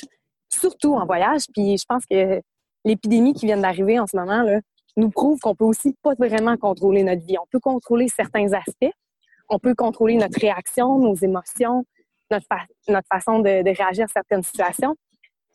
surtout 0.50 0.96
en 0.96 1.06
voyage. 1.06 1.44
Puis 1.54 1.78
je 1.78 1.86
pense 1.88 2.04
que 2.10 2.42
l'épidémie 2.84 3.34
qui 3.34 3.46
vient 3.46 3.58
d'arriver 3.58 4.00
en 4.00 4.08
ce 4.08 4.18
moment 4.18 4.42
là, 4.42 4.60
nous 4.98 5.10
prouve 5.10 5.40
qu'on 5.40 5.56
peut 5.56 5.66
aussi 5.66 5.96
pas 6.02 6.14
vraiment 6.16 6.58
contrôler 6.58 7.04
notre 7.04 7.24
vie. 7.26 7.38
On 7.38 7.46
peut 7.50 7.60
contrôler 7.60 8.08
certains 8.10 8.52
aspects. 8.54 8.92
On 9.48 9.60
peut 9.60 9.76
contrôler 9.76 10.16
notre 10.16 10.40
réaction, 10.40 11.00
nos 11.00 11.16
émotions, 11.16 11.86
notre, 12.32 12.46
notre 12.90 13.08
façon 13.08 13.40
de, 13.40 13.64
de, 13.64 13.78
réagir 13.78 14.06
à 14.06 14.08
certaines 14.08 14.44
situations. 14.44 14.96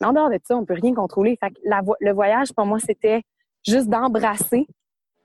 Mais 0.01 0.07
en 0.07 0.13
dehors 0.13 0.29
de 0.29 0.39
ça, 0.43 0.57
on 0.57 0.65
peut 0.65 0.73
rien 0.73 0.93
contrôler. 0.93 1.37
Fait 1.39 1.51
que 1.51 1.59
la, 1.65 1.81
le 1.99 2.11
voyage, 2.11 2.53
pour 2.53 2.65
moi, 2.65 2.79
c'était 2.79 3.21
juste 3.65 3.87
d'embrasser 3.89 4.65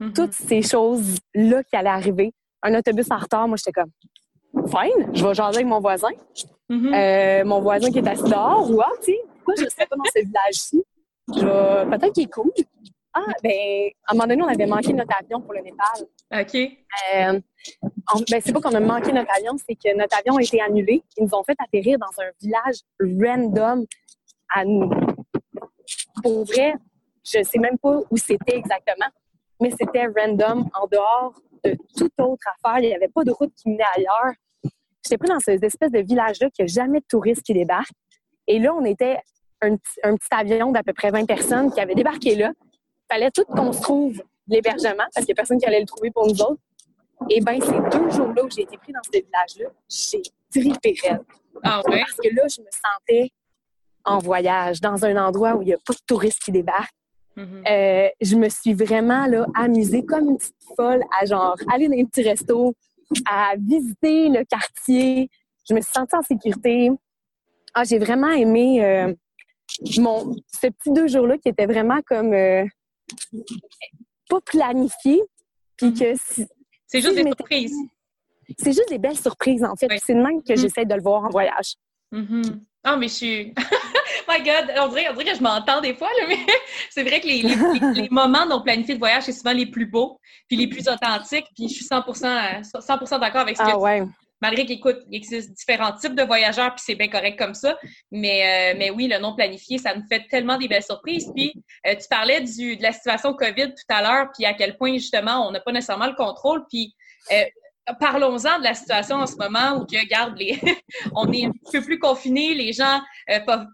mm-hmm. 0.00 0.12
toutes 0.12 0.34
ces 0.34 0.62
choses-là 0.62 1.62
qui 1.64 1.76
allaient 1.76 1.88
arriver. 1.88 2.32
Un 2.62 2.74
autobus 2.74 3.10
en 3.10 3.18
retard, 3.18 3.48
moi, 3.48 3.56
j'étais 3.56 3.72
comme, 3.72 3.90
fine, 4.66 5.14
je 5.14 5.24
vais 5.24 5.34
jaser 5.34 5.58
avec 5.58 5.66
mon 5.66 5.80
voisin. 5.80 6.10
Mm-hmm. 6.68 6.94
euh, 6.94 7.44
mon 7.46 7.60
voisin 7.60 7.90
qui 7.90 7.98
est 7.98 8.08
assis 8.08 8.24
dehors, 8.24 8.70
ou 8.70 8.80
ah, 8.82 8.90
tu 9.02 9.12
sais, 9.12 9.18
pourquoi 9.36 9.54
je 9.56 9.70
serais 9.70 9.86
pas 9.86 9.96
dans 9.96 10.04
ce 10.04 10.22
village-ci? 10.22 10.84
Peut-être 11.32 12.12
qu'il 12.12 12.24
est 12.24 12.30
cool. 12.30 12.50
Ah, 13.18 13.32
ben, 13.42 13.50
à 14.06 14.12
un 14.12 14.14
moment 14.14 14.26
donné, 14.26 14.42
on 14.42 14.48
avait 14.48 14.66
manqué 14.66 14.92
notre 14.92 15.14
avion 15.18 15.40
pour 15.40 15.52
le 15.52 15.60
Népal. 15.60 16.06
OK. 16.40 16.54
Euh, 16.54 17.40
ben, 18.30 18.40
c'est 18.44 18.52
pas 18.52 18.60
qu'on 18.60 18.74
a 18.74 18.80
manqué 18.80 19.12
notre 19.12 19.30
avion, 19.36 19.56
c'est 19.56 19.74
que 19.74 19.96
notre 19.96 20.16
avion 20.16 20.36
a 20.36 20.42
été 20.42 20.60
annulé. 20.60 21.02
Ils 21.16 21.24
nous 21.24 21.34
ont 21.34 21.42
fait 21.42 21.56
atterrir 21.58 21.98
dans 21.98 22.22
un 22.22 22.30
village 22.40 22.76
random 23.00 23.84
à 24.54 24.64
nous. 24.64 24.90
Pour 26.22 26.44
vrai, 26.44 26.74
je 27.24 27.42
sais 27.42 27.58
même 27.58 27.78
pas 27.78 28.00
où 28.10 28.16
c'était 28.16 28.56
exactement, 28.56 29.08
mais 29.60 29.70
c'était 29.70 30.06
random, 30.06 30.68
en 30.74 30.86
dehors 30.86 31.34
de 31.64 31.76
toute 31.96 32.12
autre 32.20 32.46
affaire. 32.62 32.80
Il 32.82 32.88
n'y 32.88 32.94
avait 32.94 33.08
pas 33.08 33.24
de 33.24 33.32
route 33.32 33.52
qui 33.54 33.68
menait 33.70 33.84
ailleurs. 33.96 34.34
J'étais 35.04 35.18
pris 35.18 35.28
dans 35.28 35.40
cette 35.40 35.62
espèce 35.62 35.90
de 35.90 36.00
village-là 36.00 36.50
qui 36.50 36.62
n'a 36.62 36.66
jamais 36.66 37.00
de 37.00 37.06
touristes 37.08 37.42
qui 37.42 37.54
débarquent. 37.54 37.90
Et 38.46 38.58
là, 38.58 38.74
on 38.74 38.84
était 38.84 39.18
un, 39.60 39.74
un 40.04 40.16
petit 40.16 40.28
avion 40.30 40.70
d'à 40.70 40.82
peu 40.82 40.92
près 40.92 41.10
20 41.10 41.26
personnes 41.26 41.72
qui 41.72 41.80
avait 41.80 41.94
débarqué 41.94 42.36
là. 42.36 42.52
Il 43.10 43.14
fallait 43.14 43.30
tout 43.30 43.44
qu'on 43.44 43.72
se 43.72 43.80
trouve 43.80 44.22
l'hébergement 44.46 45.04
parce 45.14 45.24
qu'il 45.24 45.26
n'y 45.26 45.32
a 45.32 45.36
personne 45.36 45.58
qui 45.58 45.66
allait 45.66 45.80
le 45.80 45.86
trouver 45.86 46.10
pour 46.10 46.26
nous 46.26 46.40
autres. 46.42 46.60
Et 47.30 47.40
bien, 47.40 47.58
ces 47.60 47.98
deux 47.98 48.10
jours-là 48.10 48.44
où 48.44 48.50
j'ai 48.50 48.62
été 48.62 48.76
pris 48.76 48.92
dans 48.92 49.00
ce 49.04 49.10
village-là, 49.10 49.70
j'ai 49.88 50.22
trippé 50.52 50.94
raide. 51.02 51.20
Ah 51.62 51.82
ouais? 51.86 52.00
Parce 52.00 52.16
que 52.16 52.34
là, 52.34 52.42
je 52.48 52.60
me 52.60 52.68
sentais 52.70 53.30
en 54.04 54.18
voyage, 54.18 54.80
dans 54.80 55.04
un 55.04 55.16
endroit 55.16 55.54
où 55.54 55.62
il 55.62 55.66
n'y 55.66 55.74
a 55.74 55.78
pas 55.84 55.92
de 55.92 55.98
touristes 56.06 56.40
qui 56.42 56.52
débarquent. 56.52 56.94
Mm-hmm. 57.36 57.68
euh, 57.70 58.08
je 58.20 58.34
me 58.34 58.48
suis 58.48 58.74
vraiment 58.74 59.26
là, 59.26 59.46
amusée 59.54 60.04
comme 60.04 60.30
une 60.30 60.38
petite 60.38 60.56
folle 60.76 61.02
à 61.20 61.24
genre 61.24 61.56
aller 61.72 61.86
dans 61.86 61.96
un 61.96 62.04
petit 62.04 62.22
resto, 62.22 62.74
à 63.30 63.52
visiter 63.56 64.28
le 64.28 64.44
quartier. 64.44 65.30
Je 65.68 65.74
me 65.74 65.80
suis 65.80 65.92
sentie 65.92 66.16
en 66.16 66.22
sécurité. 66.22 66.90
Ah, 67.74 67.84
j'ai 67.84 67.98
vraiment 67.98 68.30
aimé 68.30 68.84
euh, 68.84 69.14
mon, 69.98 70.34
ce 70.48 70.66
petit 70.66 70.90
deux 70.90 71.06
jours-là 71.06 71.38
qui 71.38 71.48
était 71.48 71.66
vraiment 71.66 72.00
comme 72.06 72.32
euh, 72.32 72.64
pas 74.28 74.40
planifié. 74.40 75.22
Puis 75.76 75.94
que 75.94 76.14
c'est 76.86 77.00
juste 77.00 77.14
des 77.14 77.22
surprises. 77.22 77.76
C'est 78.58 78.72
juste 78.72 78.88
des 78.88 78.98
belles 78.98 79.18
surprises, 79.18 79.62
en 79.62 79.76
fait. 79.76 79.88
C'est 80.04 80.14
de 80.14 80.22
même 80.22 80.42
que 80.42 80.52
mm-hmm. 80.52 80.60
j'essaie 80.60 80.84
de 80.84 80.94
le 80.94 81.02
voir 81.02 81.24
en 81.24 81.28
voyage. 81.28 81.74
Mm-hmm. 82.12 82.60
Ah, 82.84 82.96
mais 82.96 83.08
je 83.08 83.12
suis. 83.12 83.54
My 84.28 84.42
God! 84.42 84.72
On 84.78 84.88
dirait, 84.88 85.08
on 85.10 85.14
dirait 85.14 85.32
que 85.32 85.36
je 85.36 85.42
m'entends 85.42 85.80
des 85.80 85.94
fois, 85.94 86.08
là, 86.18 86.26
mais 86.28 86.38
c'est 86.90 87.02
vrai 87.02 87.20
que 87.20 87.26
les, 87.26 87.42
les, 88.02 88.08
moments 88.10 88.46
non 88.46 88.62
planifiés 88.62 88.94
de 88.94 88.98
voyage, 88.98 89.24
c'est 89.24 89.32
souvent 89.32 89.52
les 89.52 89.66
plus 89.66 89.86
beaux, 89.86 90.18
puis 90.48 90.56
les 90.56 90.68
plus 90.68 90.88
authentiques, 90.88 91.46
puis 91.54 91.68
je 91.68 91.74
suis 91.74 91.84
100, 91.84 92.04
100 92.12 93.18
d'accord 93.18 93.42
avec 93.42 93.56
ce 93.56 93.62
que 93.62 93.68
ah, 93.70 93.78
ouais 93.78 94.02
malgré 94.40 94.66
qu'écoute, 94.66 94.98
il 95.10 95.16
existe 95.16 95.52
différents 95.52 95.92
types 95.92 96.14
de 96.14 96.22
voyageurs, 96.22 96.74
puis 96.74 96.82
c'est 96.84 96.94
bien 96.94 97.08
correct 97.08 97.38
comme 97.38 97.54
ça. 97.54 97.76
Mais, 98.10 98.72
euh, 98.74 98.78
mais 98.78 98.90
oui, 98.90 99.08
le 99.08 99.18
non 99.18 99.34
planifié, 99.34 99.78
ça 99.78 99.94
nous 99.94 100.04
fait 100.08 100.26
tellement 100.28 100.58
des 100.58 100.68
belles 100.68 100.84
surprises. 100.84 101.30
Puis 101.34 101.52
euh, 101.86 101.94
tu 101.94 102.06
parlais 102.08 102.40
du, 102.40 102.76
de 102.76 102.82
la 102.82 102.92
situation 102.92 103.34
COVID 103.34 103.70
tout 103.70 103.94
à 103.94 104.02
l'heure, 104.02 104.28
puis 104.34 104.46
à 104.46 104.54
quel 104.54 104.76
point 104.76 104.94
justement 104.94 105.48
on 105.48 105.50
n'a 105.50 105.60
pas 105.60 105.72
nécessairement 105.72 106.06
le 106.06 106.14
contrôle. 106.14 106.64
Puis 106.68 106.94
euh, 107.32 107.44
parlons-en 108.00 108.58
de 108.58 108.64
la 108.64 108.74
situation 108.74 109.16
en 109.16 109.26
ce 109.26 109.36
moment 109.36 109.78
où 109.78 109.86
que, 109.86 109.98
regarde, 109.98 110.36
les, 110.38 110.58
on 111.14 111.30
est 111.32 111.46
un 111.46 111.52
peu 111.72 111.82
plus 111.82 111.98
confinés, 111.98 112.54
les 112.54 112.72
gens 112.72 113.00
peuvent, 113.46 113.66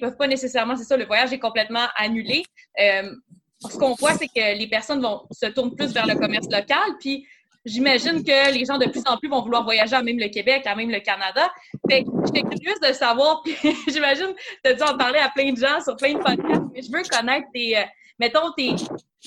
peuvent 0.00 0.16
pas 0.16 0.26
nécessairement, 0.26 0.76
c'est 0.76 0.84
ça, 0.84 0.96
le 0.96 1.06
voyage 1.06 1.32
est 1.32 1.38
complètement 1.38 1.86
annulé. 1.96 2.44
ce 2.76 3.78
qu'on 3.78 3.94
voit, 3.94 4.12
c'est 4.12 4.28
que 4.28 4.58
les 4.58 4.68
personnes 4.68 5.00
vont 5.00 5.22
se 5.30 5.46
tournent 5.46 5.74
plus 5.74 5.94
vers 5.94 6.06
le 6.06 6.14
commerce 6.14 6.46
local, 6.50 6.96
puis 7.00 7.26
j'imagine 7.64 8.22
que 8.22 8.52
les 8.52 8.64
gens 8.64 8.78
de 8.78 8.88
plus 8.88 9.02
en 9.06 9.16
plus 9.16 9.28
vont 9.28 9.42
vouloir 9.42 9.64
voyager 9.64 9.94
à 9.94 10.02
même 10.02 10.18
le 10.18 10.28
Québec, 10.28 10.66
à 10.66 10.74
même 10.74 10.90
le 10.90 11.00
Canada. 11.00 11.50
Fait 11.88 12.04
que 12.04 12.10
j'étais 12.26 12.42
curieuse 12.42 12.80
de 12.80 12.92
savoir, 12.92 13.42
j'imagine 13.88 14.34
tu 14.64 14.70
as 14.70 14.74
dû 14.74 14.82
en 14.82 14.96
parler 14.96 15.18
à 15.18 15.28
plein 15.30 15.52
de 15.52 15.58
gens 15.58 15.80
sur 15.82 15.96
plein 15.96 16.14
de 16.14 16.18
podcasts, 16.18 16.62
mais 16.72 16.82
je 16.82 16.90
veux 16.90 17.02
connaître 17.02 17.46
tes, 17.52 17.78
euh, 17.78 17.82
mettons, 18.18 18.52
tes 18.56 18.74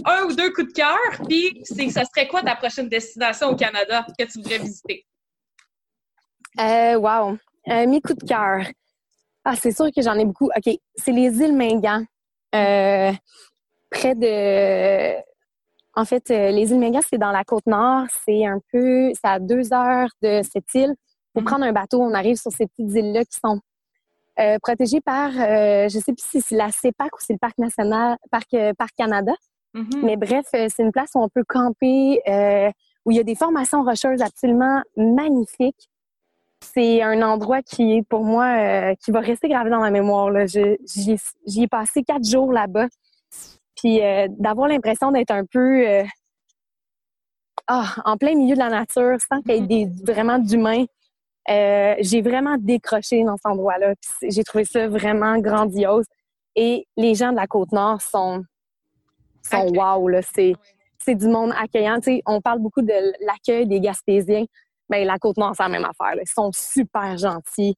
un 0.05 0.23
ou 0.25 0.33
deux 0.33 0.51
coups 0.53 0.67
de 0.67 0.73
cœur, 0.73 0.97
puis 1.27 1.61
ça 1.91 2.03
serait 2.05 2.27
quoi 2.27 2.41
ta 2.43 2.55
prochaine 2.55 2.89
destination 2.89 3.49
au 3.49 3.55
Canada 3.55 4.05
que 4.17 4.23
tu 4.25 4.39
voudrais 4.39 4.59
visiter? 4.59 5.05
Euh, 6.59 6.95
wow. 6.95 7.37
Euh, 7.69 7.87
mes 7.87 8.01
coups 8.01 8.19
de 8.23 8.27
cœur. 8.27 8.65
Ah, 9.43 9.55
c'est 9.55 9.71
sûr 9.71 9.87
que 9.95 10.01
j'en 10.01 10.15
ai 10.15 10.25
beaucoup. 10.25 10.49
OK. 10.55 10.73
C'est 10.95 11.11
les 11.11 11.39
îles 11.41 11.55
Mingan. 11.55 12.05
Euh, 12.55 13.11
près 13.89 14.15
de 14.15 15.15
en 15.97 16.05
fait, 16.05 16.29
euh, 16.29 16.51
les 16.51 16.71
îles 16.71 16.79
Mégas, 16.79 17.01
c'est 17.09 17.17
dans 17.17 17.31
la 17.31 17.43
côte 17.43 17.65
nord. 17.65 18.05
C'est 18.23 18.45
un 18.45 18.59
peu, 18.71 19.11
c'est 19.15 19.27
à 19.27 19.39
deux 19.39 19.73
heures 19.73 20.09
de 20.21 20.41
cette 20.43 20.71
île. 20.75 20.93
Pour 21.33 21.41
mhm. 21.41 21.47
prendre 21.47 21.65
un 21.65 21.73
bateau, 21.73 21.99
on 21.99 22.13
arrive 22.13 22.37
sur 22.37 22.51
ces 22.51 22.67
petites 22.67 22.93
îles-là 22.93 23.25
qui 23.25 23.39
sont 23.43 23.59
euh, 24.39 24.59
protégées 24.61 25.01
par, 25.01 25.31
euh, 25.31 25.89
je 25.89 25.97
sais 25.97 26.13
plus 26.13 26.23
si 26.23 26.41
c'est 26.41 26.55
la 26.55 26.71
CEPAC 26.71 27.11
ou 27.15 27.17
c'est 27.19 27.33
le 27.33 27.39
Parc 27.39 27.57
national, 27.57 28.17
Parc, 28.29 28.55
Parc 28.77 28.91
Canada. 28.95 29.33
Mhm. 29.73 29.87
Mais 30.03 30.17
bref, 30.17 30.45
c'est 30.51 30.83
une 30.83 30.91
place 30.91 31.09
où 31.15 31.19
on 31.19 31.29
peut 31.29 31.43
camper, 31.47 32.21
où 33.03 33.11
il 33.11 33.17
y 33.17 33.19
a 33.19 33.23
des 33.23 33.35
formations 33.35 33.83
rocheuses 33.83 34.21
absolument 34.21 34.83
magnifiques. 34.95 35.89
C'est 36.61 37.01
un 37.01 37.23
endroit 37.23 37.63
qui 37.63 37.93
est 37.97 38.03
pour 38.03 38.23
moi, 38.23 38.95
qui 38.97 39.09
va 39.09 39.19
rester 39.19 39.49
gravé 39.49 39.71
dans 39.71 39.81
la 39.81 39.89
mémoire. 39.89 40.31
J'y 40.45 41.63
ai 41.63 41.67
passé 41.67 42.03
quatre 42.03 42.23
jours 42.23 42.53
là-bas. 42.53 42.85
Puis 43.77 44.03
euh, 44.03 44.27
d'avoir 44.31 44.67
l'impression 44.67 45.11
d'être 45.11 45.31
un 45.31 45.45
peu 45.45 45.87
euh, 45.87 46.03
ah, 47.67 47.95
en 48.05 48.17
plein 48.17 48.35
milieu 48.35 48.55
de 48.55 48.59
la 48.59 48.69
nature, 48.69 49.17
sans 49.21 49.41
qu'il 49.41 49.51
y 49.51 49.57
ait 49.57 49.61
mm-hmm. 49.61 49.95
des, 49.95 50.03
vraiment 50.03 50.39
d'humains. 50.39 50.85
Euh, 51.49 51.95
j'ai 51.99 52.21
vraiment 52.21 52.57
décroché 52.57 53.23
dans 53.23 53.37
cet 53.37 53.45
endroit-là. 53.45 53.93
J'ai 54.21 54.43
trouvé 54.43 54.65
ça 54.65 54.87
vraiment 54.87 55.37
grandiose. 55.39 56.05
Et 56.55 56.87
les 56.97 57.15
gens 57.15 57.31
de 57.31 57.37
la 57.37 57.47
Côte-Nord 57.47 58.01
sont, 58.01 58.43
sont 59.43 59.67
wow, 59.73 60.07
là. 60.07 60.21
C'est, 60.21 60.53
c'est 60.97 61.15
du 61.15 61.27
monde 61.27 61.53
accueillant. 61.57 61.97
Tu 61.97 62.15
sais, 62.15 62.21
on 62.25 62.41
parle 62.41 62.59
beaucoup 62.59 62.81
de 62.81 62.93
l'accueil 63.25 63.67
des 63.67 63.79
Gaspésiens. 63.79 64.45
mais 64.89 65.01
ben, 65.01 65.07
la 65.07 65.19
Côte-Nord, 65.19 65.53
c'est 65.55 65.63
la 65.63 65.69
même 65.69 65.85
affaire. 65.85 66.19
Ils 66.19 66.27
sont 66.27 66.51
super 66.51 67.17
gentils, 67.17 67.75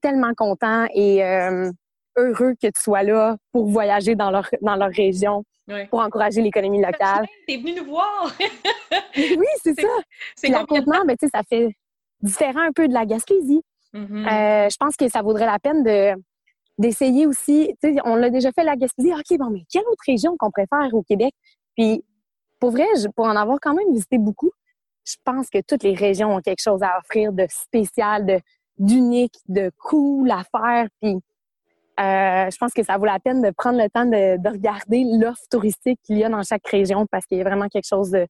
tellement 0.00 0.34
contents. 0.36 0.86
Et 0.94 1.22
heureux 2.18 2.54
que 2.60 2.66
tu 2.66 2.80
sois 2.80 3.02
là 3.02 3.36
pour 3.52 3.66
voyager 3.68 4.14
dans 4.14 4.30
leur, 4.30 4.48
dans 4.62 4.76
leur 4.76 4.90
région, 4.90 5.44
pour 5.90 6.00
encourager 6.00 6.42
l'économie 6.42 6.82
locale. 6.82 7.26
T'es 7.46 7.56
venu 7.56 7.74
nous 7.74 7.86
voir! 7.86 8.32
oui, 9.16 9.46
c'est 9.62 9.78
ça. 9.80 9.88
C'est 10.36 10.50
complètement... 10.50 11.04
Ben, 11.06 11.16
ça 11.32 11.42
fait 11.48 11.74
différent 12.20 12.62
un 12.62 12.72
peu 12.72 12.88
de 12.88 12.94
la 12.94 13.06
Gaspésie. 13.06 13.62
Mhm. 13.92 14.26
Euh, 14.26 14.68
je 14.68 14.76
pense 14.76 14.96
que 14.96 15.08
ça 15.08 15.22
vaudrait 15.22 15.46
la 15.46 15.58
peine 15.58 15.82
de 15.82 16.14
d'essayer 16.78 17.26
aussi. 17.26 17.74
On 18.04 18.14
l'a 18.14 18.30
déjà 18.30 18.52
fait 18.52 18.62
la 18.62 18.76
Gaspésie. 18.76 19.12
OK, 19.12 19.36
bon, 19.38 19.50
mais 19.50 19.64
quelle 19.70 19.82
autre 19.90 20.02
région 20.06 20.36
qu'on 20.38 20.50
préfère 20.52 20.88
au 20.92 21.02
Québec? 21.02 21.34
Puis, 21.76 22.04
pour 22.60 22.70
vrai, 22.70 22.86
je- 22.96 23.08
pour 23.08 23.26
en 23.26 23.34
avoir 23.34 23.58
quand 23.60 23.74
même 23.74 23.92
visité 23.92 24.16
beaucoup, 24.18 24.52
je 25.04 25.16
pense 25.24 25.50
que 25.50 25.58
toutes 25.60 25.82
les 25.82 25.94
régions 25.94 26.34
ont 26.36 26.40
quelque 26.40 26.62
chose 26.62 26.82
à 26.82 26.98
offrir 26.98 27.32
de 27.32 27.46
spécial, 27.50 28.26
de 28.26 28.38
d'unique, 28.78 29.34
de 29.48 29.72
cool 29.76 30.30
à 30.30 30.44
faire. 30.44 30.86
Puis, 31.02 31.16
euh, 31.98 32.50
je 32.50 32.56
pense 32.58 32.72
que 32.72 32.82
ça 32.82 32.96
vaut 32.96 33.06
la 33.06 33.18
peine 33.18 33.42
de 33.42 33.50
prendre 33.50 33.78
le 33.82 33.88
temps 33.88 34.04
de, 34.04 34.36
de 34.40 34.48
regarder 34.48 35.04
l'offre 35.18 35.42
touristique 35.50 35.98
qu'il 36.04 36.18
y 36.18 36.24
a 36.24 36.28
dans 36.28 36.42
chaque 36.42 36.66
région 36.68 37.06
parce 37.10 37.26
qu'il 37.26 37.38
y 37.38 37.40
a 37.40 37.44
vraiment 37.44 37.68
quelque 37.68 37.88
chose 37.88 38.10
de, 38.10 38.26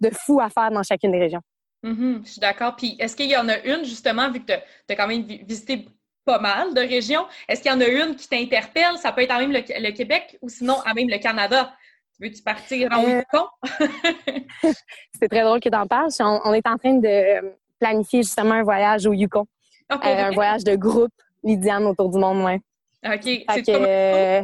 de 0.00 0.10
fou 0.10 0.40
à 0.40 0.48
faire 0.50 0.70
dans 0.70 0.82
chacune 0.82 1.12
des 1.12 1.20
régions. 1.20 1.40
Mhm, 1.82 2.22
je 2.24 2.30
suis 2.32 2.40
d'accord. 2.40 2.74
Puis 2.76 2.96
est-ce 2.98 3.14
qu'il 3.14 3.30
y 3.30 3.36
en 3.36 3.48
a 3.48 3.58
une, 3.60 3.84
justement, 3.84 4.30
vu 4.30 4.40
que 4.40 4.46
tu 4.46 4.52
as 4.52 4.96
quand 4.96 5.06
même 5.06 5.22
vi- 5.22 5.44
visité 5.46 5.86
pas 6.24 6.38
mal 6.38 6.72
de 6.72 6.80
régions, 6.80 7.26
est-ce 7.48 7.60
qu'il 7.60 7.70
y 7.70 7.74
en 7.74 7.80
a 7.80 7.86
une 7.86 8.16
qui 8.16 8.26
t'interpelle? 8.28 8.96
Ça 8.96 9.12
peut 9.12 9.20
être 9.22 9.34
en 9.34 9.38
même 9.40 9.52
le, 9.52 9.58
le 9.60 9.90
Québec 9.92 10.38
ou 10.40 10.48
sinon 10.48 10.80
à 10.86 10.94
même 10.94 11.08
le 11.10 11.18
Canada. 11.18 11.72
Veux-tu 12.18 12.42
partir 12.42 12.88
en 12.92 13.04
Euh, 13.04 13.18
Yukon? 13.20 13.46
C'est 15.20 15.28
très 15.28 15.42
drôle 15.42 15.60
que 15.60 15.68
tu 15.68 15.76
en 15.76 15.86
parles. 15.86 16.08
On, 16.20 16.40
on 16.44 16.52
est 16.54 16.66
en 16.66 16.76
train 16.78 16.94
de 16.94 17.54
planifier 17.78 18.22
justement 18.22 18.54
un 18.54 18.62
voyage 18.62 19.06
au 19.06 19.12
Yukon, 19.12 19.46
Euh, 19.92 19.96
un 20.02 20.30
voyage 20.30 20.64
de 20.64 20.76
groupe 20.76 21.12
Lydiane 21.42 21.84
autour 21.84 22.08
du 22.10 22.18
monde, 22.18 22.42
ouais. 22.44 22.60
OK. 23.04 23.22
C'est 23.22 23.62
que, 23.62 23.70
euh, 23.70 24.42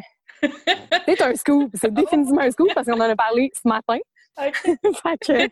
c'est 1.06 1.22
un 1.22 1.34
scoop. 1.34 1.70
C'est 1.74 1.92
définitivement 1.94 2.42
un 2.42 2.50
scoop 2.50 2.68
parce 2.74 2.86
qu'on 2.86 2.94
en 3.00 3.10
a 3.10 3.16
parlé 3.16 3.50
ce 3.54 3.68
matin. 3.68 3.98
OK. 4.38 4.54
Fait 5.02 5.18
que, 5.20 5.48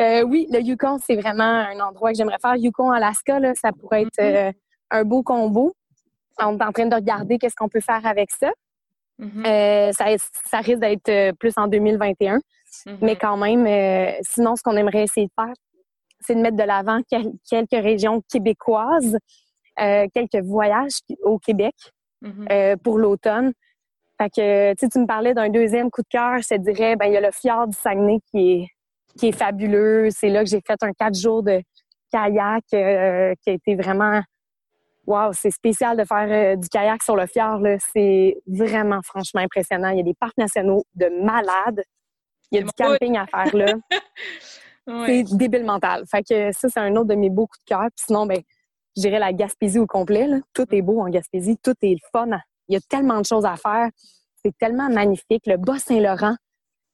euh, 0.00 0.22
oui, 0.22 0.46
le 0.50 0.60
Yukon, 0.60 0.98
c'est 1.04 1.16
vraiment 1.16 1.44
un 1.44 1.78
endroit 1.80 2.10
que 2.12 2.16
j'aimerais 2.16 2.38
faire. 2.40 2.56
Yukon, 2.56 2.90
Alaska, 2.90 3.38
là, 3.40 3.54
ça 3.54 3.72
pourrait 3.72 4.02
être 4.02 4.18
Mhm. 4.20 4.34
euh, 4.36 4.52
un 4.90 5.04
beau 5.04 5.22
combo. 5.22 5.74
On 6.38 6.58
est 6.58 6.62
en 6.64 6.72
train 6.72 6.86
de 6.86 6.94
regarder 6.94 7.38
qu'est-ce 7.38 7.54
qu'on 7.56 7.68
peut 7.68 7.80
faire 7.80 8.04
avec 8.06 8.30
ça. 8.30 8.50
Mhm, 9.18 9.44
Euh, 9.46 9.92
ça, 9.92 10.06
ça 10.48 10.58
risque 10.60 10.80
d'être 10.80 11.32
plus 11.38 11.52
en 11.56 11.66
2021. 11.68 12.40
mhm. 12.86 12.98
Mais 13.02 13.16
quand 13.16 13.36
même, 13.36 13.66
sinon, 14.22 14.56
ce 14.56 14.62
qu'on 14.62 14.76
aimerait 14.76 15.02
essayer 15.04 15.26
de 15.26 15.32
faire, 15.36 15.52
c'est 16.20 16.34
de 16.34 16.40
mettre 16.40 16.56
de 16.56 16.62
l'avant 16.62 17.00
quel- 17.08 17.32
quelques 17.48 17.70
régions 17.82 18.22
québécoises, 18.32 19.18
quelques 19.76 20.42
voyages 20.44 20.98
au 21.22 21.38
Québec 21.38 21.74
Mhm. 22.22 22.46
euh, 22.50 22.76
pour 22.76 22.98
l'automne. 22.98 23.52
Fait 24.20 24.28
que, 24.28 24.74
tu 24.74 24.98
me 24.98 25.06
parlais 25.06 25.32
d'un 25.32 25.48
deuxième 25.48 25.90
coup 25.90 26.02
de 26.02 26.08
cœur, 26.08 26.38
je 26.42 26.48
te 26.48 26.54
dirais, 26.60 26.94
ben 26.96 27.06
il 27.06 27.12
y 27.14 27.16
a 27.16 27.20
le 27.22 27.30
fjord 27.30 27.68
du 27.68 27.76
Saguenay 27.76 28.18
qui 28.30 28.52
est, 28.52 28.68
qui 29.18 29.28
est 29.28 29.32
fabuleux. 29.32 30.08
C'est 30.10 30.28
là 30.28 30.44
que 30.44 30.50
j'ai 30.50 30.60
fait 30.60 30.82
un 30.82 30.92
quatre 30.92 31.18
jours 31.18 31.42
de 31.42 31.62
kayak 32.12 32.64
euh, 32.74 33.34
qui 33.42 33.50
a 33.50 33.52
été 33.54 33.74
vraiment... 33.76 34.20
Wow, 35.06 35.32
c'est 35.32 35.50
spécial 35.50 35.96
de 35.96 36.04
faire 36.04 36.28
euh, 36.28 36.56
du 36.56 36.68
kayak 36.68 37.02
sur 37.02 37.16
le 37.16 37.26
fjord. 37.26 37.60
là. 37.60 37.78
C'est 37.78 38.36
vraiment, 38.46 39.00
franchement 39.02 39.40
impressionnant. 39.40 39.88
Il 39.88 39.96
y 39.96 40.00
a 40.00 40.04
des 40.04 40.14
parcs 40.14 40.36
nationaux 40.36 40.84
de 40.94 41.06
malades. 41.24 41.82
Il 42.52 42.58
y 42.58 42.62
a 42.62 42.64
du 42.64 42.70
camping 42.76 43.16
à 43.16 43.26
faire 43.26 43.56
là. 43.56 43.72
Ouais. 44.86 45.24
C'est 45.28 45.36
débile 45.36 45.64
mental. 45.64 46.04
Fait 46.10 46.22
que 46.22 46.52
ça, 46.52 46.68
c'est 46.68 46.80
un 46.80 46.96
autre 46.96 47.04
de 47.08 47.14
mes 47.14 47.30
beaux 47.30 47.46
coups 47.46 47.60
de 47.60 47.68
cœur. 47.68 47.86
Puis 47.94 48.06
sinon, 48.06 48.26
ben, 48.26 48.40
je 49.00 49.08
dirais 49.08 49.18
la 49.18 49.32
Gaspésie 49.32 49.78
au 49.78 49.86
complet. 49.86 50.26
là. 50.26 50.38
Tout 50.52 50.66
est 50.74 50.82
beau 50.82 51.00
en 51.00 51.08
Gaspésie. 51.08 51.56
Tout 51.62 51.74
est 51.82 51.96
fun. 52.12 52.28
Il 52.68 52.74
y 52.74 52.76
a 52.76 52.80
tellement 52.88 53.18
de 53.20 53.24
choses 53.24 53.44
à 53.46 53.56
faire. 53.56 53.88
C'est 54.44 54.56
tellement 54.58 54.88
magnifique. 54.90 55.46
Le 55.46 55.56
Bas-Saint-Laurent, 55.56 56.36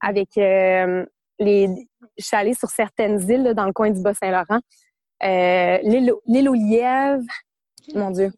avec 0.01 0.37
euh, 0.39 1.05
les... 1.39 1.69
Je 2.19 2.25
suis 2.25 2.37
allée 2.37 2.55
sur 2.55 2.71
certaines 2.71 3.21
îles 3.31 3.43
là, 3.43 3.55
dans 3.55 3.67
le 3.67 3.73
coin 3.73 3.91
du 3.91 4.01
Bas-Saint-Laurent. 4.01 4.61
Euh, 5.23 5.79
l'île 5.83 6.13
au- 6.13 6.23
l'île 6.27 6.49
aux 6.49 6.55
lièvres. 6.55 7.25
Mon 7.95 8.11
Dieu. 8.11 8.33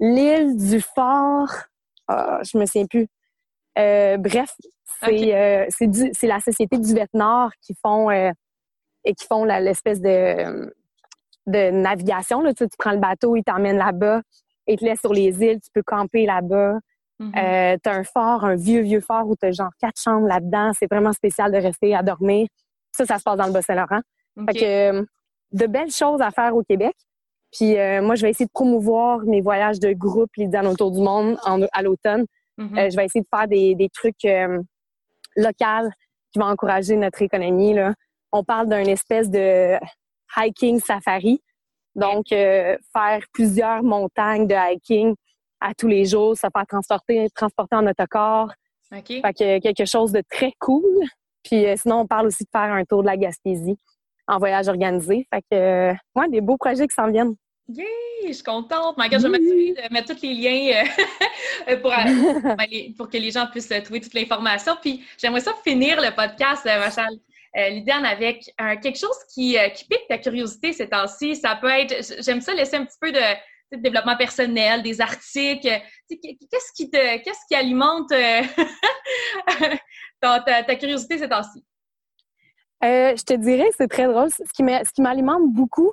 L'île 0.00 0.56
du 0.56 0.80
Fort. 0.80 1.50
Ah, 2.08 2.40
je 2.42 2.58
me 2.58 2.66
souviens 2.66 2.86
plus. 2.86 3.06
Euh, 3.78 4.16
bref, 4.16 4.54
c'est 5.00 5.66
Ok. 5.66 5.66
c'est 5.70 5.86
du- 5.86 6.10
c'est 6.12 6.26
la 6.26 6.40
Société 6.40 6.76
du 6.78 6.94
Nord 7.14 7.50
qui 7.60 7.74
font... 7.82 8.10
et 8.10 9.14
qui 9.14 9.26
font 9.26 9.44
l'espèce 9.44 10.00
de, 10.00 10.72
de 11.46 11.70
navigation. 11.70 12.40
Là. 12.40 12.52
Tu, 12.54 12.64
sais, 12.64 12.68
tu 12.68 12.76
prends 12.78 12.92
le 12.92 12.98
bateau, 12.98 13.36
il 13.36 13.42
t'emmène 13.44 13.76
là-bas, 13.78 14.22
il 14.66 14.78
te 14.78 14.84
laisse 14.84 15.00
sur 15.00 15.12
les 15.12 15.42
îles, 15.42 15.60
tu 15.60 15.70
peux 15.74 15.82
camper 15.82 16.26
là-bas. 16.26 16.78
Mhm. 17.18 17.32
Euh, 17.36 17.76
tu 17.82 17.88
as 17.90 17.92
un 17.94 18.04
fort, 18.04 18.44
un 18.44 18.56
vieux, 18.56 18.80
vieux 18.80 19.00
fort 19.00 19.28
où 19.28 19.36
tu 19.36 19.46
as 19.46 19.52
genre 19.52 19.70
quatre 19.80 20.00
chambres 20.00 20.26
là-dedans. 20.26 20.72
C'est 20.78 20.90
vraiment 20.90 21.12
spécial 21.12 21.52
de 21.52 21.58
rester 21.58 21.94
à 21.94 22.02
dormir. 22.02 22.46
Ça, 22.92 23.06
ça 23.06 23.18
se 23.18 23.22
passe 23.22 23.36
dans 23.36 23.46
le 23.46 23.52
Bas-Saint-Laurent. 23.52 24.00
OK. 24.38 24.46
Fait 24.52 24.58
que 24.58 24.64
euh, 25.00 25.04
de 25.52 25.66
belles 25.66 25.90
choses 25.90 26.20
à 26.22 26.30
faire 26.30 26.54
au 26.56 26.62
Québec. 26.62 26.94
Puis 27.52 27.78
euh, 27.78 28.00
moi, 28.02 28.14
je 28.14 28.22
vais 28.22 28.30
essayer 28.30 28.46
de 28.46 28.52
promouvoir 28.52 29.20
mes 29.20 29.40
voyages 29.40 29.78
de 29.78 29.92
groupe 29.92 30.30
Lydiane 30.36 30.66
autour 30.66 30.90
du 30.90 31.00
monde 31.00 31.36
en- 31.44 31.60
à 31.72 31.82
l'automne. 31.82 32.24
Mhm. 32.58 32.78
Euh, 32.78 32.90
je 32.90 32.96
vais 32.96 33.04
essayer 33.04 33.20
de 33.22 33.28
faire 33.34 33.46
des, 33.48 33.74
des 33.74 33.88
trucs 33.90 34.24
euh, 34.24 34.58
locaux 35.36 35.88
qui 36.32 36.38
vont 36.38 36.46
encourager 36.46 36.96
notre 36.96 37.20
économie. 37.22 37.74
Là. 37.74 37.94
On 38.32 38.42
parle 38.42 38.68
d'un 38.68 38.84
espèce 38.84 39.28
de 39.30 39.76
hiking 40.36 40.80
safari. 40.80 41.42
Donc, 41.94 42.32
euh, 42.32 42.76
faire 42.92 43.22
plusieurs 43.32 43.82
montagnes 43.82 44.46
de 44.46 44.54
hiking 44.54 45.14
à 45.60 45.74
tous 45.74 45.88
les 45.88 46.04
jours, 46.06 46.36
se 46.36 46.46
faire 46.52 46.66
transporter, 46.66 47.28
transporter 47.34 47.76
en 47.76 47.86
autocar. 47.86 48.48
OK. 48.94 49.06
Fait 49.06 49.22
que 49.22 49.58
quelque 49.60 49.84
chose 49.84 50.12
de 50.12 50.22
très 50.30 50.52
cool. 50.58 50.84
Puis 51.44 51.66
euh, 51.66 51.74
sinon, 51.76 52.00
on 52.00 52.06
parle 52.06 52.26
aussi 52.26 52.44
de 52.44 52.48
faire 52.50 52.72
un 52.72 52.84
tour 52.84 53.02
de 53.02 53.08
la 53.08 53.16
Gaspésie 53.16 53.78
en 54.26 54.38
voyage 54.38 54.68
organisé. 54.68 55.26
Fait 55.32 55.42
que, 55.50 55.56
euh, 55.56 55.94
ouais, 56.14 56.28
des 56.28 56.40
beaux 56.40 56.56
projets 56.56 56.86
qui 56.86 56.94
s'en 56.94 57.10
viennent. 57.10 57.34
Yay! 57.68 57.86
Je 58.26 58.32
suis 58.32 58.42
contente. 58.42 58.96
My 58.98 59.08
God, 59.08 59.20
je 59.20 59.26
vais 59.26 59.38
m'assurer 59.38 59.74
de 59.88 59.92
mettre 59.92 60.14
tous 60.14 60.22
les 60.22 60.34
liens 60.34 60.84
euh, 61.68 61.76
pour, 61.80 61.92
euh, 61.92 62.56
pour 62.96 63.08
que 63.08 63.16
les 63.16 63.30
gens 63.30 63.46
puissent 63.46 63.70
euh, 63.70 63.80
trouver 63.80 64.00
toute 64.00 64.14
l'information. 64.14 64.76
Puis 64.80 65.04
j'aimerais 65.18 65.40
ça 65.40 65.52
finir 65.64 66.00
le 66.00 66.14
podcast, 66.14 66.66
euh, 66.66 66.78
Machal. 66.78 67.14
Euh, 67.56 67.68
Lydiane, 67.68 68.06
avec 68.06 68.50
euh, 68.60 68.76
quelque 68.80 68.98
chose 68.98 69.16
qui, 69.32 69.58
euh, 69.58 69.68
qui 69.68 69.84
pique 69.84 70.08
ta 70.08 70.16
curiosité 70.16 70.72
ces 70.72 70.88
temps-ci. 70.88 71.36
Ça 71.36 71.56
peut 71.56 71.68
être, 71.68 71.94
j'aime 72.22 72.40
ça 72.40 72.54
laisser 72.54 72.76
un 72.76 72.86
petit 72.86 72.96
peu 72.98 73.12
de, 73.12 73.20
développement 73.76 74.16
personnel, 74.16 74.82
des 74.82 75.00
articles. 75.00 75.68
Qu'est-ce 76.08 76.72
qui 76.74 76.90
te, 76.90 77.18
qu'est-ce 77.22 77.46
qui 77.48 77.54
alimente 77.54 78.10
euh, 78.12 78.42
ta, 80.20 80.40
ta- 80.40 80.62
ta 80.62 80.76
curiosité 80.76 81.18
ces 81.18 81.28
temps-ci? 81.28 81.64
Je 82.82 83.22
te 83.22 83.34
dirais, 83.34 83.68
c'est 83.76 83.88
très 83.88 84.06
drôle. 84.06 84.30
Ce 84.30 84.52
qui 84.54 84.62
m'a- 84.62 84.84
ce 84.84 84.90
qui 84.92 85.02
m'alimente 85.02 85.52
beaucoup, 85.52 85.92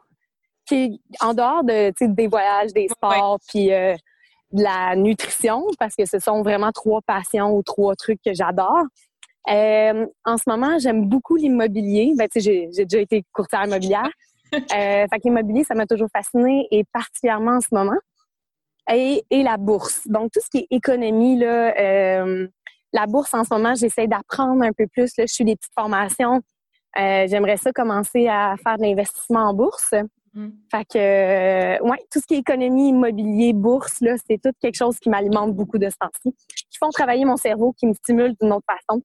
qui 0.66 1.01
en 1.22 1.34
dehors 1.34 1.64
de, 1.64 1.93
des 2.05 2.28
voyages, 2.28 2.74
des 2.74 2.88
sports, 2.88 3.39
puis 3.47 3.68
de 3.68 4.64
la 4.64 4.95
nutrition, 4.95 5.66
parce 5.78 5.95
que 5.95 6.05
ce 6.05 6.20
sont 6.20 6.41
vraiment 6.41 6.72
trois 6.72 7.01
passions 7.01 7.55
ou 7.55 7.64
trois 7.64 7.95
trucs 7.95 8.22
que 8.26 8.34
j'adore. 8.34 8.84
Euh, 9.47 10.05
en 10.25 10.37
ce 10.37 10.43
moment, 10.47 10.77
j'aime 10.79 11.07
beaucoup 11.07 11.35
l'immobilier. 11.35 12.13
Ben, 12.17 12.27
j'ai 12.35 12.69
j'ai 12.75 12.85
déjà 12.85 13.01
été 13.01 13.23
courtière 13.31 13.65
immobilière. 13.65 14.09
Euh, 14.51 15.05
fait 15.05 15.19
que 15.19 15.25
l'immobilier, 15.25 15.63
ça 15.63 15.75
m'a 15.75 15.85
toujours 15.85 16.07
fascinée 16.11 16.67
et 16.71 16.83
particulièrement 16.91 17.57
en 17.57 17.61
ce 17.61 17.67
moment. 17.71 17.99
Et, 18.91 19.23
et 19.29 19.43
la 19.43 19.57
bourse. 19.57 20.07
Donc, 20.07 20.31
tout 20.31 20.39
ce 20.43 20.49
qui 20.49 20.63
est 20.63 20.67
économie, 20.71 21.37
là, 21.37 21.79
euh, 21.79 22.47
la 22.91 23.05
bourse, 23.05 23.31
en 23.35 23.43
ce 23.43 23.53
moment, 23.53 23.75
j'essaie 23.75 24.07
d'apprendre 24.07 24.63
un 24.63 24.71
peu 24.75 24.87
plus. 24.87 25.15
Là, 25.19 25.25
je 25.27 25.33
suis 25.35 25.45
des 25.45 25.55
petites 25.55 25.75
formations. 25.75 26.41
J'aimerais 26.97 27.57
ça 27.57 27.71
commencer 27.71 28.27
à 28.27 28.55
faire 28.63 28.77
de 28.77 28.81
l'investissement 28.81 29.49
en 29.49 29.53
bourse. 29.53 29.93
Mhm. 30.33 30.53
Fait 30.71 30.85
que, 30.85 31.83
ouais, 31.83 32.03
tout 32.11 32.19
ce 32.19 32.25
qui 32.25 32.33
est 32.33 32.39
économie, 32.39 32.89
immobilier, 32.89 33.53
bourse, 33.53 34.01
là, 34.01 34.15
c'est 34.27 34.41
tout 34.41 34.51
quelque 34.59 34.77
chose 34.77 34.97
qui 34.99 35.09
m'alimente 35.09 35.53
beaucoup 35.53 35.77
de 35.77 35.89
ce 35.91 35.95
temps-ci, 35.99 36.35
qui 36.47 36.77
font 36.79 36.89
travailler 36.89 37.25
mon 37.25 37.37
cerveau, 37.37 37.73
qui 37.73 37.85
me 37.85 37.93
stimule 37.93 38.35
d'une 38.41 38.51
autre 38.51 38.65
façon. 38.67 39.03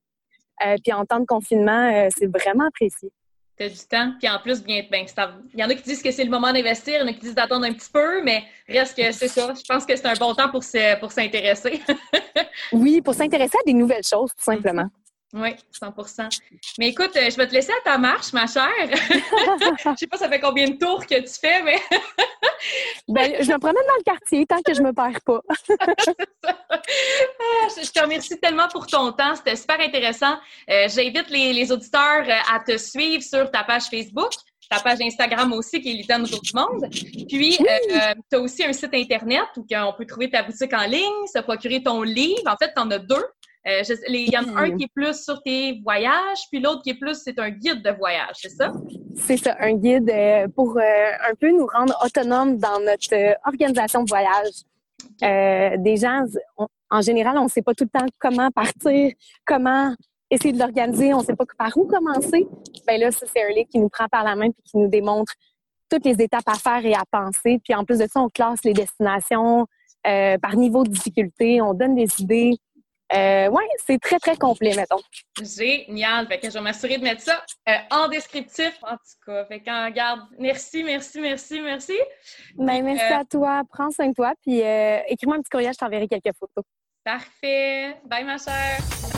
Euh, 0.65 0.77
puis 0.83 0.93
en 0.93 1.05
temps 1.05 1.21
de 1.21 1.27
confinement, 1.27 1.91
euh, 1.93 2.09
c'est 2.17 2.27
vraiment 2.27 2.67
apprécié. 2.67 3.11
T'as 3.57 3.69
du 3.69 3.79
temps, 3.89 4.13
puis 4.19 4.29
en 4.29 4.41
plus, 4.41 4.65
bien, 4.65 4.83
ben, 4.91 5.07
il 5.53 5.61
y 5.61 5.65
en 5.65 5.71
a 5.71 5.75
qui 5.75 5.83
disent 5.83 6.03
que 6.03 6.11
c'est 6.11 6.25
le 6.25 6.31
moment 6.31 6.53
d'investir, 6.53 6.95
il 6.95 7.01
y 7.01 7.03
en 7.05 7.07
a 7.07 7.13
qui 7.13 7.21
disent 7.21 7.37
d'attendre 7.37 7.65
un 7.65 7.73
petit 7.73 7.91
peu, 7.93 8.21
mais 8.23 8.43
reste 8.69 8.97
que 8.97 9.13
c'est 9.13 9.29
ça. 9.29 9.55
Je 9.55 9.63
pense 9.69 9.87
que 9.87 9.95
c'est 9.95 10.07
un 10.07 10.15
bon 10.15 10.35
temps 10.35 10.51
pour 10.51 11.13
s'intéresser. 11.13 11.81
Oui, 12.73 13.01
pour 13.01 13.15
s'intéresser 13.15 13.57
à 13.59 13.65
des 13.67 13.75
nouvelles 13.75 14.05
choses, 14.05 14.31
tout 14.31 14.43
simplement. 14.43 14.89
Oui, 15.35 15.51
100 15.73 15.93
Mais 16.79 16.89
écoute, 16.91 17.11
euh, 17.17 17.29
je 17.29 17.37
vais 17.37 17.49
te 17.49 17.53
laisser 17.53 17.73
à 17.73 17.91
ta 17.91 17.99
marche, 17.99 18.33
ma 18.33 18.47
chère. 18.47 18.71
Je 18.89 19.97
sais 19.97 20.07
pas 20.07 20.17
ça 20.17 20.29
fait 20.29 20.39
combien 20.39 20.69
de 20.69 20.77
tours 20.77 21.05
que 21.05 21.21
tu 21.21 21.41
fais, 21.41 21.61
mais 21.63 21.81
Ben, 23.09 23.35
je 23.41 23.53
me 23.53 23.59
promène 23.59 23.83
dans 23.87 23.97
le 23.99 24.03
quartier 24.05 24.47
tant 24.47 24.63
que 24.63 24.73
je 24.73 24.83
me 24.83 24.93
perds 24.93 25.21
pas. 25.25 25.41
Ah, 26.47 27.69
je 27.83 27.91
te 27.91 28.01
remercie 28.01 28.39
tellement 28.41 28.69
pour 28.69 28.87
ton 28.87 29.13
temps. 29.13 29.35
C'était 29.37 29.57
super 29.57 29.81
intéressant. 29.81 30.37
Euh, 30.71 30.89
J'invite 30.89 31.31
les, 31.31 31.53
les 31.53 31.71
auditeurs 31.73 32.25
euh, 32.27 32.55
à 32.55 32.61
te 32.61 32.77
suivre 32.77 33.23
sur 33.23 33.51
ta 33.51 33.65
page 33.65 33.85
Facebook, 33.85 34.33
ta 34.71 34.81
page 34.81 34.99
Instagram 35.01 35.53
aussi, 35.53 35.81
qui 35.81 35.91
est 35.91 35.95
Lydiane 35.95 36.23
autour 36.23 36.41
du 36.41 36.53
monde. 36.55 36.89
Puis, 37.29 37.59
tu 37.59 38.37
as 38.37 38.41
aussi 38.41 38.65
un 38.65 38.73
site 38.73 38.95
Internet 38.95 39.47
où 39.57 39.65
on 39.71 39.93
peut 39.93 40.07
trouver 40.07 40.31
ta 40.31 40.43
boutique 40.43 40.73
en 40.73 40.87
ligne, 40.87 41.27
se 41.33 41.41
procurer 41.41 41.83
ton 41.83 42.03
livre. 42.03 42.43
En 42.47 42.57
fait, 42.57 42.73
tu 42.75 42.81
en 42.81 42.91
as 42.91 42.99
deux. 42.99 43.27
Euh, 43.67 43.83
il 44.09 44.31
y 44.31 44.37
en 44.37 44.57
a 44.57 44.61
un 44.61 44.77
qui 44.77 44.85
est 44.85 44.93
plus 44.95 45.25
sur 45.25 45.43
tes 45.43 45.81
voyages, 45.83 46.49
puis 46.51 46.61
l'autre 46.61 46.83
qui 46.83 46.91
est 46.91 46.99
plus, 46.99 47.15
c'est 47.23 47.39
un 47.39 47.51
guide 47.51 47.83
de 47.83 47.91
voyage, 47.91 48.35
c'est 48.35 48.51
ça? 48.51 48.73
C'est 49.17 49.39
ça, 49.39 49.57
un 49.59 49.75
guide 49.75 50.11
euh, 50.11 50.49
pour 50.49 50.79
un 50.79 51.35
peu 51.41 51.51
nous 51.51 51.67
rendre 51.67 51.97
autonomes 52.05 52.59
dans 52.59 52.79
notre 52.81 53.37
organisation 53.47 54.05
de 54.05 54.09
voyage. 54.11 55.81
des 55.81 55.97
gens, 55.97 56.25
en 56.91 57.01
général, 57.01 57.39
on 57.39 57.45
ne 57.45 57.49
sait 57.49 57.63
pas 57.63 57.75
tout 57.75 57.85
le 57.85 57.99
temps 57.99 58.07
comment 58.19 58.51
partir, 58.51 59.13
comment 59.47 59.95
essayer 60.31 60.53
de 60.53 60.59
l'organiser, 60.59 61.15
on 61.15 61.21
ne 61.21 61.25
sait 61.25 61.37
pas 61.37 61.45
par 61.57 61.77
où 61.77 61.87
commencer. 61.87 62.47
Ben 62.87 63.01
là, 63.01 63.11
c'est 63.11 63.43
un 63.43 63.49
livre 63.51 63.69
qui 63.71 63.79
nous 63.79 63.89
prend 63.89 64.09
par 64.09 64.25
la 64.25 64.37
main 64.37 64.51
puis 64.51 64.63
qui 64.65 64.77
nous 64.77 64.89
démontre 64.89 65.33
toutes 65.91 66.05
les 66.05 66.23
étapes 66.23 66.47
à 66.49 66.55
faire 66.55 66.85
et 66.85 66.95
à 66.95 67.05
penser. 67.11 67.61
Puis 67.63 67.75
en 67.75 67.85
plus 67.85 67.99
de 67.99 68.07
ça, 68.07 68.21
on 68.21 68.29
classe 68.29 68.65
les 68.65 68.73
destinations 68.73 69.67
euh, 70.07 70.39
par 70.39 70.57
niveau 70.57 70.85
de 70.85 70.91
difficulté, 70.91 71.61
on 71.61 71.75
donne 71.75 71.95
des 71.95 72.09
idées. 72.21 72.57
Euh, 73.13 73.49
oui, 73.49 73.63
c'est 73.87 74.01
très, 74.01 74.19
très 74.19 74.37
complet, 74.37 74.75
mettons. 74.75 75.01
Génial. 75.41 76.27
Fait 76.27 76.39
que 76.39 76.49
je 76.49 76.55
vais 76.55 76.61
m'assurer 76.61 76.99
de 76.99 77.05
mettre 77.05 77.23
ça 77.23 77.45
euh, 77.69 77.73
en 77.91 78.09
descriptif, 78.09 78.79
en 78.83 78.97
tout 78.97 79.25
cas. 79.27 79.45
Fait 79.47 79.61
qu'en 79.61 79.91
garde. 79.91 80.21
Merci, 80.39 80.83
merci, 80.83 81.21
merci, 81.21 81.61
merci. 81.61 81.99
Ben, 82.57 82.83
merci 82.83 83.13
à 83.13 83.25
toi. 83.25 83.63
Prends 83.71 83.91
soin 83.91 84.09
de 84.09 84.15
toi. 84.15 84.33
Puis 84.43 84.61
écris-moi 84.61 85.37
un 85.37 85.41
petit 85.41 85.51
courriel, 85.51 85.73
je 85.73 85.79
t'enverrai 85.79 86.09
quelques 86.09 86.35
photos. 86.39 86.65
Parfait. 87.05 87.97
Bye, 88.07 88.25
ma 88.25 88.39
chère. 88.39 89.14